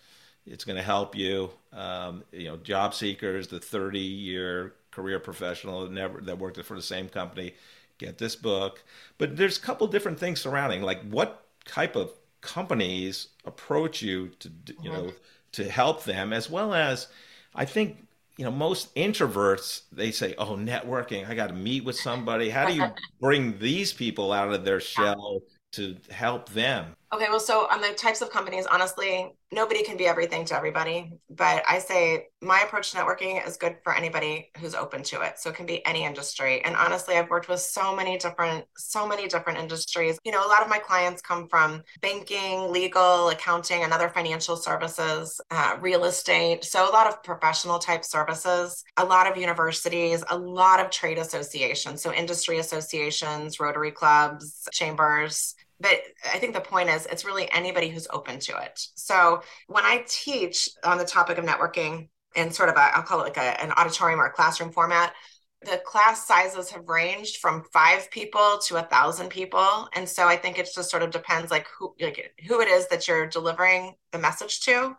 it's 0.49 0.63
going 0.63 0.77
to 0.77 0.83
help 0.83 1.15
you. 1.15 1.51
Um, 1.73 2.23
you 2.31 2.45
know, 2.45 2.57
job 2.57 2.93
seekers, 2.93 3.47
the 3.47 3.59
30 3.59 3.99
year 3.99 4.73
career 4.91 5.19
professional 5.19 5.83
that 5.83 5.91
never 5.91 6.21
that 6.21 6.39
worked 6.39 6.63
for 6.63 6.75
the 6.75 6.81
same 6.81 7.09
company, 7.09 7.53
get 7.97 8.17
this 8.17 8.35
book. 8.35 8.83
But 9.17 9.37
there's 9.37 9.57
a 9.57 9.61
couple 9.61 9.87
different 9.87 10.19
things 10.19 10.41
surrounding, 10.41 10.81
like 10.81 11.01
what 11.03 11.45
type 11.65 11.95
of 11.95 12.11
companies 12.41 13.27
approach 13.45 14.01
you 14.01 14.29
to 14.39 14.51
you 14.81 14.91
know 14.91 15.13
to 15.53 15.69
help 15.69 16.03
them, 16.05 16.33
as 16.33 16.49
well 16.49 16.73
as 16.73 17.07
I 17.53 17.65
think 17.65 18.06
you 18.37 18.45
know 18.45 18.51
most 18.51 18.93
introverts 18.95 19.81
they 19.91 20.11
say 20.11 20.35
oh 20.37 20.55
networking 20.55 21.27
i 21.27 21.35
got 21.35 21.47
to 21.47 21.53
meet 21.53 21.83
with 21.83 21.95
somebody. 21.95 22.49
How 22.49 22.67
do 22.67 22.73
you 22.73 22.85
bring 23.21 23.57
these 23.59 23.93
people 23.93 24.31
out 24.31 24.53
of 24.53 24.63
their 24.63 24.79
shell 24.79 25.41
to 25.73 25.97
help 26.09 26.49
them 26.49 26.95
Okay, 27.13 27.27
well, 27.29 27.39
so 27.39 27.67
on 27.71 27.79
the 27.79 27.93
types 27.93 28.21
of 28.21 28.29
companies, 28.29 28.65
honestly, 28.65 29.31
nobody 29.49 29.81
can 29.81 29.95
be 29.95 30.05
everything 30.05 30.43
to 30.43 30.55
everybody. 30.57 31.13
But 31.29 31.63
I 31.65 31.79
say 31.79 32.27
my 32.41 32.59
approach 32.59 32.91
to 32.91 32.97
networking 32.97 33.45
is 33.47 33.55
good 33.55 33.77
for 33.81 33.95
anybody 33.95 34.51
who's 34.59 34.75
open 34.75 35.03
to 35.03 35.21
it. 35.21 35.39
So 35.39 35.49
it 35.49 35.55
can 35.55 35.65
be 35.65 35.85
any 35.85 36.03
industry. 36.03 36.61
And 36.65 36.75
honestly, 36.75 37.15
I've 37.15 37.29
worked 37.29 37.47
with 37.47 37.61
so 37.61 37.95
many 37.95 38.17
different, 38.17 38.65
so 38.75 39.07
many 39.07 39.29
different 39.29 39.57
industries. 39.57 40.19
You 40.25 40.33
know, 40.33 40.45
a 40.45 40.49
lot 40.49 40.61
of 40.61 40.67
my 40.67 40.79
clients 40.79 41.21
come 41.21 41.47
from 41.47 41.81
banking, 42.01 42.73
legal, 42.73 43.29
accounting, 43.29 43.83
and 43.83 43.93
other 43.93 44.09
financial 44.09 44.57
services, 44.57 45.39
uh, 45.49 45.77
real 45.79 46.03
estate. 46.03 46.65
So 46.65 46.89
a 46.89 46.91
lot 46.91 47.07
of 47.07 47.23
professional 47.23 47.79
type 47.79 48.03
services, 48.03 48.83
a 48.97 49.05
lot 49.05 49.31
of 49.31 49.37
universities, 49.37 50.25
a 50.29 50.37
lot 50.37 50.81
of 50.81 50.89
trade 50.89 51.19
associations. 51.19 52.01
So 52.01 52.13
industry 52.13 52.59
associations, 52.59 53.61
Rotary 53.61 53.91
clubs, 53.91 54.67
chambers, 54.73 55.55
but 55.79 56.01
I 56.33 56.39
think 56.39 56.53
the 56.53 56.61
point 56.61 56.89
is 56.89 57.05
it's 57.05 57.25
really 57.25 57.51
anybody 57.51 57.89
who's 57.89 58.07
open 58.11 58.39
to 58.39 58.57
it. 58.57 58.79
So 58.95 59.41
when 59.67 59.85
I 59.85 60.03
teach 60.07 60.69
on 60.83 60.97
the 60.97 61.05
topic 61.05 61.37
of 61.37 61.45
networking 61.45 62.09
in 62.35 62.51
sort 62.51 62.69
of 62.69 62.75
a, 62.75 62.97
I'll 62.97 63.03
call 63.03 63.21
it 63.21 63.23
like 63.23 63.37
a, 63.37 63.61
an 63.61 63.71
auditorium 63.71 64.19
or 64.19 64.25
a 64.25 64.33
classroom 64.33 64.71
format, 64.71 65.13
the 65.61 65.81
class 65.85 66.27
sizes 66.27 66.69
have 66.71 66.87
ranged 66.87 67.37
from 67.37 67.63
five 67.73 68.09
people 68.11 68.59
to 68.65 68.77
a 68.77 68.83
thousand 68.83 69.29
people. 69.29 69.89
And 69.93 70.07
so 70.07 70.27
I 70.27 70.35
think 70.35 70.59
it 70.59 70.69
just 70.73 70.89
sort 70.89 71.03
of 71.03 71.11
depends 71.11 71.51
like 71.51 71.67
who, 71.77 71.95
like 71.99 72.33
who 72.47 72.61
it 72.61 72.67
is 72.67 72.87
that 72.89 73.07
you're 73.07 73.27
delivering 73.27 73.95
the 74.11 74.19
message 74.19 74.61
to. 74.61 74.95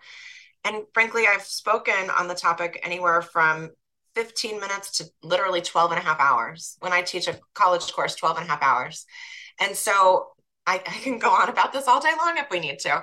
And 0.64 0.82
frankly, 0.92 1.26
I've 1.28 1.42
spoken 1.42 2.10
on 2.10 2.26
the 2.26 2.34
topic 2.34 2.80
anywhere 2.82 3.22
from 3.22 3.70
15 4.16 4.58
minutes 4.58 4.98
to 4.98 5.04
literally 5.22 5.60
12 5.60 5.92
and 5.92 6.00
a 6.00 6.04
half 6.04 6.18
hours. 6.18 6.76
When 6.80 6.92
I 6.92 7.02
teach 7.02 7.28
a 7.28 7.38
college 7.54 7.92
course, 7.92 8.16
12 8.16 8.38
and 8.38 8.46
a 8.46 8.50
half 8.50 8.62
hours. 8.62 9.06
And 9.60 9.76
so 9.76 10.28
I, 10.68 10.74
I, 10.86 10.98
can 11.00 11.18
go 11.18 11.30
on 11.30 11.48
about 11.48 11.72
this 11.72 11.88
all 11.88 12.00
day 12.00 12.12
long 12.22 12.36
if 12.36 12.50
we 12.50 12.60
need 12.60 12.78
to, 12.80 12.96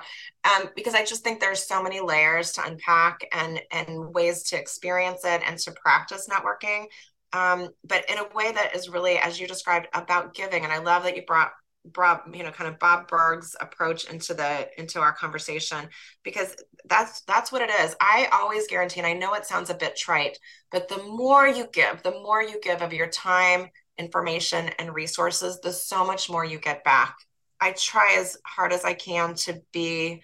um, 0.44 0.70
because 0.76 0.94
I 0.94 1.04
just 1.04 1.24
think 1.24 1.40
there's 1.40 1.66
so 1.66 1.82
many 1.82 2.00
layers 2.00 2.52
to 2.52 2.64
unpack 2.64 3.26
and 3.32 3.60
and 3.72 4.14
ways 4.14 4.44
to 4.44 4.58
experience 4.58 5.24
it 5.24 5.42
and 5.44 5.58
to 5.58 5.72
practice 5.72 6.28
networking, 6.30 6.86
um, 7.32 7.68
but 7.84 8.08
in 8.08 8.18
a 8.18 8.28
way 8.34 8.52
that 8.52 8.76
is 8.76 8.88
really, 8.88 9.18
as 9.18 9.40
you 9.40 9.48
described, 9.48 9.88
about 9.94 10.32
giving. 10.34 10.62
And 10.62 10.72
I 10.72 10.78
love 10.78 11.02
that 11.02 11.16
you 11.16 11.24
brought 11.26 11.50
brought 11.92 12.22
you 12.34 12.42
know 12.42 12.50
kind 12.50 12.68
of 12.70 12.78
Bob 12.78 13.08
Burg's 13.08 13.54
approach 13.60 14.10
into 14.10 14.34
the 14.34 14.68
into 14.78 15.00
our 15.00 15.12
conversation 15.12 15.88
because 16.22 16.56
that's 16.88 17.22
that's 17.22 17.50
what 17.50 17.62
it 17.62 17.70
is. 17.80 17.96
I 18.00 18.28
always 18.32 18.68
guarantee, 18.68 19.00
and 19.00 19.08
I 19.08 19.12
know 19.12 19.34
it 19.34 19.44
sounds 19.44 19.70
a 19.70 19.74
bit 19.74 19.96
trite, 19.96 20.38
but 20.70 20.88
the 20.88 21.02
more 21.02 21.48
you 21.48 21.66
give, 21.72 22.04
the 22.04 22.12
more 22.12 22.42
you 22.42 22.60
give 22.62 22.80
of 22.80 22.92
your 22.92 23.08
time, 23.08 23.70
information, 23.98 24.70
and 24.78 24.94
resources, 24.94 25.58
the 25.60 25.72
so 25.72 26.06
much 26.06 26.30
more 26.30 26.44
you 26.44 26.60
get 26.60 26.84
back 26.84 27.16
I 27.60 27.72
try 27.72 28.16
as 28.18 28.36
hard 28.44 28.72
as 28.72 28.84
I 28.84 28.94
can 28.94 29.34
to 29.34 29.60
be 29.72 30.22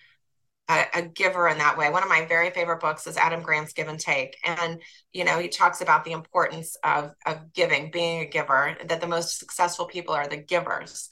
a, 0.68 0.84
a, 0.94 1.02
giver 1.02 1.48
in 1.48 1.58
that 1.58 1.76
way. 1.76 1.90
One 1.90 2.02
of 2.02 2.08
my 2.08 2.26
very 2.26 2.50
favorite 2.50 2.80
books 2.80 3.06
is 3.06 3.16
Adam 3.16 3.42
Grant's 3.42 3.72
Give 3.72 3.88
and 3.88 3.98
Take. 3.98 4.36
And, 4.44 4.80
you 5.12 5.24
know, 5.24 5.38
he 5.38 5.48
talks 5.48 5.80
about 5.80 6.04
the 6.04 6.12
importance 6.12 6.76
of, 6.84 7.12
of 7.26 7.52
giving, 7.52 7.90
being 7.90 8.20
a 8.20 8.26
giver, 8.26 8.76
that 8.86 9.00
the 9.00 9.06
most 9.06 9.38
successful 9.38 9.86
people 9.86 10.14
are 10.14 10.28
the 10.28 10.36
givers. 10.36 11.08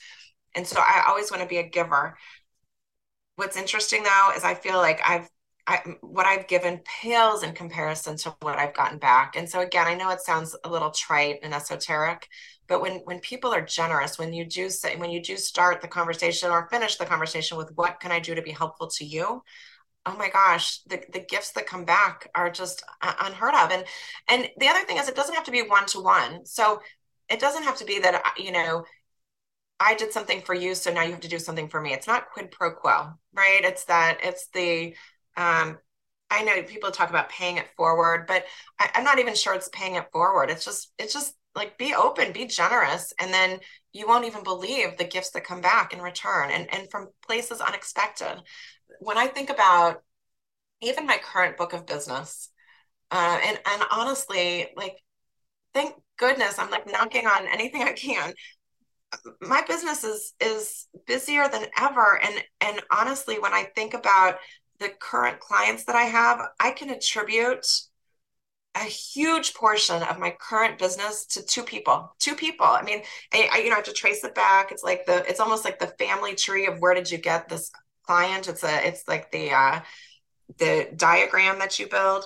And 0.55 0.67
so 0.67 0.81
I 0.81 1.05
always 1.09 1.31
want 1.31 1.43
to 1.43 1.49
be 1.49 1.59
a 1.59 1.69
giver. 1.69 2.17
What's 3.37 3.57
interesting 3.57 4.03
though 4.03 4.31
is 4.37 4.45
I 4.45 4.55
feel 4.55 4.77
like 4.77 5.01
I've 5.09 5.29
I, 5.67 5.81
what 6.01 6.27
I've 6.27 6.49
given 6.49 6.81
pales 6.85 7.43
in 7.43 7.55
comparison 7.55 8.17
to 8.19 8.35
what 8.41 8.59
I've 8.59 8.75
gotten 8.75 8.99
back. 8.99 9.37
And 9.37 9.49
so 9.49 9.61
again, 9.61 9.87
I 9.87 9.95
know 9.95 10.11
it 10.11 10.21
sounds 10.21 10.57
a 10.65 10.71
little 10.71 10.91
trite 10.91 11.41
and 11.43 11.55
esoteric, 11.55 12.29
but 12.67 12.81
when 12.81 13.01
when 13.05 13.21
people 13.21 13.53
are 13.53 13.61
generous 13.61 14.19
when 14.19 14.33
you 14.33 14.45
do 14.45 14.71
say 14.71 14.97
when 14.97 15.11
you 15.11 15.21
do 15.21 15.37
start 15.37 15.81
the 15.81 15.89
conversation 15.89 16.51
or 16.51 16.69
finish 16.69 16.97
the 16.97 17.05
conversation 17.05 17.59
with 17.59 17.73
what 17.75 17.99
can 17.99 18.13
i 18.13 18.21
do 18.21 18.35
to 18.35 18.43
be 18.43 18.53
helpful 18.53 18.87
to 18.87 19.05
you? 19.05 19.43
Oh 20.07 20.17
my 20.17 20.31
gosh 20.31 20.81
the, 20.85 21.03
the 21.13 21.21
gifts 21.21 21.53
that 21.53 21.67
come 21.67 21.85
back 21.85 22.29
are 22.35 22.51
just 22.51 22.83
unheard 23.03 23.55
of. 23.55 23.71
And 23.71 23.85
and 24.29 24.49
the 24.59 24.69
other 24.69 24.85
thing 24.85 24.97
is 24.99 25.09
it 25.09 25.17
doesn't 25.17 25.35
have 25.35 25.45
to 25.45 25.51
be 25.51 25.63
one 25.63 25.87
to 25.87 26.01
one 26.01 26.47
so 26.47 26.81
it 27.29 27.41
doesn't 27.41 27.65
have 27.65 27.77
to 27.79 27.85
be 27.85 27.99
that 28.01 28.15
uh, 28.15 28.21
you 28.39 28.53
know 28.53 28.85
i 29.81 29.95
did 29.95 30.13
something 30.13 30.41
for 30.43 30.55
you 30.55 30.75
so 30.75 30.93
now 30.93 31.03
you 31.03 31.13
have 31.13 31.21
to 31.21 31.29
do 31.29 31.39
something 31.39 31.69
for 31.69 31.81
me. 31.81 31.93
It's 31.93 32.07
not 32.07 32.31
quid 32.31 32.51
pro 32.51 32.73
quo 32.73 33.15
right? 33.35 33.61
It's 33.63 33.85
that 33.85 34.19
it's 34.23 34.49
the 34.55 34.95
um 35.37 35.79
I 36.33 36.45
know 36.45 36.63
people 36.63 36.93
talk 36.93 37.11
about 37.11 37.29
paying 37.29 37.57
it 37.57 37.67
forward, 37.77 38.27
but 38.29 38.45
I, 38.79 38.89
I'm 38.95 39.05
not 39.05 39.19
even 39.19 39.35
sure 39.35 39.53
it's 39.53 39.69
paying 39.73 39.97
it 39.97 40.07
forward. 40.13 40.49
It's 40.49 40.65
just 40.65 40.93
it's 40.99 41.13
just 41.13 41.35
like 41.55 41.79
be 41.79 41.95
open 41.95 42.33
be 42.33 42.47
generous 42.47 43.13
and 43.19 43.33
then 43.33 43.59
you 43.93 44.07
won't 44.07 44.25
even 44.25 44.43
believe 44.43 44.97
the 44.97 45.05
gifts 45.05 45.31
that 45.31 45.45
come 45.45 45.61
back 45.61 45.93
in 45.93 46.01
return 46.01 46.51
and 46.51 46.73
and 46.73 46.91
from 46.91 47.09
places 47.27 47.61
unexpected 47.61 48.41
when 49.01 49.19
i 49.19 49.27
think 49.27 49.51
about 49.51 50.03
even 50.81 51.07
my 51.07 51.19
current 51.19 51.57
book 51.57 51.73
of 51.73 51.87
business 51.87 52.51
uh, 53.11 53.39
and 53.45 53.59
and 53.67 53.83
honestly 53.91 54.69
like 54.77 54.97
thank 55.75 55.95
goodness 56.19 56.59
i'm 56.59 56.71
like 56.71 56.91
knocking 56.91 57.27
on 57.27 57.47
anything 57.49 57.83
i 57.83 57.93
can 57.93 58.33
my 59.41 59.63
business 59.67 60.05
is 60.05 60.35
is 60.41 60.87
busier 61.07 61.49
than 61.49 61.67
ever 61.79 62.21
and 62.23 62.45
and 62.61 62.81
honestly 62.93 63.39
when 63.39 63.53
i 63.53 63.65
think 63.75 63.95
about 63.95 64.37
the 64.81 64.89
current 64.99 65.39
clients 65.39 65.85
that 65.85 65.95
i 65.95 66.05
have 66.05 66.41
i 66.59 66.71
can 66.71 66.91
attribute 66.91 67.67
a 68.77 68.85
huge 68.85 69.55
portion 69.55 70.03
of 70.03 70.19
my 70.19 70.35
current 70.41 70.79
business 70.79 71.27
to 71.27 71.43
two 71.43 71.63
people 71.63 72.15
two 72.19 72.35
people. 72.35 72.67
I 72.67 72.83
mean 72.83 73.03
I, 73.33 73.49
I, 73.53 73.59
you 73.59 73.69
know 73.69 73.73
I 73.73 73.77
have 73.77 73.85
to 73.87 73.93
trace 73.93 74.23
it 74.25 74.35
back. 74.35 74.71
It's 74.71 74.85
like 74.85 75.07
the 75.07 75.29
it's 75.29 75.41
almost 75.41 75.65
like 75.65 75.79
the 75.79 75.89
family 75.99 76.35
tree 76.35 76.67
of 76.67 76.79
where 76.79 76.95
did 76.95 77.11
you 77.11 77.19
get 77.19 77.49
this 77.49 77.71
client. 78.07 78.49
It's 78.49 78.63
a 78.63 78.87
it's 78.87 79.09
like 79.09 79.31
the 79.33 79.51
uh 79.51 79.81
the 80.59 80.89
diagram 80.97 81.59
that 81.59 81.79
you 81.79 81.89
build 81.89 82.25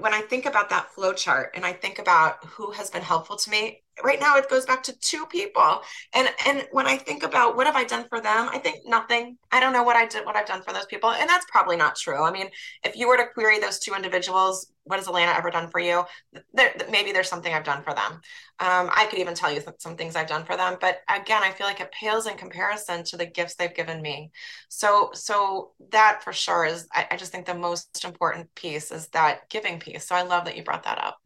when 0.00 0.14
i 0.14 0.20
think 0.20 0.46
about 0.46 0.70
that 0.70 0.90
flow 0.92 1.12
chart 1.12 1.50
and 1.54 1.64
i 1.64 1.72
think 1.72 1.98
about 1.98 2.44
who 2.44 2.70
has 2.72 2.90
been 2.90 3.02
helpful 3.02 3.36
to 3.36 3.50
me 3.50 3.82
right 4.04 4.20
now 4.20 4.36
it 4.36 4.48
goes 4.48 4.66
back 4.66 4.82
to 4.84 4.98
two 5.00 5.26
people. 5.26 5.82
And 6.14 6.28
and 6.46 6.66
when 6.72 6.86
i 6.86 6.96
think 6.96 7.22
about 7.22 7.56
what 7.56 7.66
have 7.66 7.76
i 7.76 7.84
done 7.84 8.06
for 8.08 8.20
them 8.20 8.48
i 8.52 8.58
think 8.58 8.86
nothing. 8.86 9.36
I 9.52 9.60
don't 9.60 9.72
know 9.72 9.82
what 9.82 9.96
i 9.96 10.06
did 10.06 10.24
what 10.24 10.36
i've 10.36 10.46
done 10.46 10.62
for 10.62 10.72
those 10.72 10.86
people. 10.86 11.10
And 11.10 11.28
that's 11.28 11.46
probably 11.50 11.76
not 11.76 11.96
true. 11.96 12.22
I 12.22 12.30
mean 12.30 12.48
if 12.84 12.96
you 12.96 13.08
were 13.08 13.16
to 13.16 13.26
query 13.32 13.58
those 13.58 13.78
two 13.78 13.94
individuals 13.94 14.72
what 14.88 14.98
has 14.98 15.06
alana 15.06 15.36
ever 15.36 15.50
done 15.50 15.70
for 15.70 15.80
you? 15.80 16.04
There, 16.52 16.74
maybe 16.90 17.12
there's 17.12 17.28
something 17.28 17.52
i've 17.52 17.64
done 17.64 17.82
for 17.82 17.94
them. 17.94 18.12
Um, 18.60 18.90
i 18.92 19.06
could 19.08 19.20
even 19.20 19.34
tell 19.34 19.52
you 19.52 19.60
some, 19.60 19.74
some 19.78 19.96
things 19.96 20.16
i've 20.16 20.26
done 20.26 20.44
for 20.44 20.56
them 20.56 20.76
but 20.80 20.98
again 21.08 21.42
i 21.44 21.52
feel 21.52 21.66
like 21.66 21.80
it 21.80 21.92
pales 21.92 22.26
in 22.26 22.36
comparison 22.36 23.04
to 23.04 23.16
the 23.16 23.26
gifts 23.26 23.54
they've 23.54 23.74
given 23.74 24.02
me. 24.02 24.30
So 24.68 25.10
so 25.14 25.72
that 25.90 26.22
for 26.24 26.32
sure 26.32 26.64
is 26.64 26.88
I, 26.92 27.06
I 27.12 27.16
just 27.16 27.32
think 27.32 27.46
the 27.46 27.54
most 27.54 28.04
important 28.04 28.54
piece 28.54 28.90
is 28.90 29.08
that 29.08 29.48
giving 29.48 29.78
piece. 29.78 30.06
So 30.06 30.14
i 30.14 30.22
love 30.22 30.44
that 30.46 30.56
you 30.56 30.64
brought 30.64 30.84
that 30.84 30.98
up. 30.98 31.18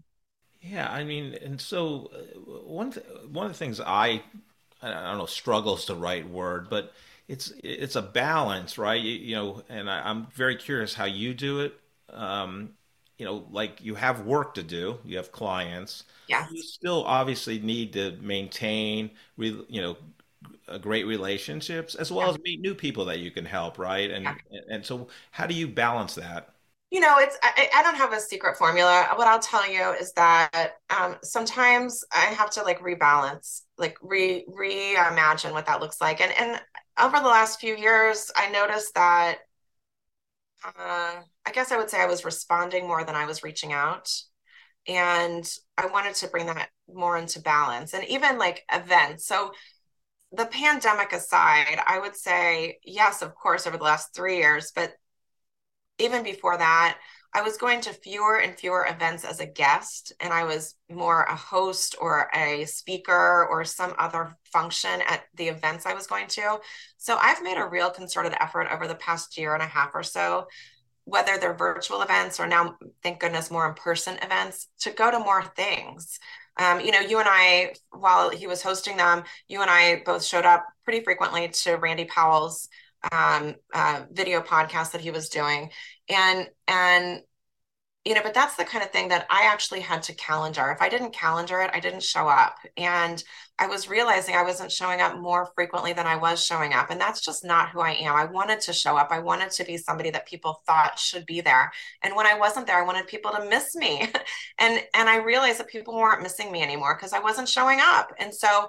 Yeah, 0.60 0.88
I 0.90 1.02
mean, 1.02 1.34
and 1.42 1.60
so 1.60 2.10
uh, 2.14 2.38
one 2.64 2.92
th- 2.92 3.06
one 3.30 3.46
of 3.46 3.52
the 3.52 3.58
things 3.58 3.80
I 3.80 4.22
I 4.80 4.90
don't 4.90 5.18
know 5.18 5.26
struggles 5.26 5.86
the 5.86 5.96
right 5.96 6.28
word, 6.28 6.68
but 6.70 6.92
it's 7.28 7.52
it's 7.62 7.96
a 7.96 8.02
balance, 8.02 8.78
right? 8.78 9.00
You, 9.00 9.12
you 9.12 9.34
know, 9.36 9.62
and 9.68 9.90
I, 9.90 10.08
am 10.10 10.26
very 10.34 10.56
curious 10.56 10.94
how 10.94 11.04
you 11.04 11.34
do 11.34 11.60
it. 11.60 11.78
Um, 12.10 12.70
you 13.18 13.24
know, 13.24 13.46
like 13.50 13.82
you 13.82 13.94
have 13.94 14.22
work 14.22 14.54
to 14.54 14.62
do, 14.62 14.98
you 15.04 15.16
have 15.16 15.32
clients. 15.32 16.04
Yeah. 16.28 16.46
You 16.50 16.62
still 16.62 17.04
obviously 17.04 17.58
need 17.58 17.92
to 17.94 18.16
maintain, 18.20 19.10
you 19.36 19.66
know, 19.70 19.96
great 20.80 21.06
relationships 21.06 21.94
as 21.94 22.10
well 22.10 22.26
yeah. 22.26 22.34
as 22.34 22.38
meet 22.40 22.60
new 22.60 22.74
people 22.74 23.04
that 23.06 23.20
you 23.20 23.30
can 23.30 23.44
help, 23.44 23.78
right? 23.78 24.10
And 24.10 24.24
yeah. 24.24 24.60
and 24.68 24.84
so, 24.84 25.08
how 25.30 25.46
do 25.46 25.54
you 25.54 25.68
balance 25.68 26.14
that? 26.14 26.52
you 26.92 27.00
know 27.00 27.16
it's 27.18 27.38
I, 27.42 27.70
I, 27.74 27.82
don't 27.82 27.96
have 27.96 28.12
a 28.12 28.20
secret 28.20 28.56
formula 28.56 29.08
what 29.14 29.26
i'll 29.26 29.38
tell 29.38 29.68
you 29.68 29.92
is 29.92 30.12
that 30.12 30.74
um, 30.90 31.16
sometimes 31.22 32.04
i 32.12 32.26
have 32.26 32.50
to 32.50 32.62
like 32.62 32.80
rebalance 32.80 33.62
like 33.78 33.96
re 34.02 34.44
reimagine 34.46 35.52
what 35.52 35.64
that 35.66 35.80
looks 35.80 36.00
like 36.00 36.20
and 36.20 36.32
and 36.38 36.60
over 37.00 37.16
the 37.16 37.28
last 37.28 37.60
few 37.60 37.74
years 37.74 38.30
i 38.36 38.50
noticed 38.50 38.94
that 38.94 39.38
uh, 40.78 41.22
i 41.46 41.52
guess 41.52 41.72
i 41.72 41.76
would 41.76 41.90
say 41.90 42.00
i 42.00 42.06
was 42.06 42.24
responding 42.24 42.86
more 42.86 43.04
than 43.04 43.14
i 43.14 43.26
was 43.26 43.42
reaching 43.42 43.72
out 43.72 44.10
and 44.86 45.54
i 45.78 45.86
wanted 45.86 46.14
to 46.14 46.28
bring 46.28 46.46
that 46.46 46.68
more 46.92 47.16
into 47.16 47.40
balance 47.40 47.94
and 47.94 48.04
even 48.04 48.38
like 48.38 48.64
events 48.72 49.26
so 49.26 49.52
the 50.32 50.46
pandemic 50.46 51.12
aside 51.12 51.78
i 51.86 51.98
would 51.98 52.16
say 52.16 52.78
yes 52.84 53.22
of 53.22 53.34
course 53.34 53.66
over 53.66 53.76
the 53.76 53.84
last 53.84 54.14
three 54.14 54.38
years 54.38 54.72
but 54.74 54.92
even 55.98 56.22
before 56.22 56.58
that, 56.58 56.98
I 57.34 57.40
was 57.40 57.56
going 57.56 57.80
to 57.82 57.94
fewer 57.94 58.40
and 58.40 58.54
fewer 58.54 58.86
events 58.86 59.24
as 59.24 59.40
a 59.40 59.46
guest, 59.46 60.12
and 60.20 60.32
I 60.34 60.44
was 60.44 60.74
more 60.90 61.22
a 61.22 61.34
host 61.34 61.96
or 61.98 62.28
a 62.34 62.66
speaker 62.66 63.46
or 63.50 63.64
some 63.64 63.94
other 63.98 64.36
function 64.52 65.00
at 65.08 65.22
the 65.34 65.48
events 65.48 65.86
I 65.86 65.94
was 65.94 66.06
going 66.06 66.26
to. 66.28 66.58
So 66.98 67.16
I've 67.18 67.42
made 67.42 67.56
a 67.56 67.66
real 67.66 67.88
concerted 67.90 68.34
effort 68.38 68.68
over 68.70 68.86
the 68.86 68.96
past 68.96 69.38
year 69.38 69.54
and 69.54 69.62
a 69.62 69.66
half 69.66 69.92
or 69.94 70.02
so, 70.02 70.46
whether 71.04 71.38
they're 71.38 71.54
virtual 71.54 72.02
events 72.02 72.38
or 72.38 72.46
now, 72.46 72.76
thank 73.02 73.20
goodness, 73.20 73.50
more 73.50 73.68
in 73.68 73.74
person 73.74 74.16
events, 74.22 74.68
to 74.80 74.90
go 74.90 75.10
to 75.10 75.18
more 75.18 75.42
things. 75.56 76.18
Um, 76.56 76.80
you 76.80 76.92
know, 76.92 77.00
you 77.00 77.18
and 77.18 77.28
I, 77.30 77.74
while 77.90 78.30
he 78.30 78.46
was 78.46 78.62
hosting 78.62 78.96
them, 78.96 79.24
you 79.48 79.62
and 79.62 79.70
I 79.70 80.02
both 80.04 80.22
showed 80.22 80.44
up 80.44 80.66
pretty 80.84 81.02
frequently 81.02 81.48
to 81.48 81.76
Randy 81.76 82.04
Powell's 82.04 82.68
um, 83.10 83.54
uh, 83.74 84.02
video 84.12 84.40
podcast 84.40 84.92
that 84.92 85.00
he 85.00 85.10
was 85.10 85.28
doing, 85.28 85.70
and 86.08 86.48
and 86.68 87.22
you 88.04 88.14
know, 88.14 88.22
but 88.22 88.34
that's 88.34 88.56
the 88.56 88.64
kind 88.64 88.84
of 88.84 88.90
thing 88.90 89.08
that 89.08 89.26
I 89.30 89.44
actually 89.44 89.80
had 89.80 90.02
to 90.04 90.14
calendar. 90.14 90.70
If 90.70 90.82
I 90.82 90.88
didn't 90.88 91.14
calendar 91.14 91.60
it, 91.60 91.70
I 91.72 91.80
didn't 91.80 92.02
show 92.02 92.28
up, 92.28 92.56
and 92.76 93.22
I 93.62 93.66
was 93.68 93.88
realizing 93.88 94.34
I 94.34 94.42
wasn't 94.42 94.72
showing 94.72 95.00
up 95.00 95.16
more 95.16 95.52
frequently 95.54 95.92
than 95.92 96.04
I 96.04 96.16
was 96.16 96.44
showing 96.44 96.74
up, 96.74 96.90
and 96.90 97.00
that's 97.00 97.20
just 97.20 97.44
not 97.44 97.70
who 97.70 97.78
I 97.78 97.92
am. 97.92 98.16
I 98.16 98.24
wanted 98.24 98.58
to 98.62 98.72
show 98.72 98.96
up. 98.96 99.12
I 99.12 99.20
wanted 99.20 99.52
to 99.52 99.64
be 99.64 99.76
somebody 99.76 100.10
that 100.10 100.26
people 100.26 100.62
thought 100.66 100.98
should 100.98 101.24
be 101.26 101.40
there, 101.40 101.70
and 102.02 102.16
when 102.16 102.26
I 102.26 102.36
wasn't 102.36 102.66
there, 102.66 102.82
I 102.82 102.84
wanted 102.84 103.06
people 103.06 103.30
to 103.30 103.48
miss 103.48 103.76
me, 103.76 104.08
and 104.58 104.82
and 104.94 105.08
I 105.08 105.18
realized 105.18 105.60
that 105.60 105.68
people 105.68 105.94
weren't 105.94 106.24
missing 106.24 106.50
me 106.50 106.60
anymore 106.60 106.96
because 106.96 107.12
I 107.12 107.20
wasn't 107.20 107.48
showing 107.48 107.78
up, 107.80 108.12
and 108.18 108.34
so 108.34 108.68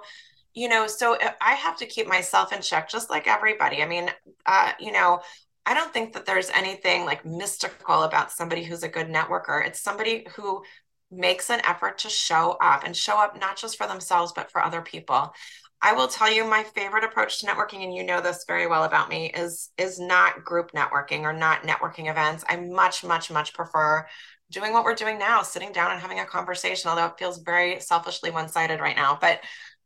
you 0.54 0.68
know, 0.68 0.86
so 0.86 1.16
uh, 1.16 1.32
I 1.40 1.54
have 1.54 1.76
to 1.78 1.86
keep 1.86 2.06
myself 2.06 2.52
in 2.52 2.62
check, 2.62 2.88
just 2.88 3.10
like 3.10 3.26
everybody. 3.26 3.82
I 3.82 3.86
mean, 3.86 4.08
uh, 4.46 4.70
you 4.78 4.92
know, 4.92 5.22
I 5.66 5.74
don't 5.74 5.92
think 5.92 6.12
that 6.12 6.24
there's 6.24 6.50
anything 6.50 7.04
like 7.04 7.24
mystical 7.24 8.02
about 8.02 8.30
somebody 8.30 8.62
who's 8.62 8.84
a 8.84 8.88
good 8.88 9.08
networker. 9.08 9.66
It's 9.66 9.80
somebody 9.80 10.24
who 10.36 10.62
makes 11.16 11.50
an 11.50 11.60
effort 11.64 11.98
to 11.98 12.08
show 12.08 12.56
up 12.60 12.84
and 12.84 12.96
show 12.96 13.18
up 13.18 13.38
not 13.40 13.56
just 13.56 13.76
for 13.76 13.86
themselves, 13.86 14.32
but 14.34 14.50
for 14.50 14.62
other 14.62 14.82
people. 14.82 15.32
I 15.82 15.92
will 15.92 16.08
tell 16.08 16.32
you 16.32 16.44
my 16.44 16.62
favorite 16.62 17.04
approach 17.04 17.40
to 17.40 17.46
networking, 17.46 17.84
and 17.84 17.94
you 17.94 18.04
know 18.04 18.20
this 18.20 18.44
very 18.46 18.66
well 18.66 18.84
about 18.84 19.10
me, 19.10 19.30
is 19.34 19.70
is 19.76 20.00
not 20.00 20.44
group 20.44 20.72
networking 20.72 21.20
or 21.22 21.32
not 21.32 21.62
networking 21.62 22.10
events. 22.10 22.42
I 22.48 22.56
much, 22.56 23.04
much, 23.04 23.30
much 23.30 23.52
prefer 23.52 24.06
doing 24.50 24.72
what 24.72 24.84
we're 24.84 24.94
doing 24.94 25.18
now, 25.18 25.42
sitting 25.42 25.72
down 25.72 25.90
and 25.90 26.00
having 26.00 26.20
a 26.20 26.24
conversation, 26.24 26.88
although 26.88 27.06
it 27.06 27.18
feels 27.18 27.38
very 27.38 27.80
selfishly 27.80 28.30
one-sided 28.30 28.80
right 28.80 28.96
now. 28.96 29.18
But 29.20 29.40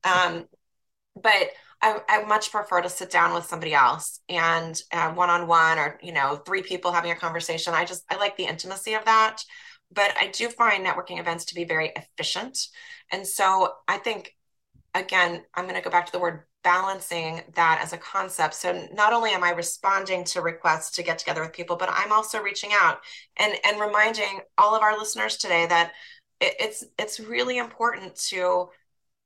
um, 0.05 0.47
but 1.21 1.51
I, 1.81 2.01
I 2.09 2.25
much 2.25 2.51
prefer 2.51 2.81
to 2.81 2.89
sit 2.89 3.11
down 3.11 3.35
with 3.35 3.47
somebody 3.47 3.75
else 3.75 4.21
and 4.29 4.81
one 5.15 5.31
on 5.31 5.47
one 5.47 5.79
or 5.79 5.99
you 6.03 6.13
know 6.13 6.37
three 6.47 6.63
people 6.63 6.93
having 6.93 7.11
a 7.11 7.17
conversation. 7.17 7.75
I 7.75 7.85
just 7.85 8.05
I 8.11 8.17
like 8.17 8.37
the 8.37 8.47
intimacy 8.47 8.95
of 8.95 9.05
that, 9.05 9.43
but 9.93 10.13
I 10.19 10.29
do 10.29 10.49
find 10.49 10.85
networking 10.85 11.21
events 11.21 11.47
to 11.47 11.55
be 11.55 11.65
very 11.65 11.93
efficient, 11.97 12.69
and 13.11 13.27
so 13.27 13.75
I 13.87 13.99
think 13.99 14.35
again 14.95 15.45
I'm 15.55 15.65
going 15.65 15.77
to 15.77 15.83
go 15.83 15.91
back 15.91 16.07
to 16.07 16.13
the 16.13 16.19
word 16.19 16.45
balancing 16.65 17.41
that 17.55 17.81
as 17.83 17.93
a 17.93 17.99
concept. 17.99 18.55
So 18.55 18.89
not 18.93 19.13
only 19.13 19.31
am 19.31 19.45
I 19.45 19.51
responding 19.51 20.25
to 20.25 20.43
requests 20.43 20.91
to 20.97 21.03
get 21.03 21.19
together 21.19 21.41
with 21.41 21.53
people, 21.53 21.77
but 21.77 21.89
I'm 21.91 22.13
also 22.13 22.43
reaching 22.43 22.71
out 22.73 22.99
and 23.37 23.55
and 23.65 23.81
reminding 23.81 24.41
all 24.59 24.75
of 24.75 24.83
our 24.83 24.99
listeners 24.99 25.37
today 25.37 25.67
that 25.67 25.93
it, 26.41 26.55
it's 26.61 26.85
it's 26.99 27.21
really 27.21 27.59
important 27.59 28.17
to 28.29 28.69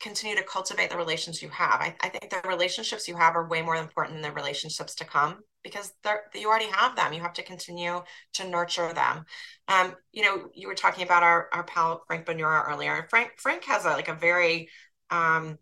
continue 0.02 0.36
to 0.36 0.42
cultivate 0.42 0.90
the 0.90 0.96
relations 0.96 1.40
you 1.40 1.48
have. 1.50 1.80
I, 1.80 1.94
I, 2.00 2.08
think 2.08 2.30
the 2.30 2.46
relationships 2.48 3.06
you 3.06 3.16
have 3.16 3.36
are 3.36 3.46
way 3.46 3.62
more 3.62 3.76
important 3.76 4.16
than 4.16 4.22
the 4.22 4.32
relationships 4.32 4.96
to 4.96 5.04
come 5.04 5.38
because 5.62 5.92
you 6.34 6.48
already 6.48 6.70
have 6.72 6.96
them. 6.96 7.12
You 7.12 7.20
have 7.20 7.32
to 7.34 7.42
continue 7.42 8.02
to 8.34 8.48
nurture 8.48 8.92
them. 8.92 9.24
Um, 9.68 9.94
you 10.12 10.24
know, 10.24 10.48
you 10.54 10.66
were 10.66 10.74
talking 10.74 11.04
about 11.04 11.22
our, 11.22 11.48
our 11.52 11.62
pal 11.62 12.02
Frank 12.08 12.26
Bonura 12.26 12.68
earlier. 12.68 13.06
Frank 13.10 13.32
Frank 13.38 13.64
has 13.64 13.84
a, 13.84 13.90
like 13.90 14.08
a 14.08 14.14
very 14.14 14.68
um, 15.10 15.56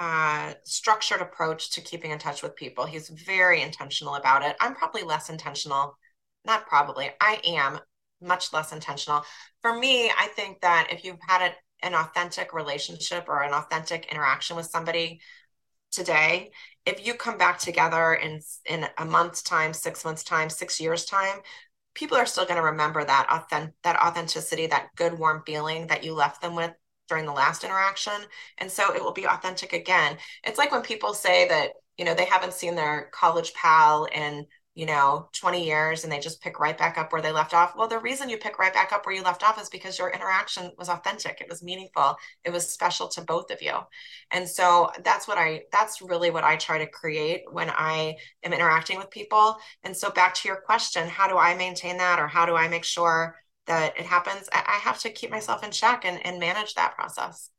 uh, 0.00 0.54
structured 0.64 1.20
approach 1.20 1.70
to 1.72 1.80
keeping 1.80 2.10
in 2.10 2.18
touch 2.18 2.42
with 2.42 2.56
people. 2.56 2.86
He's 2.86 3.08
very 3.08 3.62
intentional 3.62 4.16
about 4.16 4.42
it. 4.42 4.56
I'm 4.60 4.74
probably 4.74 5.02
less 5.02 5.30
intentional. 5.30 5.96
Not 6.44 6.66
probably. 6.66 7.10
I 7.20 7.40
am 7.46 7.78
much 8.20 8.52
less 8.52 8.72
intentional. 8.72 9.22
For 9.62 9.78
me, 9.78 10.10
I 10.10 10.28
think 10.34 10.60
that 10.62 10.88
if 10.90 11.04
you've 11.04 11.18
had 11.26 11.42
it 11.42 11.54
an 11.82 11.94
authentic 11.94 12.52
relationship 12.52 13.24
or 13.28 13.42
an 13.42 13.52
authentic 13.52 14.10
interaction 14.10 14.56
with 14.56 14.66
somebody 14.66 15.20
today 15.90 16.50
if 16.86 17.04
you 17.04 17.14
come 17.14 17.36
back 17.36 17.58
together 17.58 18.14
in 18.14 18.40
in 18.66 18.86
a 18.98 19.04
month's 19.04 19.42
time 19.42 19.72
six 19.72 20.04
months 20.04 20.22
time 20.22 20.48
six 20.48 20.80
years 20.80 21.04
time 21.04 21.38
people 21.94 22.16
are 22.16 22.26
still 22.26 22.44
going 22.44 22.56
to 22.56 22.62
remember 22.62 23.04
that 23.04 23.26
authentic 23.30 23.74
that 23.82 24.00
authenticity 24.00 24.66
that 24.66 24.88
good 24.96 25.18
warm 25.18 25.42
feeling 25.44 25.86
that 25.88 26.04
you 26.04 26.14
left 26.14 26.40
them 26.40 26.54
with 26.54 26.72
during 27.10 27.26
the 27.26 27.32
last 27.32 27.64
interaction. 27.64 28.14
And 28.58 28.70
so 28.70 28.94
it 28.94 29.02
will 29.02 29.12
be 29.12 29.26
authentic 29.26 29.74
again. 29.74 30.16
It's 30.44 30.58
like 30.58 30.72
when 30.72 30.80
people 30.80 31.12
say 31.12 31.46
that 31.48 31.72
you 31.98 32.06
know 32.06 32.14
they 32.14 32.24
haven't 32.24 32.54
seen 32.54 32.76
their 32.76 33.10
college 33.12 33.52
pal 33.52 34.06
in 34.06 34.46
you 34.74 34.86
know 34.86 35.28
20 35.32 35.64
years 35.64 36.04
and 36.04 36.12
they 36.12 36.20
just 36.20 36.40
pick 36.40 36.60
right 36.60 36.78
back 36.78 36.96
up 36.96 37.12
where 37.12 37.22
they 37.22 37.32
left 37.32 37.54
off. 37.54 37.74
Well 37.76 37.88
the 37.88 37.98
reason 37.98 38.28
you 38.28 38.38
pick 38.38 38.58
right 38.58 38.72
back 38.72 38.92
up 38.92 39.04
where 39.04 39.14
you 39.14 39.22
left 39.22 39.42
off 39.42 39.60
is 39.60 39.68
because 39.68 39.98
your 39.98 40.10
interaction 40.10 40.70
was 40.78 40.88
authentic. 40.88 41.40
It 41.40 41.48
was 41.48 41.62
meaningful. 41.62 42.16
It 42.44 42.52
was 42.52 42.68
special 42.68 43.08
to 43.08 43.22
both 43.22 43.50
of 43.50 43.60
you. 43.60 43.74
And 44.30 44.48
so 44.48 44.90
that's 45.04 45.26
what 45.26 45.38
i 45.38 45.62
that's 45.72 46.00
really 46.00 46.30
what 46.30 46.44
i 46.44 46.56
try 46.56 46.78
to 46.78 46.86
create 46.86 47.42
when 47.50 47.70
i 47.70 48.16
am 48.44 48.52
interacting 48.52 48.98
with 48.98 49.10
people. 49.10 49.56
And 49.82 49.96
so 49.96 50.10
back 50.10 50.34
to 50.34 50.48
your 50.48 50.60
question 50.60 51.08
how 51.08 51.26
do 51.26 51.36
i 51.36 51.54
maintain 51.54 51.96
that 51.98 52.20
or 52.20 52.28
how 52.28 52.46
do 52.46 52.54
i 52.54 52.68
make 52.68 52.84
sure 52.84 53.36
that 53.66 53.98
it 53.98 54.06
happens? 54.06 54.48
I, 54.52 54.78
have 54.82 54.98
to 55.00 55.10
keep 55.10 55.30
myself 55.30 55.62
in 55.62 55.70
check 55.70 56.04
and, 56.04 56.24
and 56.26 56.40
manage 56.40 56.74
that 56.74 56.94
process. 56.94 57.50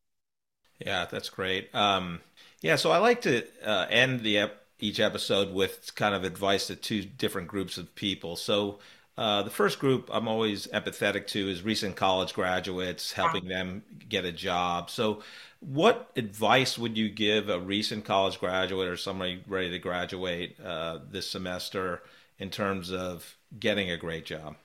Yeah 0.80 1.06
that's 1.12 1.30
great. 1.30 1.74
Um 1.76 2.22
yeah 2.62 2.76
so 2.76 2.92
i 2.92 2.98
like 2.98 3.22
to 3.22 3.44
uh, 3.66 3.88
end 3.90 4.22
the 4.22 4.52
each 4.82 5.00
episode 5.00 5.54
with 5.54 5.94
kind 5.96 6.14
of 6.14 6.24
advice 6.24 6.68
to 6.68 6.76
two 6.76 7.04
different 7.04 7.48
groups 7.48 7.78
of 7.78 7.94
people. 7.96 8.36
So 8.36 8.80
uh, 9.18 9.44
the 9.44 9.50
first 9.50 9.80
group 9.80 10.10
I'm 10.12 10.28
always 10.28 10.68
empathetic 10.68 11.28
to 11.28 11.50
is 11.50 11.62
recent 11.64 11.96
college 11.96 12.34
graduates, 12.34 13.12
helping 13.12 13.46
them 13.46 13.84
get 14.10 14.26
a 14.26 14.32
job. 14.32 14.90
So, 14.90 15.22
what 15.60 16.10
advice 16.16 16.78
would 16.78 16.98
you 16.98 17.08
give 17.10 17.50
a 17.50 17.60
recent 17.60 18.04
college 18.04 18.40
graduate 18.40 18.88
or 18.88 18.98
somebody 18.98 19.44
ready 19.46 19.70
to 19.70 19.78
graduate 19.78 20.60
uh, 20.60 21.00
this 21.12 21.30
semester 21.30 22.02
in 22.40 22.50
terms 22.50 22.92
of 22.92 23.36
getting 23.60 23.92
a 23.92 23.98
great 23.98 24.26
job? 24.26 24.56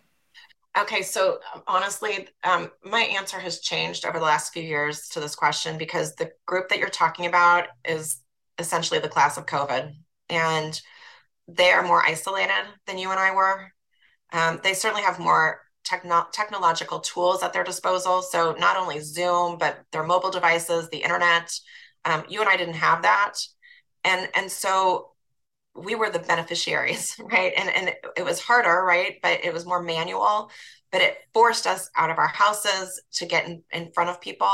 Okay, 0.78 1.02
so 1.02 1.40
um, 1.54 1.62
honestly, 1.66 2.28
um, 2.44 2.70
my 2.84 3.02
answer 3.02 3.38
has 3.38 3.60
changed 3.60 4.06
over 4.06 4.18
the 4.18 4.24
last 4.24 4.52
few 4.52 4.62
years 4.62 5.08
to 5.08 5.20
this 5.20 5.34
question 5.34 5.76
because 5.76 6.14
the 6.14 6.32
group 6.46 6.68
that 6.68 6.78
you're 6.78 6.88
talking 6.88 7.26
about 7.26 7.66
is 7.84 8.22
essentially 8.58 9.00
the 9.00 9.08
class 9.08 9.36
of 9.36 9.46
COVID, 9.46 9.94
and 10.28 10.80
they 11.48 11.70
are 11.70 11.82
more 11.82 12.04
isolated 12.04 12.64
than 12.86 12.98
you 12.98 13.10
and 13.10 13.20
I 13.20 13.34
were. 13.34 13.72
Um, 14.32 14.60
they 14.62 14.74
certainly 14.74 15.02
have 15.02 15.18
more 15.18 15.60
techno- 15.84 16.26
technological 16.32 17.00
tools 17.00 17.42
at 17.42 17.52
their 17.52 17.64
disposal. 17.64 18.22
So 18.22 18.54
not 18.58 18.76
only 18.76 19.00
Zoom, 19.00 19.58
but 19.58 19.84
their 19.92 20.02
mobile 20.02 20.30
devices, 20.30 20.88
the 20.88 20.98
internet. 21.02 21.52
Um, 22.04 22.24
you 22.28 22.40
and 22.40 22.48
I 22.48 22.56
didn't 22.56 22.74
have 22.74 23.02
that, 23.02 23.34
and 24.04 24.28
and 24.34 24.50
so 24.50 25.12
we 25.74 25.94
were 25.94 26.10
the 26.10 26.18
beneficiaries, 26.18 27.16
right? 27.32 27.52
And 27.56 27.68
and 27.70 27.94
it 28.16 28.24
was 28.24 28.40
harder, 28.40 28.84
right? 28.84 29.16
But 29.22 29.44
it 29.44 29.52
was 29.52 29.66
more 29.66 29.82
manual, 29.82 30.50
but 30.92 31.02
it 31.02 31.18
forced 31.34 31.66
us 31.66 31.90
out 31.96 32.10
of 32.10 32.18
our 32.18 32.28
houses 32.28 33.02
to 33.14 33.26
get 33.26 33.46
in, 33.46 33.62
in 33.72 33.92
front 33.92 34.10
of 34.10 34.20
people. 34.20 34.48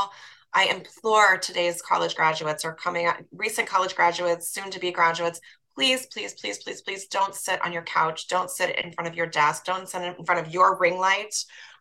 I 0.53 0.65
implore 0.65 1.37
today's 1.37 1.81
college 1.81 2.15
graduates 2.15 2.63
or 2.63 2.75
coming 2.75 3.07
out, 3.07 3.15
recent 3.31 3.67
college 3.67 3.95
graduates, 3.95 4.49
soon 4.49 4.69
to 4.71 4.79
be 4.79 4.91
graduates, 4.91 5.39
please, 5.75 6.05
please, 6.07 6.33
please, 6.33 6.63
please, 6.63 6.81
please 6.81 7.07
don't 7.07 7.35
sit 7.35 7.63
on 7.63 7.73
your 7.73 7.81
couch. 7.83 8.27
Don't 8.27 8.49
sit 8.49 8.77
in 8.77 8.91
front 8.93 9.07
of 9.07 9.15
your 9.15 9.27
desk. 9.27 9.65
Don't 9.65 9.89
sit 9.89 10.01
in 10.01 10.25
front 10.25 10.45
of 10.45 10.53
your 10.53 10.77
ring 10.77 10.97
light 10.97 11.35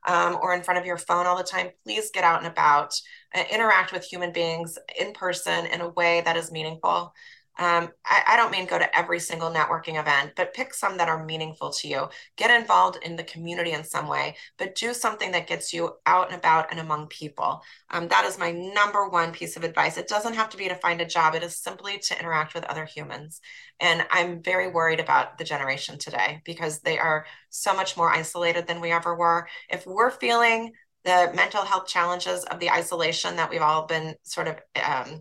um, 0.06 0.38
or 0.42 0.54
in 0.54 0.62
front 0.62 0.78
of 0.78 0.86
your 0.86 0.98
phone 0.98 1.26
all 1.26 1.36
the 1.36 1.42
time. 1.42 1.70
Please 1.84 2.10
get 2.12 2.24
out 2.24 2.38
and 2.38 2.46
about, 2.46 2.94
uh, 3.34 3.42
interact 3.52 3.92
with 3.92 4.04
human 4.04 4.32
beings 4.32 4.78
in 4.98 5.12
person 5.12 5.66
in 5.66 5.80
a 5.80 5.88
way 5.90 6.22
that 6.24 6.36
is 6.36 6.52
meaningful 6.52 7.12
um, 7.58 7.90
I, 8.06 8.22
I, 8.28 8.36
don't 8.36 8.50
mean 8.50 8.64
go 8.64 8.78
to 8.78 8.98
every 8.98 9.20
single 9.20 9.50
networking 9.50 10.00
event, 10.00 10.32
but 10.36 10.54
pick 10.54 10.72
some 10.72 10.96
that 10.96 11.08
are 11.08 11.22
meaningful 11.22 11.70
to 11.70 11.88
you. 11.88 12.08
Get 12.36 12.50
involved 12.50 12.98
in 13.02 13.14
the 13.14 13.24
community 13.24 13.72
in 13.72 13.84
some 13.84 14.08
way, 14.08 14.36
but 14.56 14.74
do 14.74 14.94
something 14.94 15.32
that 15.32 15.46
gets 15.46 15.70
you 15.70 15.92
out 16.06 16.28
and 16.28 16.38
about 16.38 16.70
and 16.70 16.80
among 16.80 17.08
people. 17.08 17.62
Um, 17.90 18.08
that 18.08 18.24
is 18.24 18.38
my 18.38 18.52
number 18.52 19.06
one 19.06 19.32
piece 19.32 19.56
of 19.58 19.64
advice. 19.64 19.98
It 19.98 20.08
doesn't 20.08 20.34
have 20.34 20.48
to 20.48 20.56
be 20.56 20.66
to 20.68 20.74
find 20.76 21.02
a 21.02 21.06
job, 21.06 21.34
it 21.34 21.42
is 21.42 21.58
simply 21.58 21.98
to 21.98 22.18
interact 22.18 22.54
with 22.54 22.64
other 22.64 22.86
humans. 22.86 23.42
And 23.80 24.06
I'm 24.10 24.42
very 24.42 24.70
worried 24.70 25.00
about 25.00 25.36
the 25.36 25.44
generation 25.44 25.98
today 25.98 26.40
because 26.46 26.80
they 26.80 26.98
are 26.98 27.26
so 27.50 27.76
much 27.76 27.98
more 27.98 28.10
isolated 28.10 28.66
than 28.66 28.80
we 28.80 28.92
ever 28.92 29.14
were. 29.14 29.46
If 29.68 29.86
we're 29.86 30.10
feeling 30.10 30.72
the 31.04 31.30
mental 31.34 31.64
health 31.64 31.86
challenges 31.86 32.44
of 32.44 32.60
the 32.60 32.70
isolation 32.70 33.36
that 33.36 33.50
we've 33.50 33.60
all 33.60 33.86
been 33.86 34.14
sort 34.22 34.48
of 34.48 34.56
um, 34.82 35.20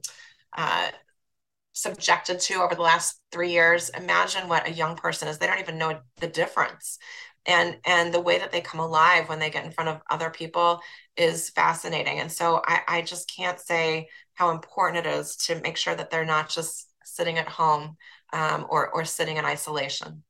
uh, 0.56 0.92
subjected 1.82 2.40
to 2.40 2.62
over 2.62 2.76
the 2.76 2.82
last 2.82 3.20
three 3.32 3.52
years 3.52 3.90
imagine 3.90 4.48
what 4.48 4.68
a 4.68 4.72
young 4.72 4.96
person 4.96 5.28
is. 5.28 5.38
They 5.38 5.48
don't 5.48 5.60
even 5.60 5.78
know 5.78 6.00
the 6.18 6.28
difference. 6.28 6.98
And 7.46 7.78
and 7.86 8.14
the 8.14 8.20
way 8.22 8.38
that 8.40 8.52
they 8.52 8.62
come 8.62 8.80
alive 8.80 9.28
when 9.28 9.40
they 9.40 9.50
get 9.50 9.66
in 9.66 9.72
front 9.72 9.90
of 9.90 10.02
other 10.10 10.30
people 10.30 10.82
is 11.18 11.50
fascinating. 11.50 12.20
And 12.20 12.32
so 12.32 12.62
i 12.66 12.82
i 12.88 13.02
just 13.02 13.32
can't 13.36 13.60
say 13.60 14.08
how 14.34 14.52
important 14.52 15.06
it 15.06 15.10
is 15.10 15.36
to 15.48 15.60
make 15.62 15.78
sure 15.78 15.96
that 15.96 16.10
they're 16.12 16.26
not 16.26 16.50
just 16.50 16.90
sitting 17.04 17.38
at 17.38 17.48
home 17.48 17.98
um, 18.34 18.66
or 18.70 18.90
or 18.90 19.06
sitting 19.06 19.38
in 19.38 19.46
isolation. 19.46 20.24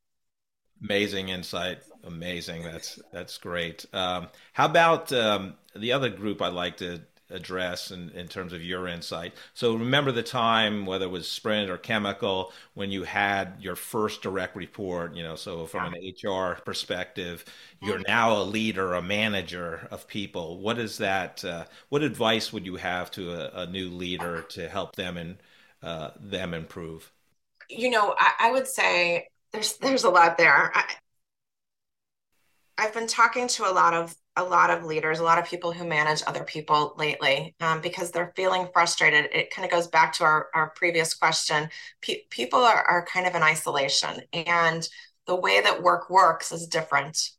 Amazing 0.84 1.30
insight. 1.30 1.80
Amazing. 2.04 2.64
That's 2.64 3.00
that's 3.12 3.38
great. 3.38 3.86
Um, 3.94 4.30
how 4.54 4.66
about 4.66 5.12
um, 5.14 5.56
the 5.76 5.92
other 5.92 6.10
group 6.10 6.42
i'd 6.42 6.54
like 6.54 6.78
to 6.78 7.02
address 7.32 7.92
in, 7.92 8.10
in 8.12 8.28
terms 8.28 8.54
of 8.54 8.64
your 8.64 8.88
insight. 8.88 9.34
So 9.54 9.76
remember 9.76 10.12
the 10.12 10.24
time, 10.24 10.86
whether 10.86 11.06
it 11.06 11.12
was 11.12 11.28
Sprint 11.28 11.70
or 11.70 11.78
Chemical, 11.78 12.52
when 12.74 12.92
you 12.92 13.04
had 13.04 13.56
your 13.60 13.76
first 13.76 14.22
direct 14.22 14.56
report, 14.56 15.16
you 15.16 15.24
know, 15.24 15.36
so 15.36 15.66
from 15.66 15.94
an 15.94 16.14
HR 16.24 16.62
perspective, 16.64 17.46
you're 17.82 17.96
mm-hmm. 17.96 18.12
now 18.12 18.38
a 18.38 18.44
leader, 18.44 18.94
a 18.94 19.02
manager 19.02 19.88
of 19.92 20.08
people. 20.08 20.60
What 20.60 20.78
is 20.78 20.98
that? 20.98 21.44
Uh, 21.44 21.66
what 21.90 22.04
advice 22.04 22.54
would 22.54 22.66
you 22.66 22.76
have 22.76 23.12
to 23.12 23.32
a, 23.34 23.64
a 23.64 23.66
new 23.68 23.90
leader 23.90 24.44
to 24.50 24.70
help 24.70 24.96
them 24.96 25.18
and 25.18 25.38
uh, 25.84 26.12
them 26.20 26.54
improve? 26.54 27.12
You 27.70 27.90
know, 27.90 28.16
I, 28.20 28.34
I, 28.40 28.52
would 28.52 28.68
say 28.68 29.28
there's 29.52 29.78
there's 29.78 30.04
a 30.04 30.10
lot 30.10 30.38
there. 30.38 30.72
I, 30.76 30.84
I've 32.82 32.96
been 32.96 33.06
talking 33.06 33.48
to 33.50 33.70
a 33.70 33.72
lot 33.72 33.94
of 33.94 34.16
a 34.38 34.44
lot 34.44 34.72
of 34.72 34.86
leaders, 34.86 35.20
a 35.20 35.24
lot 35.24 35.38
of 35.38 35.46
people 35.46 35.72
who 35.72 35.86
manage 35.86 36.24
other 36.26 36.44
people 36.44 36.96
lately 36.98 37.54
um, 37.60 37.80
because 37.80 38.10
they're 38.10 38.34
feeling 38.36 38.68
frustrated. 38.74 39.30
It 39.32 39.54
kind 39.54 39.66
of 39.66 39.72
goes 39.72 39.88
back 39.88 40.14
to 40.14 40.24
our, 40.24 40.48
our 40.56 40.72
previous 40.76 41.14
question. 41.14 41.70
P- 42.02 42.24
people 42.32 42.62
are, 42.62 42.84
are 42.88 43.06
kind 43.06 43.28
of 43.28 43.36
in 43.36 43.44
isolation 43.44 44.22
and 44.34 44.88
the 45.28 45.36
way 45.36 45.62
that 45.62 45.84
work 45.84 46.10
works 46.10 46.52
is 46.52 46.66
different. 46.66 47.30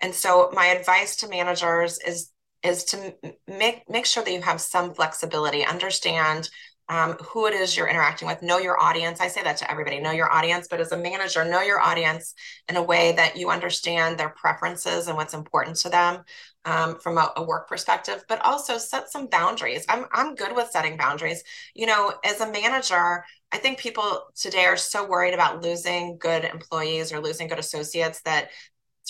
And 0.00 0.14
so 0.14 0.50
my 0.52 0.66
advice 0.66 1.16
to 1.16 1.28
managers 1.28 1.98
is 2.06 2.30
is 2.62 2.84
to 2.84 3.12
make 3.48 3.82
make 3.90 4.06
sure 4.06 4.22
that 4.22 4.32
you 4.32 4.42
have 4.42 4.60
some 4.60 4.94
flexibility 4.94 5.64
understand 5.64 6.48
um, 6.88 7.12
who 7.14 7.46
it 7.46 7.54
is 7.54 7.76
you're 7.76 7.88
interacting 7.88 8.28
with, 8.28 8.42
know 8.42 8.58
your 8.58 8.80
audience. 8.80 9.20
I 9.20 9.28
say 9.28 9.42
that 9.42 9.56
to 9.58 9.70
everybody 9.70 10.00
know 10.00 10.10
your 10.10 10.30
audience, 10.30 10.66
but 10.68 10.80
as 10.80 10.92
a 10.92 10.96
manager, 10.96 11.44
know 11.44 11.62
your 11.62 11.80
audience 11.80 12.34
in 12.68 12.76
a 12.76 12.82
way 12.82 13.12
that 13.12 13.36
you 13.36 13.50
understand 13.50 14.18
their 14.18 14.30
preferences 14.30 15.08
and 15.08 15.16
what's 15.16 15.34
important 15.34 15.76
to 15.76 15.88
them 15.88 16.22
um, 16.64 16.98
from 16.98 17.18
a, 17.18 17.32
a, 17.36 17.42
work 17.42 17.68
perspective, 17.68 18.24
but 18.28 18.40
also 18.44 18.78
set 18.78 19.10
some 19.10 19.26
boundaries. 19.26 19.84
I'm, 19.88 20.06
I'm 20.12 20.34
good 20.34 20.54
with 20.54 20.70
setting 20.70 20.96
boundaries. 20.96 21.42
You 21.74 21.86
know, 21.86 22.14
as 22.24 22.40
a 22.40 22.50
manager, 22.50 23.24
I 23.50 23.58
think 23.58 23.78
people 23.78 24.26
today 24.34 24.64
are 24.64 24.76
so 24.76 25.06
worried 25.06 25.34
about 25.34 25.62
losing 25.62 26.18
good 26.18 26.44
employees 26.44 27.12
or 27.12 27.20
losing 27.20 27.48
good 27.48 27.58
associates 27.58 28.22
that 28.22 28.50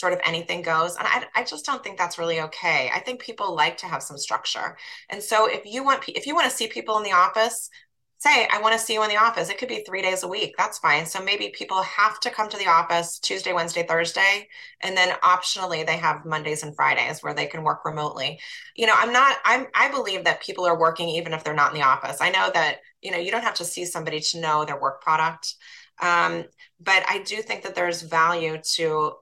sort 0.03 0.13
of 0.13 0.19
anything 0.25 0.63
goes. 0.63 0.97
And 0.97 1.07
I, 1.07 1.25
I 1.37 1.45
just 1.45 1.65
don't 1.65 1.83
think 1.85 1.97
that's 1.97 2.19
really 2.19 2.41
okay. 2.41 2.91
I 2.93 2.99
think 2.99 3.21
people 3.21 3.55
like 3.55 3.77
to 3.79 3.87
have 3.87 4.03
some 4.03 4.19
structure. 4.19 4.77
And 5.11 5.23
so 5.23 5.47
if 5.47 5.63
you 5.65 5.85
want, 5.85 6.03
if 6.09 6.27
you 6.27 6.35
want 6.35 6.51
to 6.51 6.57
see 6.57 6.67
people 6.67 6.99
in 6.99 7.05
the 7.05 7.13
office, 7.13 7.71
say, 8.19 8.49
I 8.53 8.61
want 8.61 8.73
to 8.73 8.85
see 8.85 8.95
you 8.95 9.03
in 9.05 9.09
the 9.09 9.17
office. 9.17 9.49
It 9.49 9.59
could 9.59 9.69
be 9.69 9.85
three 9.85 10.03
days 10.03 10.25
a 10.25 10.29
week. 10.29 10.57
That's 10.59 10.79
fine. 10.81 11.07
So 11.07 11.23
maybe 11.23 11.53
people 11.55 11.83
have 11.83 12.19
to 12.21 12.31
come 12.31 12.49
to 12.49 12.57
the 12.57 12.67
office 12.67 13.21
Tuesday, 13.21 13.53
Wednesday, 13.53 13.85
Thursday. 13.85 14.49
And 14.81 14.97
then 14.97 15.15
optionally 15.23 15.87
they 15.87 15.99
have 15.99 16.25
Mondays 16.25 16.65
and 16.65 16.75
Fridays 16.75 17.23
where 17.23 17.35
they 17.35 17.47
can 17.47 17.63
work 17.63 17.85
remotely. 17.85 18.41
You 18.75 18.89
know, 18.89 18.95
I'm 18.97 19.13
not, 19.13 19.37
I'm, 19.45 19.69
I 19.75 19.89
believe 19.89 20.25
that 20.25 20.43
people 20.43 20.65
are 20.67 20.79
working 20.79 21.11
even 21.11 21.33
if 21.33 21.45
they're 21.45 21.55
not 21.55 21.73
in 21.73 21.81
the 21.81 21.87
office. 21.87 22.21
I 22.21 22.31
know 22.31 22.51
that, 22.53 22.79
you 23.03 23.13
know, 23.13 23.19
you 23.19 23.31
don't 23.31 23.45
have 23.45 23.55
to 23.55 23.65
see 23.65 23.85
somebody 23.85 24.19
to 24.19 24.41
know 24.41 24.65
their 24.65 24.81
work 24.81 25.01
product. 25.01 25.55
Um, 26.01 26.45
but 26.81 27.05
I 27.09 27.23
do 27.25 27.37
think 27.43 27.63
that 27.63 27.77
there's 27.77 28.03
value 28.03 28.59
to 28.75 29.13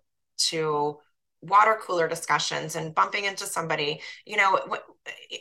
to 0.49 0.99
water 1.43 1.79
cooler 1.81 2.07
discussions 2.07 2.77
and 2.77 2.95
bumping 2.95 3.25
into 3.25 3.47
somebody 3.47 4.01
you 4.27 4.37
know 4.37 4.61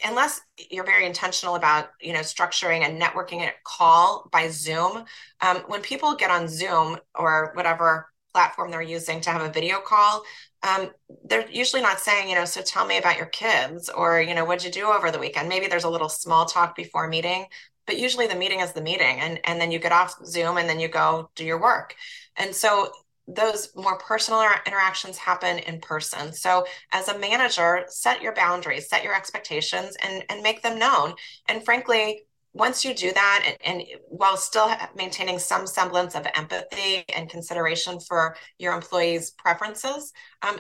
unless 0.06 0.40
you're 0.72 0.86
very 0.86 1.06
intentional 1.06 1.56
about 1.56 1.90
you 2.00 2.14
know 2.14 2.22
structuring 2.22 2.82
and 2.82 3.02
networking 3.02 3.42
a 3.42 3.52
call 3.66 4.30
by 4.32 4.48
zoom 4.48 5.04
um, 5.42 5.58
when 5.68 5.82
people 5.82 6.16
get 6.16 6.32
on 6.32 6.48
zoom 6.48 6.98
or 7.16 7.52
whatever 7.56 8.08
platform 8.34 8.72
they're 8.72 8.82
using 8.82 9.20
to 9.20 9.30
have 9.30 9.42
a 9.42 9.52
video 9.52 9.80
call 9.82 10.24
um, 10.64 10.90
they're 11.26 11.50
usually 11.50 11.82
not 11.82 12.00
saying 12.00 12.30
you 12.30 12.36
know 12.36 12.46
so 12.46 12.62
tell 12.62 12.86
me 12.86 12.98
about 12.98 13.18
your 13.18 13.26
kids 13.28 13.90
or 13.90 14.22
you 14.22 14.34
know 14.34 14.46
what'd 14.46 14.64
you 14.64 14.72
do 14.72 14.88
over 14.88 15.12
the 15.12 15.20
weekend? 15.20 15.50
Maybe 15.50 15.68
there's 15.68 15.86
a 15.86 15.90
little 15.90 16.10
small 16.10 16.46
talk 16.46 16.76
before 16.76 17.08
meeting 17.08 17.46
but 17.90 17.98
usually 17.98 18.28
the 18.28 18.36
meeting 18.36 18.60
is 18.60 18.72
the 18.74 18.82
meeting 18.82 19.20
and 19.20 19.40
and 19.46 19.60
then 19.60 19.72
you 19.72 19.80
get 19.80 19.92
off 19.92 20.14
zoom 20.24 20.58
and 20.58 20.70
then 20.70 20.80
you 20.80 20.88
go 20.88 21.32
do 21.36 21.44
your 21.44 21.60
work. 21.60 21.96
And 22.38 22.54
so 22.54 22.92
those 23.36 23.70
more 23.76 23.98
personal 23.98 24.44
interactions 24.66 25.18
happen 25.18 25.60
in 25.60 25.80
person. 25.82 26.34
So 26.34 26.66
as 26.92 27.08
a 27.10 27.20
manager, 27.20 27.86
set 27.88 28.22
your 28.22 28.34
boundaries, 28.34 28.90
set 28.90 29.04
your 29.04 29.16
expectations 29.16 29.96
and, 30.04 30.24
and 30.30 30.42
make 30.42 30.64
them 30.64 30.80
known. 30.80 31.14
And 31.48 31.64
frankly, 31.64 32.24
once 32.54 32.84
you 32.84 32.94
do 32.96 33.12
that 33.14 33.44
and, 33.46 33.58
and, 33.64 33.88
while 34.08 34.36
still 34.36 34.72
maintaining 34.96 35.38
some 35.38 35.68
semblance 35.68 36.16
of 36.16 36.26
empathy 36.36 37.04
and 37.16 37.30
consideration 37.30 38.00
for 38.00 38.36
your 38.58 38.74
employees 38.74 39.32
preferences 39.32 40.12
um, 40.42 40.60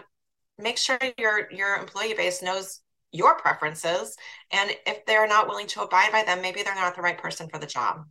make 0.59 0.77
sure 0.77 0.99
your 1.17 1.51
your 1.51 1.77
employee 1.77 2.13
base 2.13 2.43
knows 2.43 2.81
your 3.11 3.35
preferences 3.39 4.15
and 4.51 4.71
if 4.85 5.03
they're 5.07 5.27
not 5.27 5.47
willing 5.47 5.65
to 5.65 5.81
abide 5.81 6.11
by 6.11 6.23
them 6.23 6.41
maybe 6.41 6.61
they're 6.61 6.75
not 6.75 6.95
the 6.95 7.01
right 7.01 7.17
person 7.17 7.49
for 7.49 7.57
the 7.57 7.65
job 7.65 8.05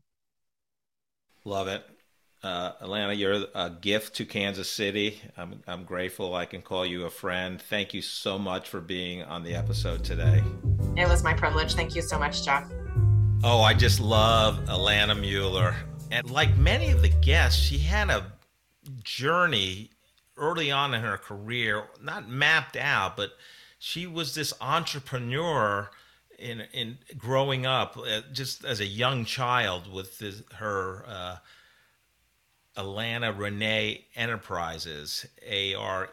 love 1.44 1.68
it 1.68 1.84
uh, 2.42 2.72
Alana, 2.82 3.18
you're 3.18 3.46
a 3.54 3.70
gift 3.70 4.16
to 4.16 4.24
Kansas 4.24 4.70
City. 4.70 5.20
I'm, 5.36 5.62
I'm 5.66 5.84
grateful 5.84 6.34
I 6.34 6.44
can 6.44 6.62
call 6.62 6.86
you 6.86 7.04
a 7.04 7.10
friend. 7.10 7.60
Thank 7.60 7.94
you 7.94 8.02
so 8.02 8.38
much 8.38 8.68
for 8.68 8.80
being 8.80 9.22
on 9.24 9.42
the 9.42 9.54
episode 9.54 10.04
today. 10.04 10.42
It 10.96 11.08
was 11.08 11.24
my 11.24 11.34
privilege. 11.34 11.74
Thank 11.74 11.96
you 11.96 12.02
so 12.02 12.18
much, 12.18 12.44
Jeff. 12.44 12.70
Oh, 13.42 13.60
I 13.60 13.74
just 13.74 14.00
love 14.00 14.58
Alana 14.66 15.18
Muller. 15.18 15.74
And 16.10 16.30
like 16.30 16.56
many 16.56 16.90
of 16.90 17.02
the 17.02 17.08
guests, 17.08 17.60
she 17.60 17.78
had 17.78 18.08
a 18.08 18.32
journey 19.02 19.90
early 20.36 20.70
on 20.70 20.94
in 20.94 21.02
her 21.02 21.16
career, 21.16 21.84
not 22.00 22.28
mapped 22.28 22.76
out, 22.76 23.16
but 23.16 23.32
she 23.80 24.06
was 24.06 24.34
this 24.34 24.52
entrepreneur 24.60 25.90
in 26.38 26.62
in 26.72 26.98
growing 27.16 27.66
up, 27.66 27.96
uh, 27.96 28.20
just 28.32 28.64
as 28.64 28.78
a 28.78 28.86
young 28.86 29.24
child 29.24 29.92
with 29.92 30.18
this, 30.20 30.42
her. 30.54 31.04
Uh, 31.06 31.36
Alana 32.78 33.36
Renee 33.36 34.06
Enterprises, 34.14 35.26
ARE. 35.50 36.08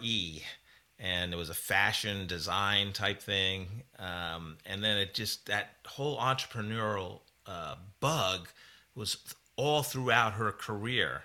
and 0.97 1.33
it 1.33 1.35
was 1.35 1.49
a 1.49 1.53
fashion 1.53 2.25
design 2.25 2.91
type 2.91 3.21
thing. 3.21 3.83
Um, 3.99 4.57
and 4.65 4.83
then 4.83 4.97
it 4.97 5.13
just, 5.13 5.45
that 5.45 5.75
whole 5.85 6.17
entrepreneurial 6.17 7.19
uh, 7.45 7.75
bug 7.99 8.49
was 8.95 9.17
all 9.55 9.83
throughout 9.83 10.33
her 10.33 10.51
career. 10.51 11.23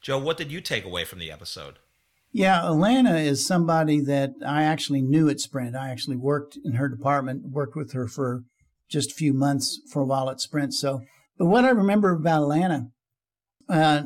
Joe, 0.00 0.18
what 0.18 0.36
did 0.36 0.50
you 0.50 0.60
take 0.60 0.84
away 0.84 1.04
from 1.04 1.20
the 1.20 1.30
episode? 1.30 1.78
Yeah, 2.32 2.62
Alana 2.62 3.24
is 3.24 3.46
somebody 3.46 4.00
that 4.00 4.34
I 4.46 4.64
actually 4.64 5.02
knew 5.02 5.28
at 5.28 5.40
Sprint. 5.40 5.76
I 5.76 5.90
actually 5.90 6.16
worked 6.16 6.58
in 6.64 6.72
her 6.72 6.88
department, 6.88 7.50
worked 7.50 7.76
with 7.76 7.92
her 7.92 8.08
for 8.08 8.44
just 8.88 9.12
a 9.12 9.14
few 9.14 9.32
months 9.32 9.80
for 9.92 10.02
a 10.02 10.06
while 10.06 10.30
at 10.30 10.40
Sprint. 10.40 10.74
So, 10.74 11.02
but 11.38 11.46
what 11.46 11.64
I 11.64 11.70
remember 11.70 12.10
about 12.10 12.42
Alana 12.42 12.90
uh, 13.70 14.02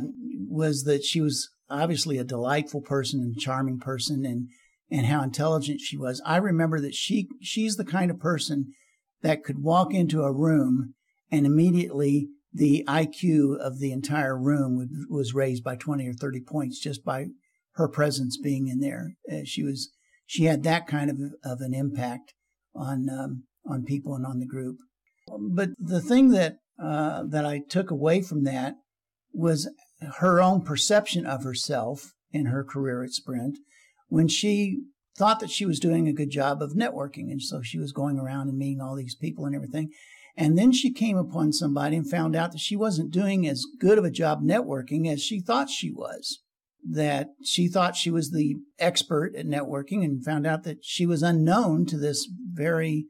was 0.48 0.84
that 0.84 1.04
she 1.04 1.20
was 1.20 1.50
obviously 1.70 2.18
a 2.18 2.24
delightful 2.24 2.80
person 2.80 3.20
and 3.20 3.38
charming 3.38 3.78
person, 3.78 4.24
and 4.24 4.48
and 4.90 5.06
how 5.06 5.22
intelligent 5.22 5.80
she 5.80 5.96
was. 5.96 6.22
I 6.24 6.36
remember 6.36 6.80
that 6.80 6.94
she 6.94 7.28
she's 7.40 7.76
the 7.76 7.84
kind 7.84 8.10
of 8.10 8.20
person 8.20 8.72
that 9.22 9.42
could 9.42 9.62
walk 9.62 9.94
into 9.94 10.22
a 10.22 10.32
room 10.32 10.94
and 11.30 11.46
immediately 11.46 12.28
the 12.52 12.84
IQ 12.86 13.58
of 13.58 13.80
the 13.80 13.90
entire 13.90 14.38
room 14.38 14.76
would, 14.76 14.90
was 15.10 15.34
raised 15.34 15.64
by 15.64 15.74
20 15.74 16.06
or 16.06 16.12
30 16.12 16.40
points 16.42 16.78
just 16.78 17.04
by 17.04 17.26
her 17.72 17.88
presence 17.88 18.36
being 18.36 18.68
in 18.68 18.78
there. 18.78 19.14
Uh, 19.30 19.40
she 19.44 19.64
was 19.64 19.90
she 20.26 20.44
had 20.44 20.62
that 20.62 20.86
kind 20.86 21.10
of 21.10 21.18
of 21.44 21.60
an 21.60 21.74
impact 21.74 22.34
on 22.74 23.08
um, 23.10 23.44
on 23.66 23.84
people 23.84 24.14
and 24.14 24.24
on 24.24 24.38
the 24.38 24.46
group. 24.46 24.76
But 25.26 25.70
the 25.78 26.00
thing 26.00 26.30
that 26.30 26.58
uh, 26.80 27.24
that 27.28 27.44
I 27.44 27.62
took 27.68 27.90
away 27.90 28.22
from 28.22 28.44
that 28.44 28.74
was 29.35 29.68
her 30.18 30.41
own 30.41 30.62
perception 30.62 31.26
of 31.26 31.45
herself 31.45 32.12
in 32.32 32.47
her 32.47 32.64
career 32.64 33.03
at 33.03 33.11
Sprint 33.11 33.59
when 34.09 34.28
she 34.28 34.80
thought 35.16 35.41
that 35.41 35.51
she 35.51 35.64
was 35.64 35.78
doing 35.78 36.09
a 36.09 36.12
good 36.12 36.30
job 36.30 36.61
of 36.61 36.72
networking. 36.72 37.30
And 37.30 37.41
so 37.41 37.62
she 37.62 37.78
was 37.78 37.93
going 37.93 38.18
around 38.18 38.49
and 38.49 38.59
meeting 38.59 38.80
all 38.80 38.97
these 38.97 39.14
people 39.14 39.45
and 39.47 39.55
everything. 39.55 39.91
And 40.37 40.59
then 40.59 40.72
she 40.72 40.93
came 40.93 41.16
upon 41.16 41.53
somebody 41.53 41.97
and 41.97 42.11
found 42.11 42.35
out 42.35 42.51
that 42.53 42.61
she 42.61 42.74
wasn't 42.74 43.12
doing 43.12 43.47
as 43.47 43.64
good 43.78 43.99
of 43.99 44.05
a 44.05 44.11
job 44.11 44.43
networking 44.43 45.11
as 45.11 45.22
she 45.22 45.41
thought 45.41 45.70
she 45.70 45.93
was. 45.93 46.41
That 46.87 47.28
she 47.43 47.68
thought 47.68 47.97
she 47.97 48.11
was 48.11 48.30
the 48.30 48.57
expert 48.78 49.35
at 49.37 49.47
networking 49.47 50.05
and 50.05 50.24
found 50.24 50.47
out 50.47 50.64
that 50.64 50.85
she 50.85 51.07
was 51.07 51.22
unknown 51.22 51.87
to 51.87 51.97
this 51.97 52.28
very 52.53 53.07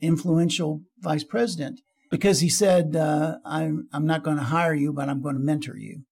influential 0.00 0.82
vice 1.00 1.24
president 1.24 1.80
because 2.12 2.40
he 2.40 2.50
said, 2.50 2.94
uh, 2.94 3.38
I'm, 3.42 3.88
I'm 3.90 4.06
not 4.06 4.22
going 4.22 4.36
to 4.36 4.42
hire 4.42 4.74
you, 4.74 4.92
but 4.92 5.08
I'm 5.08 5.22
going 5.22 5.34
to 5.34 5.40
mentor 5.40 5.78
you. 5.78 6.02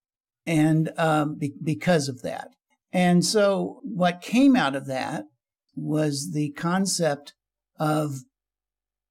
And 0.46 0.90
um, 0.96 1.36
be- 1.36 1.53
because 1.62 2.09
of 2.09 2.22
that. 2.22 2.48
And 2.90 3.22
so 3.22 3.80
what 3.82 4.22
came 4.22 4.57
out 4.57 4.74
of 4.74 4.86
that 4.86 5.24
was 5.76 6.30
the 6.32 6.53
concept 6.53 7.34
of 7.78 8.20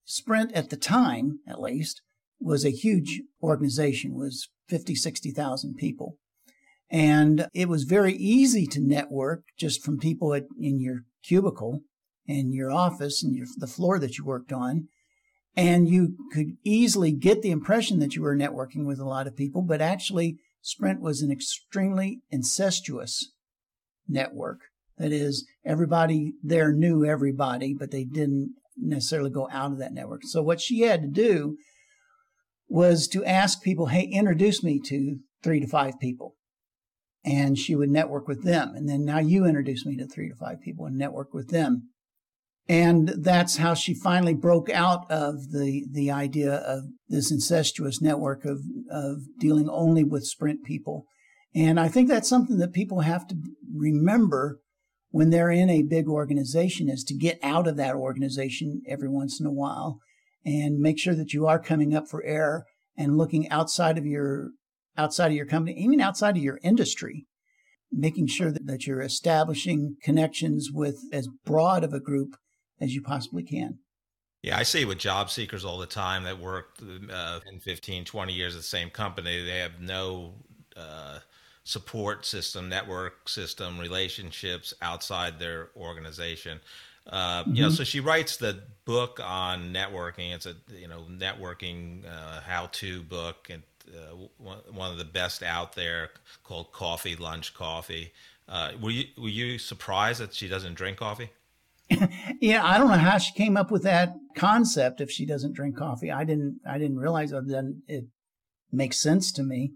Sprint 0.04 0.52
at 0.54 0.72
the 0.72 0.78
time, 0.78 1.42
at 1.48 1.62
least, 1.62 2.02
was 2.40 2.66
a 2.66 2.72
huge 2.72 3.22
organization, 3.44 4.16
was 4.16 4.50
50, 4.68 4.96
60,000 4.96 5.76
people. 5.76 6.18
And 6.90 7.50
it 7.54 7.70
was 7.70 7.84
very 7.84 8.16
easy 8.16 8.66
to 8.66 8.82
network 8.82 9.44
just 9.60 9.84
from 9.84 10.00
people 10.00 10.34
at, 10.34 10.46
in 10.60 10.80
your 10.80 11.04
cubicle, 11.24 11.82
in 12.26 12.52
your 12.52 12.72
office, 12.72 13.22
and 13.22 13.36
your, 13.36 13.46
the 13.58 13.68
floor 13.68 14.00
that 14.00 14.18
you 14.18 14.26
worked 14.26 14.52
on. 14.52 14.88
And 15.56 15.90
you 15.90 16.16
could 16.32 16.58
easily 16.64 17.12
get 17.12 17.42
the 17.42 17.52
impression 17.52 18.00
that 18.00 18.16
you 18.16 18.22
were 18.22 18.36
networking 18.36 18.86
with 18.86 19.00
a 19.00 19.08
lot 19.08 19.28
of 19.28 19.36
people, 19.36 19.62
but 19.62 19.82
actually, 19.82 20.38
Sprint 20.62 21.02
was 21.02 21.22
an 21.22 21.32
extremely 21.32 22.22
incestuous 22.30 23.32
network. 24.08 24.60
That 24.98 25.12
is, 25.12 25.48
everybody 25.66 26.34
there 26.44 26.74
knew 26.74 27.06
everybody, 27.06 27.74
but 27.74 27.92
they 27.92 28.04
didn't 28.04 28.56
necessarily 28.78 29.30
go 29.30 29.48
out 29.52 29.72
of 29.72 29.78
that 29.80 29.94
network. 29.94 30.22
So 30.24 30.42
what 30.42 30.62
she 30.62 30.82
had 30.82 31.02
to 31.02 31.08
do 31.08 31.58
was 32.68 33.08
to 33.10 33.26
ask 33.26 33.62
people, 33.62 33.88
hey, 33.88 34.04
introduce 34.04 34.64
me 34.64 34.80
to 34.86 35.18
three 35.44 35.60
to 35.60 35.68
five 35.68 36.00
people. 36.00 36.36
And 37.26 37.58
she 37.58 37.76
would 37.76 37.90
network 37.90 38.28
with 38.28 38.44
them. 38.44 38.74
And 38.76 38.88
then 38.88 39.04
now 39.04 39.20
you 39.20 39.46
introduce 39.46 39.86
me 39.86 39.98
to 39.98 40.08
three 40.08 40.30
to 40.30 40.36
five 40.36 40.62
people 40.62 40.86
and 40.86 40.98
network 40.98 41.34
with 41.34 41.50
them. 41.50 41.90
And 42.70 43.16
that's 43.18 43.58
how 43.58 43.74
she 43.74 43.96
finally 43.96 44.36
broke 44.36 44.70
out 44.70 45.10
of 45.10 45.50
the, 45.52 45.88
the 45.92 46.12
idea 46.12 46.54
of 46.54 46.84
this 47.08 47.32
incestuous 47.32 48.00
network 48.00 48.46
of, 48.46 48.60
of 48.92 49.24
dealing 49.40 49.68
only 49.68 50.04
with 50.04 50.28
Sprint 50.28 50.64
people. 50.64 51.08
And 51.56 51.80
I 51.80 51.88
think 51.88 52.08
that's 52.08 52.30
something 52.30 52.58
that 52.58 52.72
people 52.72 53.00
have 53.00 53.28
to 53.30 53.36
remember 53.76 54.60
when 55.10 55.32
they're 55.32 55.50
in 55.50 55.72
a 55.72 55.82
big 55.82 56.08
organization 56.08 56.90
is 56.90 57.04
to 57.06 57.16
get 57.16 57.40
out 57.42 57.68
of 57.68 57.76
that 57.78 57.96
organization 57.96 58.84
every 58.88 59.10
once 59.10 59.40
in 59.40 59.48
a 59.48 59.52
while 59.52 59.98
and 60.46 60.78
make 60.78 61.00
sure 61.00 61.16
that 61.16 61.34
you 61.34 61.48
are 61.48 61.58
coming 61.58 61.96
up 61.96 62.08
for 62.08 62.24
air 62.24 62.66
and 62.96 63.18
looking 63.18 63.50
outside 63.50 63.98
of 63.98 64.06
your 64.06 64.52
outside 64.96 65.28
of 65.28 65.38
your 65.38 65.46
company, 65.46 65.76
even 65.80 66.02
outside 66.02 66.36
of 66.36 66.44
your 66.44 66.60
industry, 66.62 67.26
making 67.92 68.28
sure 68.28 68.52
that, 68.52 68.68
that 68.68 68.86
you're 68.86 69.02
establishing 69.02 69.96
connections 70.04 70.70
with 70.72 71.00
as 71.12 71.30
broad 71.46 71.84
of 71.84 71.94
a 71.94 72.02
group 72.02 72.36
as 72.82 72.94
you 72.94 73.02
possibly 73.02 73.44
can. 73.44 73.80
Yeah, 74.42 74.58
I 74.58 74.64
see 74.64 74.86
with 74.86 75.00
job 75.00 75.30
seekers 75.30 75.66
all 75.66 75.80
the 75.80 75.86
time 75.86 76.24
that 76.24 76.40
work 76.40 76.78
uh, 77.12 77.40
in 77.52 77.60
15, 77.60 78.06
20 78.06 78.34
years 78.34 78.56
at 78.56 78.62
the 78.62 78.68
same 78.68 78.90
company, 78.90 79.44
they 79.44 79.60
have 79.60 79.82
no 79.82 80.34
uh, 80.78 81.20
support 81.66 82.26
system, 82.26 82.70
network 82.70 83.28
system, 83.28 83.78
relationships 83.80 84.74
outside 84.82 85.40
their 85.40 85.70
organization. 85.76 86.62
Uh, 87.06 87.42
mm-hmm. 87.42 87.56
You 87.56 87.62
know, 87.64 87.68
mm-hmm. 87.68 87.76
so 87.76 87.84
she 87.84 88.00
writes 88.00 88.38
the 88.38 88.62
book 88.86 89.20
on 89.22 89.74
networking. 89.74 90.34
It's 90.34 90.46
a 90.46 90.56
you 90.74 90.88
know 90.88 91.06
networking 91.10 92.06
uh, 92.06 92.42
how-to 92.42 93.02
book, 93.04 93.50
and 93.50 93.64
uh, 93.94 94.16
one 94.38 94.92
of 94.92 94.98
the 94.98 95.06
best 95.06 95.44
out 95.44 95.74
there 95.74 96.12
called 96.44 96.72
Coffee 96.72 97.16
Lunch 97.16 97.54
Coffee. 97.54 98.14
Uh, 98.48 98.72
were 98.82 98.92
you 98.92 99.06
were 99.18 99.30
you 99.30 99.58
surprised 99.58 100.22
that 100.22 100.34
she 100.34 100.48
doesn't 100.48 100.76
drink 100.76 100.98
coffee? 100.98 101.30
yeah, 102.42 102.66
I 102.66 102.78
don't 102.78 102.90
know 102.90 102.96
how 102.96 103.18
she 103.18 103.34
came 103.34 103.58
up 103.58 103.72
with 103.72 103.84
that 103.84 104.14
concept. 104.36 105.02
If 105.02 105.12
she 105.12 105.26
doesn't 105.26 105.54
drink 105.54 105.78
coffee, 105.78 106.12
I 106.12 106.24
didn't. 106.24 106.60
I 106.68 106.78
didn't 106.78 106.98
realize 106.98 107.32
that. 107.32 107.48
Then 107.48 107.84
it 107.88 108.06
makes 108.72 109.00
sense 109.00 109.32
to 109.34 109.44
me. 109.44 109.74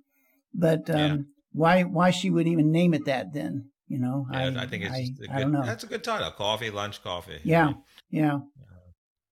But 0.53 0.89
um, 0.89 1.27
why 1.51 1.83
why 1.83 2.11
she 2.11 2.29
would 2.29 2.47
even 2.47 2.71
name 2.71 2.93
it 2.93 3.05
that 3.05 3.33
then? 3.33 3.69
You 3.87 3.99
know, 3.99 4.27
yeah, 4.31 4.39
I, 4.39 4.63
I, 4.63 4.67
think 4.67 4.85
it's 4.85 4.93
I, 4.93 5.07
good, 5.19 5.29
I 5.29 5.41
don't 5.41 5.51
know. 5.51 5.63
That's 5.63 5.83
a 5.83 5.87
good 5.87 6.03
title, 6.03 6.31
coffee 6.31 6.71
lunch 6.71 7.03
coffee. 7.03 7.39
Yeah, 7.43 7.65
right? 7.65 7.75
yeah. 8.09 8.39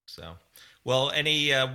so, 0.05 0.33
well, 0.83 1.09
any 1.11 1.53
uh, 1.53 1.69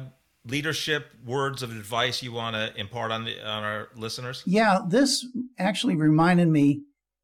leadership 0.45 1.07
words 1.25 1.63
of 1.63 1.71
advice 1.71 2.23
you 2.23 2.33
want 2.33 2.55
to 2.55 2.79
impart 2.79 3.13
on 3.13 3.25
the 3.25 3.41
on 3.45 3.65
our 3.65 3.89
listeners? 3.97 4.43
Yeah, 4.47 4.81
this 4.89 5.27
actually 5.59 5.97
reminded 5.97 6.49
me 6.49 6.83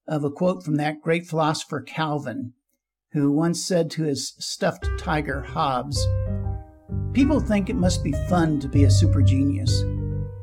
of 0.09 0.24
a 0.24 0.30
quote 0.30 0.64
from 0.64 0.76
that 0.76 1.01
great 1.01 1.26
philosopher 1.26 1.80
Calvin, 1.80 2.55
who 3.12 3.30
once 3.30 3.62
said 3.62 3.90
to 3.90 4.04
his 4.04 4.34
stuffed 4.38 4.88
tiger 4.98 5.40
Hobbes, 5.40 6.06
"People 7.12 7.40
think 7.40 7.68
it 7.68 7.76
must 7.76 8.02
be 8.02 8.12
fun 8.28 8.58
to 8.60 8.68
be 8.68 8.84
a 8.84 8.90
super 8.90 9.22
genius." 9.22 9.84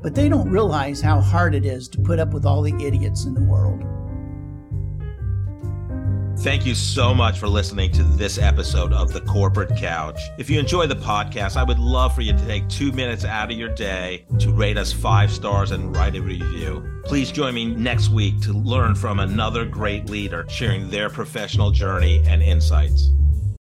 but 0.02 0.16
they 0.16 0.30
don't 0.30 0.50
realize 0.50 1.02
how 1.02 1.20
hard 1.20 1.54
it 1.54 1.66
is 1.66 1.88
to 1.90 2.02
put 2.02 2.20
up 2.20 2.34
with 2.34 2.46
all 2.46 2.62
the 2.62 2.76
idiots 2.86 3.26
in 3.26 3.34
the 3.34 3.44
world. 3.44 3.84
Thank 6.40 6.66
you 6.66 6.74
so 6.74 7.14
much 7.14 7.38
for 7.38 7.50
listening 7.50 7.92
to 7.92 8.02
this 8.02 8.38
episode 8.38 8.94
of 8.94 9.12
The 9.12 9.20
Corporate 9.20 9.76
Couch. 9.76 10.18
If 10.38 10.50
you 10.50 10.58
enjoy 10.58 10.88
the 10.88 10.96
podcast, 10.96 11.58
I 11.58 11.64
would 11.64 11.80
love 11.80 12.16
for 12.16 12.22
you 12.22 12.32
to 12.32 12.46
take 12.46 12.66
two 12.70 12.94
minutes 12.94 13.26
out 13.26 13.52
of 13.52 13.58
your 13.58 13.68
day 13.68 14.24
to 14.40 14.54
rate 14.54 14.78
us 14.78 14.94
five 14.94 15.32
stars 15.32 15.72
and 15.72 15.94
write 15.94 16.16
a 16.16 16.22
review. 16.22 17.02
Please 17.04 17.30
join 17.34 17.56
me 17.56 17.66
next 17.66 18.08
week 18.08 18.40
to 18.44 18.54
learn 18.54 18.96
from 18.96 19.20
another 19.20 19.66
great 19.66 20.10
leader 20.10 20.46
sharing 20.48 20.90
their 20.90 21.10
professional 21.10 21.72
journey 21.72 22.24
and 22.26 22.42
insights. 22.42 23.10